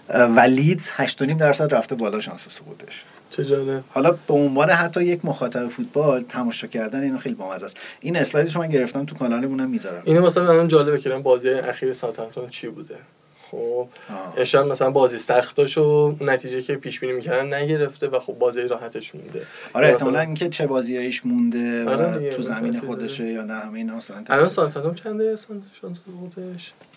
[0.09, 3.03] و لیدز 8.5 درصد رفته بالا شانس سقوطش.
[3.29, 3.83] چه جالب.
[3.89, 7.77] حالا به عنوان حتی یک مخاطب فوتبال تماشا کردن اینو خیلی بامزه است.
[7.99, 10.01] این اسلایدش رو من گرفتم تو کانالمونم می‌ذارم.
[10.05, 12.95] اینو مثلا الان جالبه که بازی اخیر ساوثهمپتون چی بوده؟
[13.51, 13.87] خب.
[14.43, 19.15] شاید مثلا بازی سختاشو اون نتیجه که پیش بینی می‌کردن نگرفته و خب بازی راحتش
[19.15, 19.41] مونده.
[19.73, 23.25] آره احتمالاً مثلا- اینکه چه بازیایش مونده آره و دیگه، تو زمین خودشه.
[23.25, 25.97] یا نه همه اینا مثلا الان ساوثهمپتون چنده؟ شانس شانس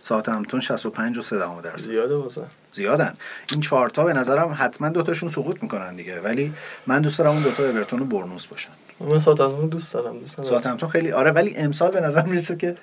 [0.03, 2.43] سقوطش ساوثهمپتون 65 و 3 دهم درصد زیاده واسه.
[2.73, 3.15] زیادن.
[3.53, 6.21] این چهار تا به نظرم حتما دوتاشون سقوط می‌کنن دیگه.
[6.21, 6.53] ولی
[6.87, 8.71] من دوست دارم اون دوتا اورتون و بورنموث باشن.
[9.01, 10.51] من ساوثهمپتون دوست دارم دوست دارم.
[10.51, 12.77] ساوثهمپتون خیلی آره ولی امسال به نظر می‌رسه که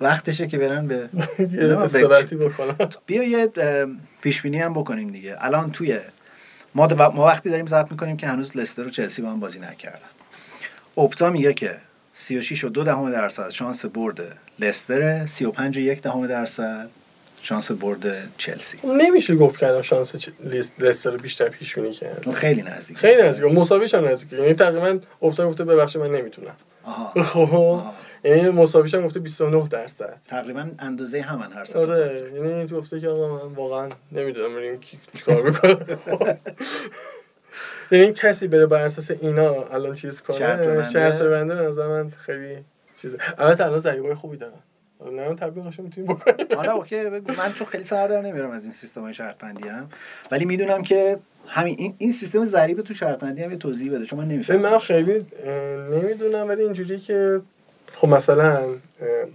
[0.00, 1.08] وقتشه که برن به
[1.52, 2.76] یه استراحتی بکنم.
[3.06, 3.50] بیا یه
[4.22, 5.36] پیش بینی هم بکنیم دیگه.
[5.38, 5.98] الان توی
[6.74, 9.98] ما, ما وقتی داریم ضبط می‌کنیم که هنوز لستر و چلسی با هم بازی نکردن.
[10.98, 11.76] اپتا میگه که
[12.14, 16.88] 36 و دو دهم درصد شانس برد لستر 35 و یک دهم درصد
[17.42, 18.78] شانس برد چلسی.
[18.84, 20.30] نمیشه گفت که شانس چ-
[20.78, 23.48] لستر بیشتر پیش بینی کرد خیلی نزدیک خیلی نزدیکه.
[23.54, 24.36] مساویش هم نزدیکه.
[24.36, 26.54] یعنی تقریبا اپتا گفته ببخشید من نمی‌تونم.
[26.84, 27.22] آها.
[27.22, 27.82] خب.
[28.24, 30.18] یعنی مساویش هم گفته 29 درصد.
[30.28, 32.32] تقریبا اندازه همن هر سه آره.
[32.34, 35.76] یعنی تو گفته که آقا من واقعا نمی‌دونم ببینیم کی کار می‌کنه
[37.96, 40.38] یعنی کسی بره بر اساس اینا الان چیز کنه.
[40.82, 42.56] شرط بنده به نظر من خیلی
[42.96, 43.18] چیزه.
[43.38, 44.52] البته الان ضریبای خوبی دارن.
[45.00, 46.46] نه من تبلیغش می‌تونیم بکنیم.
[46.56, 47.32] حالا اوکی بگو.
[47.32, 49.88] من چون خیلی سر در نمیارم از این سیستم های شرط بندی هم.
[50.30, 54.06] ولی می‌دونم که همین این, این سیستم ضریب تو شرط بندی هم یه توضیح بده
[54.06, 54.60] چون من نمی‌فهمم.
[54.60, 55.26] من خیلی
[55.90, 57.40] نمی‌دونم ولی اینجوری که
[57.92, 58.60] خب مثلا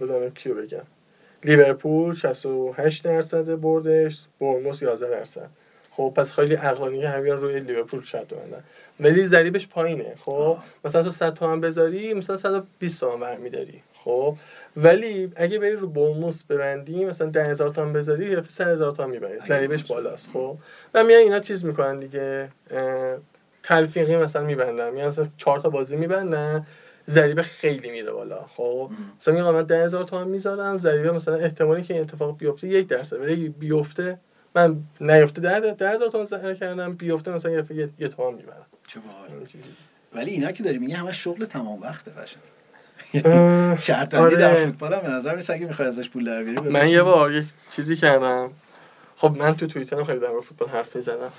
[0.00, 0.82] بزنم کیو بگم.
[1.44, 5.48] لیورپول 68 درصد بردش برموس 11 درصد.
[5.90, 8.64] خب پس خیلی عقلانی همین روی لیورپول شرط بندن
[9.00, 10.64] ولی ضریبش پایینه خب؟ آه.
[10.84, 14.36] مثلا تو 100 تومن بذاری مثلا 120 تومن برمیداری خب؟
[14.76, 19.40] ولی اگه بری رو برموس ببندی مثلا 10000 تومن بذاری یه 3000 تومن می‌بری.
[19.44, 20.56] ضریبش بالاست خب؟
[20.94, 22.48] و میان اینا چیز می‌کنن دیگه
[23.62, 24.90] تلفیقی مثلا میبندن.
[24.90, 26.66] میان مثلا 4 تا بازی میبندن
[27.06, 31.94] ضریبه خیلی میره بالا خب؟ مثلا میگم من 10000 تومن می‌ذارم ضریبه مثلا احتمالی که
[31.94, 34.18] این اتفاق بیفته یک درصد ولی بیفته
[34.54, 38.66] من نیفته 10000 تومن ضرر کردم بیفته مثلا یه یه, یه تومن می‌برم.
[38.86, 39.28] چه باحال.
[40.14, 42.42] ولی اینا که داری میگه همه شغل تمام وقته قشنگ.
[43.86, 44.66] شرط بندی در آره.
[44.66, 47.44] فوتبال هم به نظر میاد اگه می‌خوای ازش پول در بیاری من یه بار یک
[47.70, 48.50] چیزی کردم.
[49.16, 51.32] خب من تو توییترم خیلی در فوتبال حرف می‌زدم.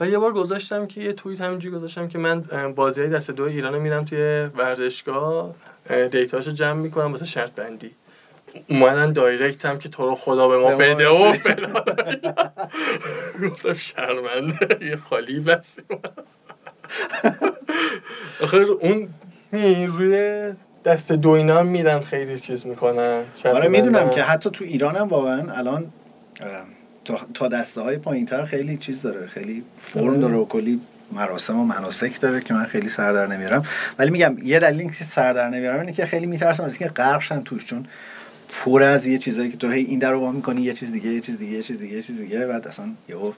[0.00, 2.44] و یه بار گذاشتم که یه توییت همینجوری گذاشتم که من
[2.74, 5.54] بازی های دست دو ایران رو میرم توی ورزشگاه
[5.90, 7.90] اه، دیتاشو جمع می‌کنم واسه شرط بندی.
[8.68, 11.84] اومدن دایرکت هم که تو رو خدا به ما بده و فلان.
[13.50, 15.98] گفتم شرمنده یه خالی بستیم
[18.42, 19.08] آخه اون
[19.88, 20.52] روی
[20.84, 23.24] دست دو اینا هم میرن خیلی چیز می‌کنن.
[23.44, 25.92] آره می‌دونم که حتی تو ایران هم واقعا الان
[27.34, 30.18] تا- دسته های پایین تر خیلی چیز داره خیلی form آره.
[30.18, 30.80] داره و کلی
[31.12, 33.62] مراسم و مناسک داره که من خیلی سر در نمیارم.
[33.98, 37.42] ولی میگم یه دلیل اینکه سر در نمیارم اینه که خیلی میترسم از اینکه غرقشن
[37.42, 37.86] توش چون
[38.64, 41.20] پر از یه چیزایی که تو هی این در رو می‌کنی یه چیز دیگه یه
[41.20, 43.32] چیز دیگه یه چیز دیگه یه چیز دیگه بعد اصلا یهو.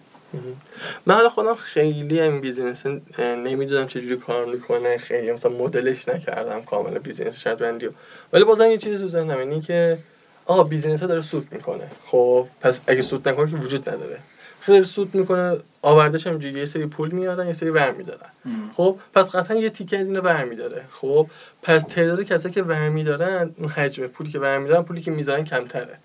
[1.07, 2.87] من حالا خودم خیلی این business
[3.19, 7.93] نمی‌دونم چجوری کار می‌کنه خیلی مثلا مدلش نکردم کامل business رو.
[8.33, 9.99] ولی بازم یه چیزی تو ذهنم اینه که
[10.47, 11.89] آقا business داره سود می‌کنه.
[12.07, 14.19] خب پس اگه سود نکنه که وجود نداره.
[14.61, 18.31] خیلی سود می‌کنه آدماش هم یه سری پول میارن یه سری ور میدارن
[18.77, 21.27] خب پس قطعا یه تیکه از اینو ور میداره خب
[21.63, 25.45] پس تعداد کسایی که ور میدارن اون حجم پولی که ور میدارن پولی که می‌ذارن
[25.45, 25.99] کمتره.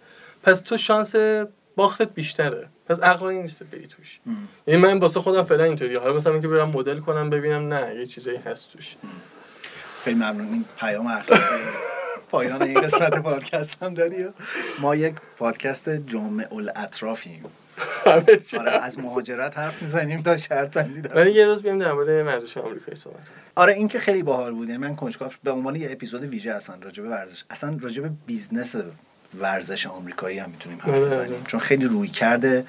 [0.43, 1.15] پس تو شانس
[1.75, 2.67] باختت بیشتره.
[2.89, 4.19] پس عقلانی نیست بری توش.
[4.67, 8.05] یعنی من واسه خودم فعلا اینطوری حالا مثلا که برم مدل کنم ببینم نه یه
[8.05, 8.95] چیزایی هست توش.
[10.03, 10.53] خیلی ممنون.
[10.53, 11.43] این پیام اخلاقی
[12.31, 14.25] پایان این قسمت پادکست هم داری
[14.79, 17.43] ما یک پادکست جامع الاطرافیم.
[18.05, 21.17] آره از مهاجرت حرف می‌زنیم تا شرط بندی داریم.
[21.17, 24.53] ولی یه روز بیام در مورد ورزش آمریکایی صحبت کنیم آره این که خیلی باحال
[24.53, 28.01] بود یعنی من کنجکاو به عنوان یه اپیزود ویژه اصلا راجع به ورزش اصلا راجع
[28.01, 28.75] به business
[29.39, 31.33] ورزش آمریکایی هم می‌تونیم حرف آره، بزنیم.
[31.33, 31.43] آره.
[31.47, 32.65] چون خیلی grow کرده.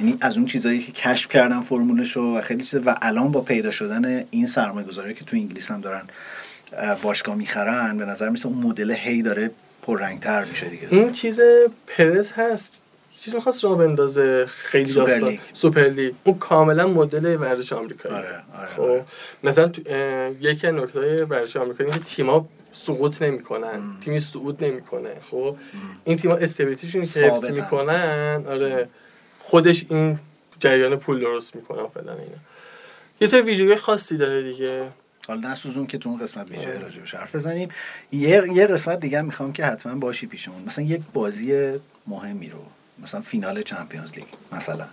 [0.00, 3.40] یعنی از اون چیزایی که کشف کردن فرمولش رو و خیلی چیز و الان با
[3.40, 6.02] پیدا شدن این سرمایه گذاری که تو انگلیس هم دارن
[6.72, 9.50] اه، باشگاه می‌خرن به نظر میرسه اون مدل هی داره
[9.82, 10.88] پررنگتر میشه دیگه.
[10.90, 11.40] این چیز
[11.86, 12.76] پرز هست.
[13.18, 14.46] چیز می‌خواست را بندازه.
[14.46, 15.28] خیلی داستان.
[15.28, 15.40] لیگ.
[15.52, 16.14] سوپر لیگ.
[16.24, 18.14] اون کاملا مدل ورزش آمریکایی.
[18.14, 19.04] آره آره, خب آره.
[19.44, 19.82] مثلا تو
[20.40, 23.82] یکی از نکته ورزش آمریکایی اینه که تیما سقوط نمی‌کنن.
[24.04, 25.14] تیمی صعود نمی‌کنه.
[25.30, 25.56] خب
[26.04, 27.44] این تیما stability شون که حفظ.
[27.44, 28.44] می‌کنن.
[28.48, 28.88] آره.
[29.38, 30.18] خودش این
[30.60, 32.36] جریان پول درست می‌کنن فلان اینا.
[33.20, 34.88] یه سری ویژگی خاصی داره دیگه.
[35.28, 36.78] حالا نسوزون که تو اون قسمت ویژه آره.
[36.78, 37.68] راجبش حرف بزنیم.
[38.12, 40.62] یه یه قسمت دیگه می‌خوام که حتما باشی پیشمون.
[40.66, 41.72] مثلا یک بازی
[42.06, 42.58] مهمی رو
[43.02, 44.84] مثلا فینال چمپیونز لیگ مثلا.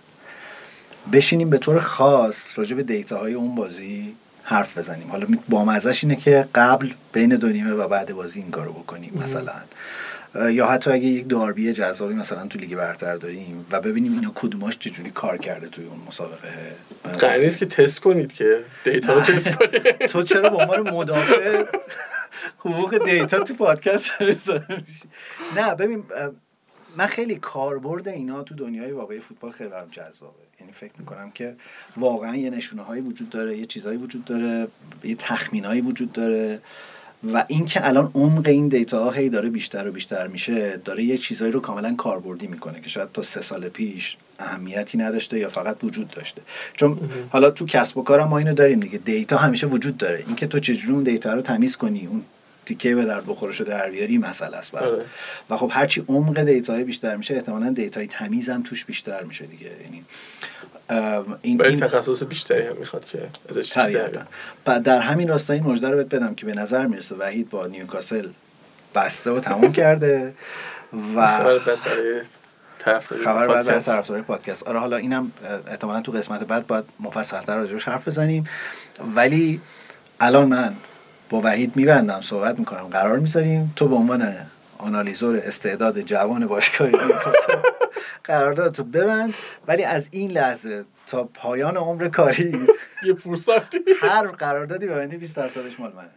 [1.12, 5.08] بشینیم به طور خاص راجع به دیتاهای اون بازی حرف بزنیم.
[5.10, 9.20] حالا می- بامزش اینه که قبل بین دو نیمه و بعد بازی این کارو بکنیم
[9.24, 9.52] مثلا.
[10.50, 14.78] یا حتی اگه یک داربی جذابی مثلا تو لیگ برتر داریم و ببینیم اینا کدوماش
[14.78, 16.48] چجوری کار کرده توی اون مسابقه.
[17.18, 19.82] قرار نیست که تست کنید که دیتا رو تست کنید.
[20.12, 21.64] تو چرا به عنوان مدافع
[22.64, 25.04] حقوق دیتا تو پادکست رسانه میشی؟
[25.56, 26.04] نه ببین
[26.96, 30.32] من خیلی کاربرد اینا تو دنیای واقعی فوتبال خیلی برام جذابه.
[30.60, 31.54] یعنی فکر می‌کنم که
[31.96, 34.68] واقعا یه نشونه هایی وجود داره یه چیزهایی وجود داره
[35.04, 36.60] یه تخمینایی وجود داره
[37.32, 41.18] و اینکه الان عمق این دیتا ها هی داره بیشتر و بیشتر میشه داره یه
[41.18, 45.84] چیزایی رو کاملا کاربردی می‌کنه که شاید تا سه سال پیش اهمیتی نداشته یا فقط
[45.84, 46.42] وجود داشته.
[46.76, 46.98] چون
[47.30, 50.24] حالا تو کسب و کار ما اینو داریم دیگه دیتا همیشه وجود داره.
[50.26, 52.24] اینکه تو چجوری اون دیتا رو تمیز کنی اون
[52.66, 54.94] تیکه به درد بخورش رو در بیاری مسئله است برات.
[54.94, 55.04] آره.
[55.50, 59.70] و خب هرچی عمق دیتاهای بیشتر میشه احتمالا دیتای تمیز هم توش بیشتر میشه دیگه
[59.82, 60.04] یعنی
[61.42, 63.18] این, این تخصص بیشتری هم می‌خواد که
[63.70, 64.20] طبیعتا
[64.66, 67.66] و در همین راستا این مژده رو بهت بدم که به نظر می‌رسه وحید با
[67.66, 68.28] نیوکاسل
[68.94, 70.34] بسته و تموم کرده
[71.16, 72.20] و خبر برای
[72.78, 73.86] طرفداری بعد برای پادکست.
[73.86, 75.32] طرفدارای پادکست آره حالا اینم
[75.66, 78.48] احتمالا تو قسمت بعد باید مفصلتر راجبش حرف بزنیم
[79.14, 79.60] ولی
[80.20, 80.74] الان من
[81.30, 82.88] با وحید میبندم صحبت می‌کنم.
[82.88, 84.34] قرار می‌ذاریم تو به عنوان
[84.78, 86.88] آنالیزور استعداد جوان باشگاه
[88.24, 89.34] قرارداد تو ببند.
[89.68, 92.66] ولی از این لحظه تا پایان عمر کاری
[93.06, 93.78] یه فرصتی.
[94.00, 96.10] هر قراردادی ببندی 20 درصدش مال منه.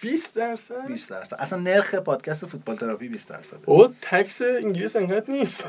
[0.00, 1.36] 20 درصد؟ 20 درصد.
[1.38, 3.58] اصلا نرخ پادکست فوتبال تراپی 20 درصده.
[3.64, 5.64] او تکس انگلیس انقدر نیست.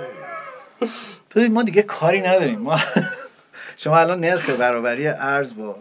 [1.36, 2.60] ببین ما دیگه کاری نداریم.
[2.60, 2.80] ما
[3.78, 5.76] شما الان نرخ برابری ارز با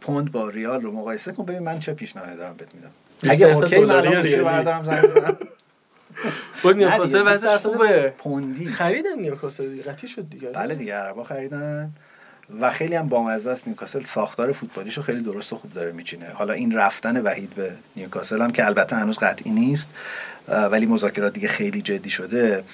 [0.00, 1.44] پوند با ریال رو مقایسه کن.
[1.44, 2.90] ببین من چه پیشنهادی دارم بهت میدم.
[3.22, 5.36] 20 اگه اوکی من الان گوشی رو؟ بردارم زنگ بزنم
[6.64, 8.14] نیوکاسل 20 وضعش درصد خوبه.
[8.18, 8.66] پوندی.
[8.66, 10.48] خریدن نیوکاسل قطعی شد دیگه.
[10.48, 11.90] بله دیگه عربا خریدن.
[12.60, 14.02] و خیلی هم بامزه است نیوکاسل.
[14.02, 16.26] ساختار فوتبالیشو خیلی درست و خوب داره میچینه.
[16.34, 19.88] حالا این رفتن وحید به نیوکاسل هم که البته هنوز قطعی نیست
[20.48, 22.64] ولی مذاکرات دیگه خیلی جدی شده.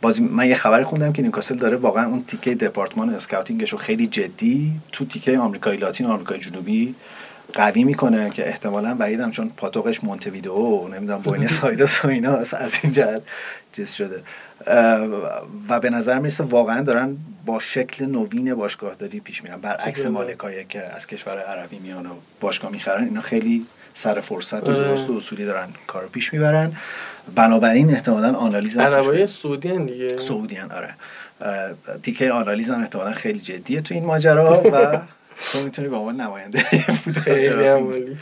[0.00, 3.78] بازی من یه خبری خوندم که نیوکاسل داره واقعا اون تیکه دپارتمان scouting ش رو
[3.78, 6.94] خیلی جدی تو تیکه آمریکای لاتین و آمریکای جنوبی
[7.52, 12.92] قوی می‌کنه که احتمالا وحیدم چون پاتوقش مونتویدئو نمی‌دونم بوینس آیرس و اینا از این
[12.92, 13.22] جهت
[13.72, 14.22] چیز شده
[15.68, 17.16] و به نظر می‌رسه واقعا دارن
[17.46, 22.70] با شکل نوین باشگاهداری پیش میرن برعکس؟ مالکایی که از کشور عربی میان و باشگاه
[22.70, 24.84] می‌خرن اینا خیلی سر فرصت و آره.
[24.84, 26.72] درست و اصولی دارن کارو پیش می‌برن
[27.34, 30.20] بنابراین احتمالا آنالیز عربای سعودی هن دیگه.
[30.20, 30.94] سعودیان آره.
[32.02, 35.00] تیکه آنالیز هم احتمالا خیلی جدیه تو این ماجرا و
[35.52, 36.58] تو می‌تونی به عنوان نماینده
[37.04, 38.16] فوتبال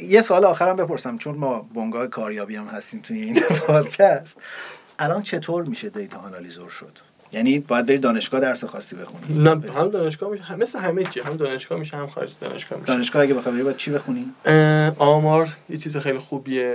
[0.00, 4.38] یه سوال آخرم بپرسم چون ما بنگاه کاریابی هم هستیم توی این پادکست
[4.98, 6.98] الان چطور میشه دیتا آنالیزور شد؟
[7.32, 9.38] یعنی باید بری دانشگاه درس خاصی بخونی.
[9.38, 12.92] نه هم دانشگاه میشه هم مثل همه چی هم دانشگاه میشه هم خارج دانشگاه میشه.
[12.92, 14.32] دانشگاه اگه بخوای بری باید چی بخونی؟
[14.98, 16.74] آمار یه چیز خیلی خوبیه.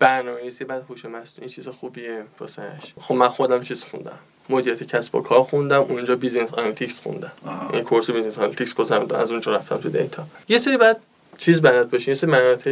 [0.00, 4.18] برنامه‌نویسی بعد هوش مصنوعی چیز خوبیه واسش خب من خودم چیز خوندم.
[4.48, 7.32] مدیریت کسب و کار خوندم اونجا business analytics خوندم.
[7.72, 10.24] این course business analytics گذروندم از اونجا رفتم تو دیتا.
[10.48, 11.00] یه سری بعد
[11.38, 12.68] چیز بلد باشی یه سری مهارت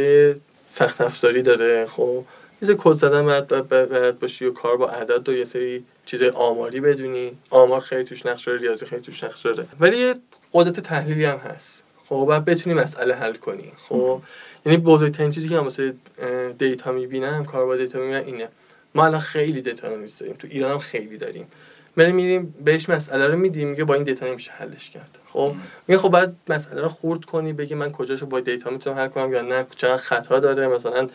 [0.69, 2.23] سخت افزاری داره خب.
[2.61, 6.21] یه سری کد زدن بعد بلد باشی و کار با عدد و یه سری چیز
[6.21, 7.31] آماری بدونی.
[7.49, 9.65] آمار خیلی توش نقش داره ریاضی خیلی توش نقش داره.
[9.79, 10.15] ولی یه
[10.53, 11.83] قدرت تحلیلی هم هست.
[12.09, 13.71] خب بعد بتونی مسئله حل کنی.
[13.89, 14.21] خب.
[14.65, 18.47] یعنی بزرگترین چیزی که اه، دیتا می‌بینم کار با دیتا می‌بینم اینه.
[18.95, 21.47] ما الان خیلی data analyst داریم تو ایران هم خیلی داریم.
[21.95, 25.19] بریم میریم بهش مسئله رو میدیم میگه با این دیتا نمیشه حلش کرد.
[25.33, 25.53] خب؟
[25.87, 29.33] میگه خب بعد مسئله رو خورد کنی بگی من کجاشو با دیتا می‌تونم حل کنم
[29.33, 31.09] یا نه؟ چقدر خطا داره؟ مثلا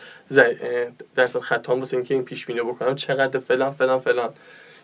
[1.15, 2.95] درصد خطا واسه اینکه این پیش بینی بکنم.
[2.95, 4.29] چقدر فلان فلان فلان.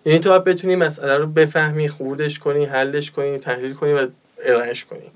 [0.06, 4.08] یعنی تو باید بتونی مسئله رو بفهمی خوردش کنی حلش کنی تحلیل کنی و
[4.44, 5.12] ارائهش کنی.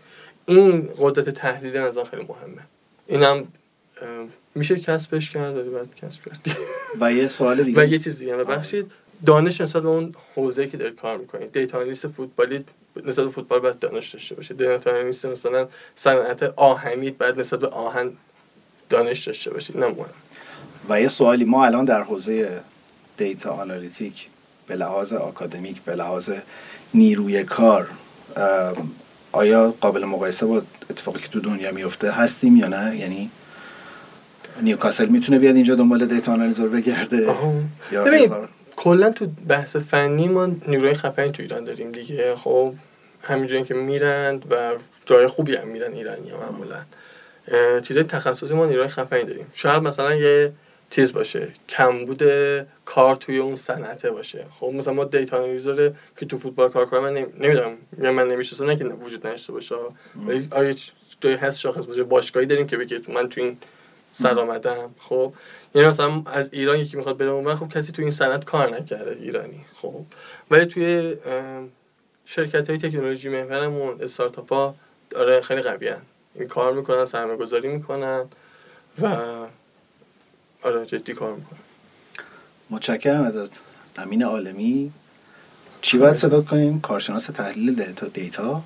[0.46, 2.62] این قدرت تحلیل نظر خیلی مهمه.
[3.08, 3.48] اینم
[4.56, 6.58] میشه کسبش کرد ولی باید کسب کرد
[7.02, 7.80] و یه سوال دیگه.
[7.82, 8.44] و یه چیز دیگه هم.
[8.44, 8.92] ببخشید
[9.26, 12.66] دانش نسبت به اون حوزه که دارید کار می‌کنید دیتا آنالیست فوتبالی
[13.06, 14.54] نسبت به فوتبال باید دانش داشته باشه.
[14.54, 18.12] دیتا آنالیست مثلا صنعت آهنی بعد نسبت به آهن
[18.90, 20.06] دانش داشته باشید نه مهم
[20.90, 22.62] و یه سوالی ما الان در حوزه
[23.18, 24.30] data analytic
[24.68, 26.30] به لحاظ آکادمیک به لحاظ
[26.94, 27.88] نیروی کار
[29.36, 33.30] آیا قابل مقایسه با اتفاقی که تو دنیا میفته هستیم یا نه؟ یعنی
[34.62, 37.36] نیوکاسل می‌تونه بیاد اینجا دنبال data analyzer بگرده؟
[37.92, 42.36] یا کلا تو بحث فنی ما نیروی خفنی تو ایران داریم دیگه.
[42.36, 42.74] خب
[43.22, 44.72] همینجوری که میرند و
[45.06, 46.78] جای خوبی هم میرن ایرانی ها معمولا.
[47.82, 49.46] چیزای تخصصی ما نیروی خفنی داریم.
[49.54, 50.52] شاید مثلا یه
[50.90, 52.24] چیز باشه کمبود
[52.86, 54.46] کار توی اون صنعته باشه.
[54.60, 57.78] خب مثلا ما دیتا آنالیزور که تو فوتبال کار کنم من نمی‌دونم.
[58.02, 59.76] یا من نمی‌شناسم نه که وجود نداشته باشه.
[60.28, 60.74] ولی آیا
[61.22, 62.04] جای هست شاخص باشه.
[62.04, 63.58] باشگاهی داریم که بگه من تو این
[64.12, 64.96] سر آمدم.
[65.00, 65.34] خب.
[65.76, 69.18] یعنی مثلا از ایران یکی می‌خواد بره اون خب کسی تو این صنعت کار نکرده
[69.22, 69.66] ایرانی.
[69.82, 70.02] خب.
[70.52, 71.18] ولی توی
[72.26, 74.76] شرکت های تکنولوژی محورمون استارتاپ ها
[75.10, 75.94] داره خیلی قوی
[76.36, 78.26] این کار می‌کنن سرمایه گذاری می‌کنن
[79.02, 79.18] و
[80.66, 81.60] آره جدی کار می‌کنن
[82.70, 83.60] متشکرم ازت.
[83.98, 84.92] امین عالمی.
[85.82, 88.64] چی باید صدا کنیم؟ کارشناس تحلیل دیتا دیتا؟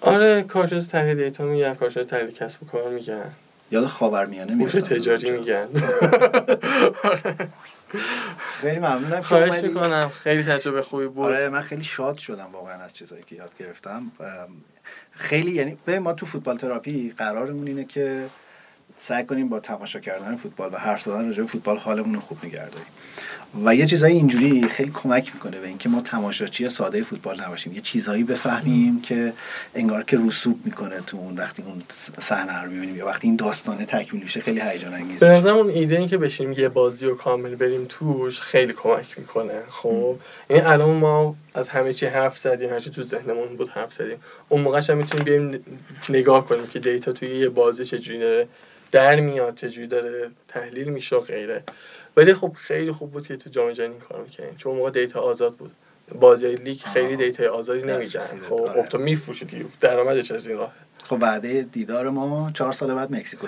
[0.00, 3.30] آره کارشناس تحلیل دیتا میگن کارشناس تحلیل کسب و کار میگن.
[3.70, 5.68] یاد خاورمیانه میگن تجاری میگن.
[8.54, 9.20] خیلی ممنونم.
[9.20, 10.10] خواهش می‌کنم.
[10.22, 11.24] خیلی تجربه خوبی بود.
[11.24, 14.12] آره من خیلی شاد شدم واقعا از چیزایی که یاد گرفتم.
[15.12, 18.26] خیلی یعنی به ما تو فوتبال تراپی قرارمون اینه که
[18.98, 22.68] سعی کنیم با تماشا کردن فوتبال و حرف زدن راجع فوتبال حالمون رو خوب نگه
[22.68, 22.86] داریم.
[23.64, 27.72] و یه چیزایی اینجوری خیلی کمک می‌کنه به اینکه ما تماشاچی ساده فوتبال نباشیم.
[27.72, 29.32] یه چیزایی بفهمیم که
[29.74, 31.82] انگار که رسوب می‌کنه تو اون وقتی اون
[32.20, 35.68] صحنه رو می‌بینیم یا وقتی این داستانه تکمیل میشه خیلی هیجان انگیز به نظرم اون
[35.68, 39.62] ایده این که بشیم یه بازی رو کامل بریم توش خیلی کمک می‌کنه.
[39.68, 40.16] خب؟
[40.50, 44.16] یعنی الان ما از همه چی حرف زدیم هرچی تو ذهنمون بود حرف زدیم.
[44.48, 45.64] اون موقعش هم می‌تونیم بیایم
[46.08, 48.44] نگاه کنیم که دیتا توی یه بازی چجوری
[48.92, 51.62] در میاد چجوری داره تحلیل میشه و غیره.
[52.16, 55.56] ولی خب خیلی خوب بود که تو جام جهانی کار می‌کنیم چون موقع دیتا آزاد
[55.56, 55.72] بود.
[56.14, 58.20] بازی لیگ خیلی دیتا آزادی نمیدن.
[58.20, 58.82] خب آره.
[58.82, 60.72] خب تو میفروشی درآمدش از این راه.
[61.04, 63.46] خب بعد دیدار ما چهار سال بعد مکزیکو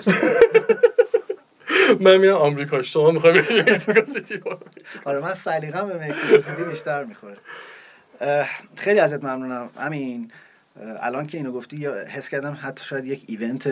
[1.99, 2.81] من میرم آمریکا.
[2.81, 4.41] شما می‌خوای بری مکزیکو سیتی؟
[5.05, 7.37] آره من سلیقه‌ام به مکزیکو سیتی بیشتر می‌خوره.
[8.75, 9.69] خیلی ازت ممنونم.
[9.77, 10.31] همین
[10.99, 13.67] الان که اینو گفتی حس کردم حتی شاید یک event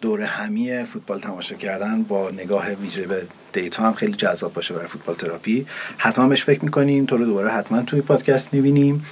[0.00, 4.86] دور همی فوتبال تماشا کردن با نگاه ویژه به دیتا هم خیلی جذاب باشه برای
[4.86, 5.66] فوتبال تراپی.
[5.98, 9.06] حتما بهش فکر می‌کنیم تو رو دوباره حتما توی پادکست می‌بینیم.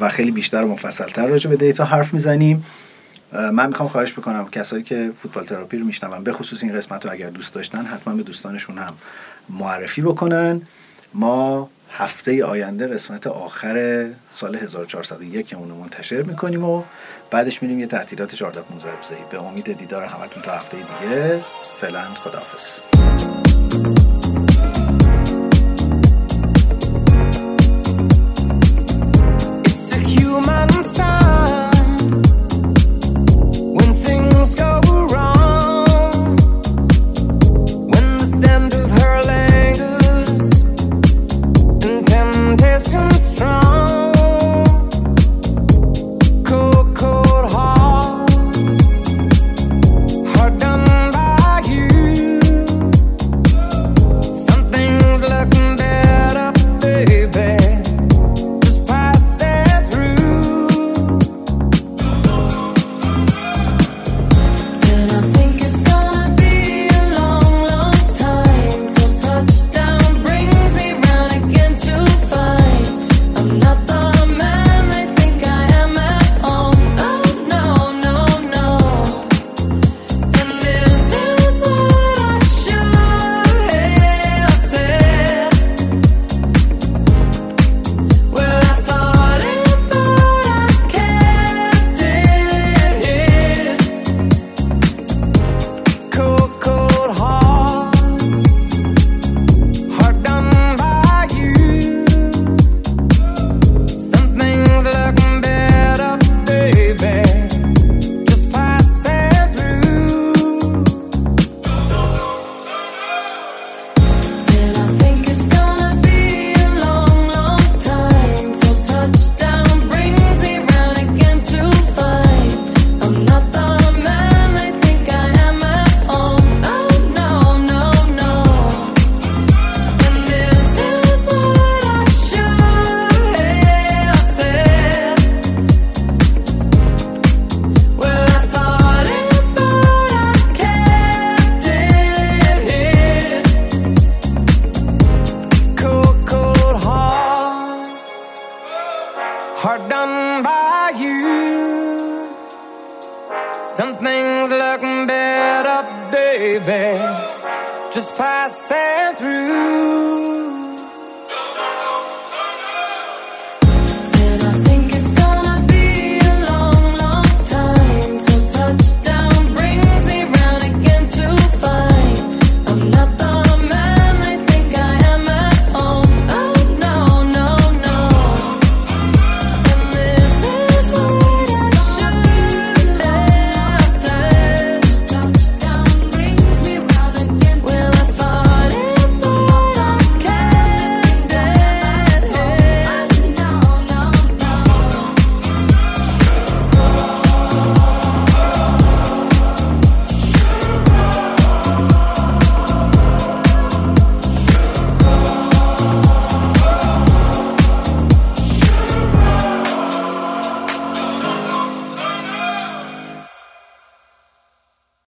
[0.00, 2.64] و خیلی بیشتر و مفصلتر راجع به دیتا حرف می‌زنیم.
[3.32, 7.12] من می‌خوام خواهش بکنم کسایی که فوتبال تراپی رو میشنون به خصوص این قسمت رو
[7.12, 8.94] اگر دوست داشتن حتما به دوستانشون هم
[9.48, 10.62] معرفی بکنن.
[11.14, 16.82] ما هفته آینده قسمت آخر سال 1401 اون منتشر می‌کنیم و
[17.30, 21.40] بعدش میریم یه تعطیلات 14 15 روزه به امید دیدار همتون تا هفته دیگه.
[21.80, 23.43] فعلا خداحافظ.